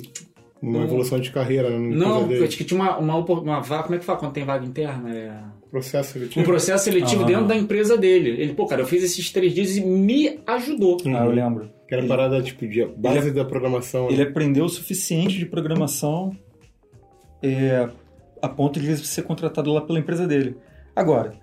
Uma 0.60 0.78
Não. 0.78 0.84
evolução 0.86 1.20
de 1.20 1.30
carreira, 1.30 1.70
né? 1.70 1.78
Não, 1.78 2.14
coisa 2.14 2.26
dele. 2.28 2.44
acho 2.46 2.56
que 2.56 2.64
tinha 2.64 2.80
uma, 2.80 2.98
uma, 2.98 3.16
uma 3.18 3.60
vaga, 3.60 3.84
como 3.84 3.94
é 3.94 3.98
que 3.98 4.04
fala 4.04 4.18
quando 4.18 4.32
tem 4.32 4.44
vaga 4.44 4.66
interna? 4.66 5.14
É... 5.14 5.40
processo 5.70 6.10
Um 6.10 6.12
seletivo. 6.14 6.44
processo 6.46 6.84
seletivo 6.84 7.22
Ah. 7.22 7.26
dentro 7.26 7.46
da 7.46 7.56
empresa 7.56 7.96
dele. 7.96 8.30
Ele, 8.30 8.54
pô, 8.54 8.66
cara, 8.66 8.82
eu 8.82 8.86
fiz 8.86 9.02
esses 9.02 9.30
três 9.30 9.54
dias 9.54 9.76
e 9.76 9.80
me 9.84 10.38
ajudou. 10.46 10.96
Ah, 11.06 11.24
eu 11.24 11.30
lembro. 11.30 11.70
Que 11.88 11.94
era 11.94 12.06
parada 12.06 12.42
tipo 12.42 12.66
de 12.66 12.84
base 12.84 13.30
da 13.30 13.44
programação. 13.44 14.08
Ele 14.08 14.22
né? 14.24 14.30
aprendeu 14.30 14.64
o 14.64 14.68
suficiente 14.68 15.38
de 15.38 15.46
programação 15.46 16.36
é, 17.42 17.88
a 18.42 18.48
ponto 18.48 18.78
de 18.80 18.96
ser 18.98 19.22
contratado 19.22 19.72
lá 19.72 19.80
pela 19.80 19.98
empresa 19.98 20.26
dele. 20.26 20.56
Agora, 20.94 21.34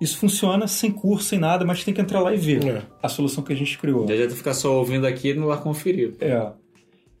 isso 0.00 0.18
funciona 0.18 0.66
sem 0.66 0.90
curso, 0.90 1.28
sem 1.30 1.38
nada, 1.38 1.64
mas 1.64 1.82
tem 1.84 1.94
que 1.94 2.00
entrar 2.00 2.20
lá 2.20 2.34
e 2.34 2.36
ver 2.36 2.64
É. 2.66 2.82
a 3.02 3.08
solução 3.08 3.42
que 3.42 3.52
a 3.52 3.56
gente 3.56 3.78
criou. 3.78 4.06
Já 4.06 4.14
adianta 4.14 4.34
ficar 4.34 4.54
só 4.54 4.76
ouvindo 4.78 5.06
aqui 5.06 5.30
e 5.30 5.34
não 5.34 5.46
lá 5.46 5.56
conferir. 5.56 6.14
É. 6.20 6.46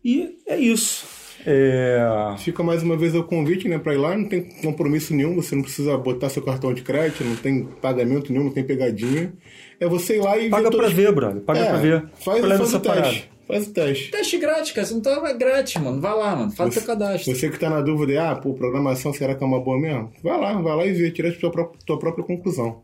E 0.04 0.36
é 0.46 0.58
isso. 0.58 1.06
É, 1.46 1.98
Fica 2.38 2.62
mais 2.62 2.82
uma 2.82 2.96
vez 2.96 3.14
o 3.14 3.22
convite, 3.24 3.68
né, 3.68 3.78
pra 3.78 3.94
ir 3.94 3.98
lá, 3.98 4.16
não 4.16 4.24
tem 4.28 4.42
compromisso 4.62 5.14
nenhum, 5.14 5.34
você 5.34 5.54
não 5.54 5.62
precisa 5.62 5.96
botar 5.96 6.28
seu 6.28 6.42
cartão 6.42 6.72
de 6.72 6.82
crédito, 6.82 7.24
não 7.24 7.36
tem 7.36 7.64
pagamento 7.80 8.32
nenhum, 8.32 8.44
não 8.44 8.52
tem 8.52 8.64
pegadinha. 8.64 9.32
É 9.80 9.86
você 9.86 10.16
ir 10.16 10.20
lá 10.20 10.38
e 10.38 10.48
paga 10.48 10.64
ver 10.64 10.70
pra 10.70 10.78
todos- 10.80 10.92
ver, 10.94 11.12
brother. 11.12 11.42
Paga 11.42 11.60
É, 11.60 11.64
pra 11.66 11.76
ver. 11.78 12.04
Faz, 12.24 12.40
faz 12.40 12.60
o 12.60 12.80
teste. 12.80 12.80
parada? 12.88 13.16
Faz 13.48 13.66
o 13.66 13.72
teste. 13.72 14.10
Teste 14.12 14.38
grátis, 14.38 14.70
cara. 14.72 14.86
Você 14.86 14.94
não 14.94 15.00
tá 15.00 15.20
é 15.28 15.34
grátis, 15.34 15.82
mano. 15.82 16.00
Vai 16.00 16.14
lá, 16.14 16.36
mano. 16.36 16.52
Faz 16.52 16.70
o 16.70 16.72
seu 16.72 16.82
cadastro. 16.82 17.34
Você 17.34 17.50
que 17.50 17.58
tá 17.58 17.68
na 17.68 17.80
dúvida, 17.80 18.12
de, 18.12 18.18
ah, 18.18 18.34
pô, 18.36 18.54
programação, 18.54 19.12
será 19.12 19.34
que 19.34 19.42
é 19.42 19.46
uma 19.46 19.60
boa 19.60 19.78
mesmo? 19.80 20.12
Vai 20.22 20.38
lá, 20.38 20.52
vai 20.62 20.76
lá 20.76 20.86
e 20.86 20.92
vê, 20.92 21.10
tira 21.10 21.28
a 21.28 21.32
tua, 21.32 21.50
pró- 21.50 21.72
tua 21.84 21.98
própria 21.98 22.24
conclusão. 22.24 22.80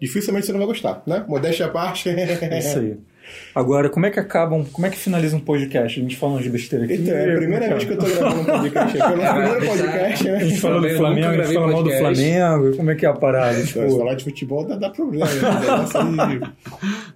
Dificilmente 0.00 0.44
você 0.46 0.52
não 0.52 0.58
vai 0.58 0.68
gostar, 0.68 1.02
né? 1.06 1.24
Modéstia 1.26 1.66
à 1.66 1.68
parte. 1.70 2.08
É 2.10 2.58
isso 2.58 2.78
aí. 2.78 2.96
Agora, 3.54 3.88
como 3.88 4.04
é 4.06 4.10
que 4.10 4.20
acabam, 4.20 4.64
como 4.64 4.86
é 4.86 4.90
que 4.90 4.96
finaliza 4.98 5.36
um 5.36 5.40
podcast? 5.40 5.98
A 5.98 6.02
gente 6.02 6.16
falando 6.16 6.42
de 6.42 6.50
besteira 6.50 6.84
aqui. 6.84 6.94
Então, 6.94 7.14
é 7.14 7.32
a 7.32 7.36
primeira 7.36 7.68
vez 7.68 7.84
que 7.84 7.92
eu 7.92 7.98
tô 7.98 8.06
gravando 8.06 8.40
um 8.40 8.44
podcast. 8.44 8.98
É 8.98 9.00
É, 9.00 9.10
primeiro 9.32 9.66
podcast, 9.66 10.28
A 10.28 10.32
né? 10.32 10.44
gente 10.44 10.60
fala 10.60 10.80
do 10.80 10.96
Flamengo, 10.96 11.26
a 11.28 11.36
gente 11.44 11.54
fala 11.54 11.72
mal 11.72 11.82
do. 11.82 11.90
Flamengo. 11.90 12.76
Como 12.76 12.90
é 12.90 12.94
que 12.94 13.06
é 13.06 13.08
a 13.08 13.12
parada? 13.14 13.54
Se 13.60 13.66
Tipo, 13.72 13.98
falar 13.98 14.14
de 14.14 14.24
futebol 14.24 14.66
dá, 14.66 14.76
dá 14.76 14.90
problema. 14.90 15.26
Né? 15.26 16.52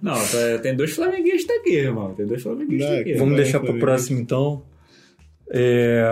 Não, 0.01 0.13
tá- 0.13 0.59
tem 0.61 0.75
dois 0.75 0.91
flamenguistas 0.93 1.55
aqui, 1.57 1.75
irmão. 1.75 2.13
Tem 2.13 2.25
dois 2.25 2.41
flamenguistas 2.41 2.89
Não, 2.89 2.99
aqui. 2.99 3.13
Vamos 3.13 3.35
deixar 3.35 3.59
pro 3.59 3.77
próximo 3.79 4.19
então. 4.19 4.63
É, 5.49 6.03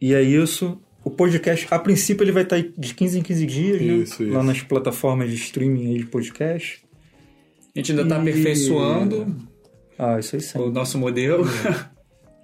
E 0.00 0.14
é 0.14 0.22
isso. 0.22 0.80
O 1.04 1.10
podcast, 1.10 1.66
a 1.70 1.78
princípio, 1.78 2.22
ele 2.24 2.32
vai 2.32 2.42
estar 2.42 2.60
de 2.60 2.94
15 2.94 3.18
em 3.18 3.22
15 3.22 3.46
dias, 3.46 3.80
né? 3.80 3.86
Isso, 3.94 4.22
isso. 4.22 4.32
Lá 4.32 4.42
nas 4.42 4.60
plataformas 4.60 5.30
de 5.30 5.36
streaming 5.36 5.92
aí 5.92 5.98
de 5.98 6.06
podcast. 6.06 6.82
A 7.78 7.80
gente 7.80 7.92
ainda 7.92 8.06
tá 8.06 8.16
E- 8.16 8.20
aperfeiçoando 8.20 9.36
Ah, 9.98 10.18
isso 10.18 10.34
aí 10.36 10.42
sim. 10.42 10.58
o 10.58 10.70
nosso 10.70 10.98
modelo. 10.98 11.44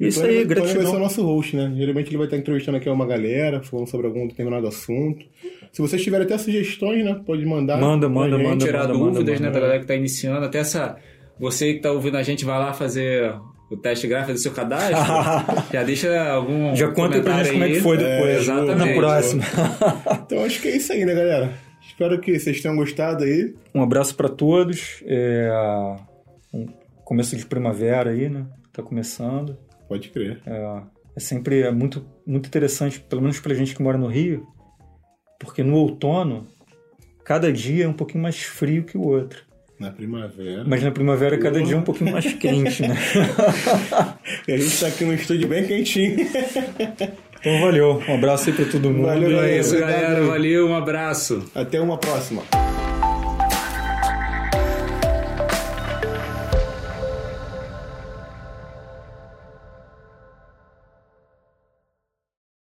Isso 0.00 0.22
aí, 0.24 0.42
o 0.42 0.48
Tony 0.48 0.54
vai 0.54 0.66
ser 0.66 0.72
o 0.72 0.80
gratidão. 0.80 0.98
nosso 0.98 1.22
host, 1.24 1.56
né? 1.56 1.72
Geralmente 1.76 2.08
ele 2.08 2.16
vai 2.16 2.26
estar 2.26 2.36
entrevistando 2.36 2.76
aqui 2.78 2.88
uma 2.88 3.06
galera, 3.06 3.62
falando 3.62 3.86
sobre 3.88 4.06
algum 4.08 4.26
determinado 4.26 4.66
assunto. 4.66 5.24
Se 5.72 5.80
vocês 5.80 6.02
tiverem 6.02 6.26
até 6.26 6.36
sugestões, 6.36 7.04
né? 7.04 7.20
Pode 7.24 7.44
mandar. 7.46 7.78
Manda, 7.80 8.08
manda, 8.08 8.36
gente. 8.36 8.46
manda. 8.48 8.64
tirar 8.64 8.80
manda, 8.88 8.92
dúvidas, 8.92 9.18
manda, 9.18 9.30
né, 9.32 9.38
manda. 9.46 9.50
da 9.52 9.60
galera 9.60 9.80
que 9.80 9.86
tá 9.86 9.94
iniciando. 9.94 10.44
Até 10.46 10.58
essa. 10.58 10.96
Você 11.38 11.74
que 11.74 11.80
tá 11.80 11.92
ouvindo 11.92 12.16
a 12.16 12.22
gente, 12.22 12.44
vai 12.44 12.58
lá 12.58 12.72
fazer 12.72 13.32
o 13.70 13.76
teste 13.76 14.06
gráfico 14.06 14.32
do 14.34 14.38
seu 14.38 14.52
cadastro, 14.52 14.96
já 15.72 15.82
deixa 15.82 16.28
algum 16.28 16.74
Já 16.76 16.88
conta 16.88 17.20
pra 17.20 17.42
gente 17.42 17.50
comentário 17.50 17.52
como 17.52 17.64
é 17.64 17.68
que 17.68 17.74
aí. 17.74 17.80
foi 17.80 17.96
depois. 17.96 18.30
É, 18.30 18.36
exatamente. 18.38 18.78
Na 18.88 18.94
próxima. 18.94 19.42
Então 20.26 20.44
acho 20.44 20.60
que 20.60 20.68
é 20.68 20.76
isso 20.76 20.92
aí, 20.92 21.04
né, 21.04 21.14
galera? 21.14 21.52
Espero 21.94 22.20
que 22.20 22.36
vocês 22.36 22.60
tenham 22.60 22.76
gostado 22.76 23.22
aí. 23.22 23.54
Um 23.72 23.80
abraço 23.80 24.16
para 24.16 24.28
todos. 24.28 25.00
É, 25.06 25.48
um 26.52 26.66
começo 27.04 27.36
de 27.36 27.46
primavera 27.46 28.10
aí, 28.10 28.28
né? 28.28 28.46
Tá 28.72 28.82
começando. 28.82 29.56
Pode 29.88 30.08
crer. 30.08 30.42
É, 30.44 30.82
é 31.14 31.20
sempre 31.20 31.62
é 31.62 31.70
muito, 31.70 32.04
muito 32.26 32.48
interessante, 32.48 32.98
pelo 32.98 33.22
menos 33.22 33.38
pra 33.38 33.54
gente 33.54 33.76
que 33.76 33.82
mora 33.82 33.96
no 33.96 34.08
Rio, 34.08 34.44
porque 35.38 35.62
no 35.62 35.76
outono, 35.76 36.48
cada 37.24 37.52
dia 37.52 37.84
é 37.84 37.88
um 37.88 37.92
pouquinho 37.92 38.24
mais 38.24 38.42
frio 38.42 38.82
que 38.82 38.98
o 38.98 39.06
outro. 39.06 39.44
Na 39.78 39.92
primavera. 39.92 40.64
Mas 40.66 40.82
na 40.82 40.90
primavera, 40.90 41.38
cada 41.38 41.62
dia 41.62 41.76
é 41.76 41.78
um 41.78 41.82
pouquinho 41.82 42.10
mais 42.10 42.32
quente, 42.34 42.82
né? 42.82 42.96
E 44.48 44.52
a 44.52 44.56
gente 44.58 44.80
tá 44.80 44.88
aqui 44.88 45.04
no 45.04 45.14
estúdio 45.14 45.48
bem 45.48 45.64
quentinho. 45.64 46.16
Então 47.44 47.60
valeu. 47.60 48.02
Um 48.08 48.14
abraço 48.14 48.48
aí 48.48 48.56
pra 48.56 48.64
todo 48.64 48.90
mundo. 48.90 49.04
Valeu, 49.04 49.42
é 49.42 49.58
isso, 49.58 49.78
galera. 49.78 50.24
Valeu, 50.24 50.66
um 50.66 50.74
abraço. 50.74 51.44
Até 51.54 51.78
uma 51.78 51.98
próxima. 51.98 52.42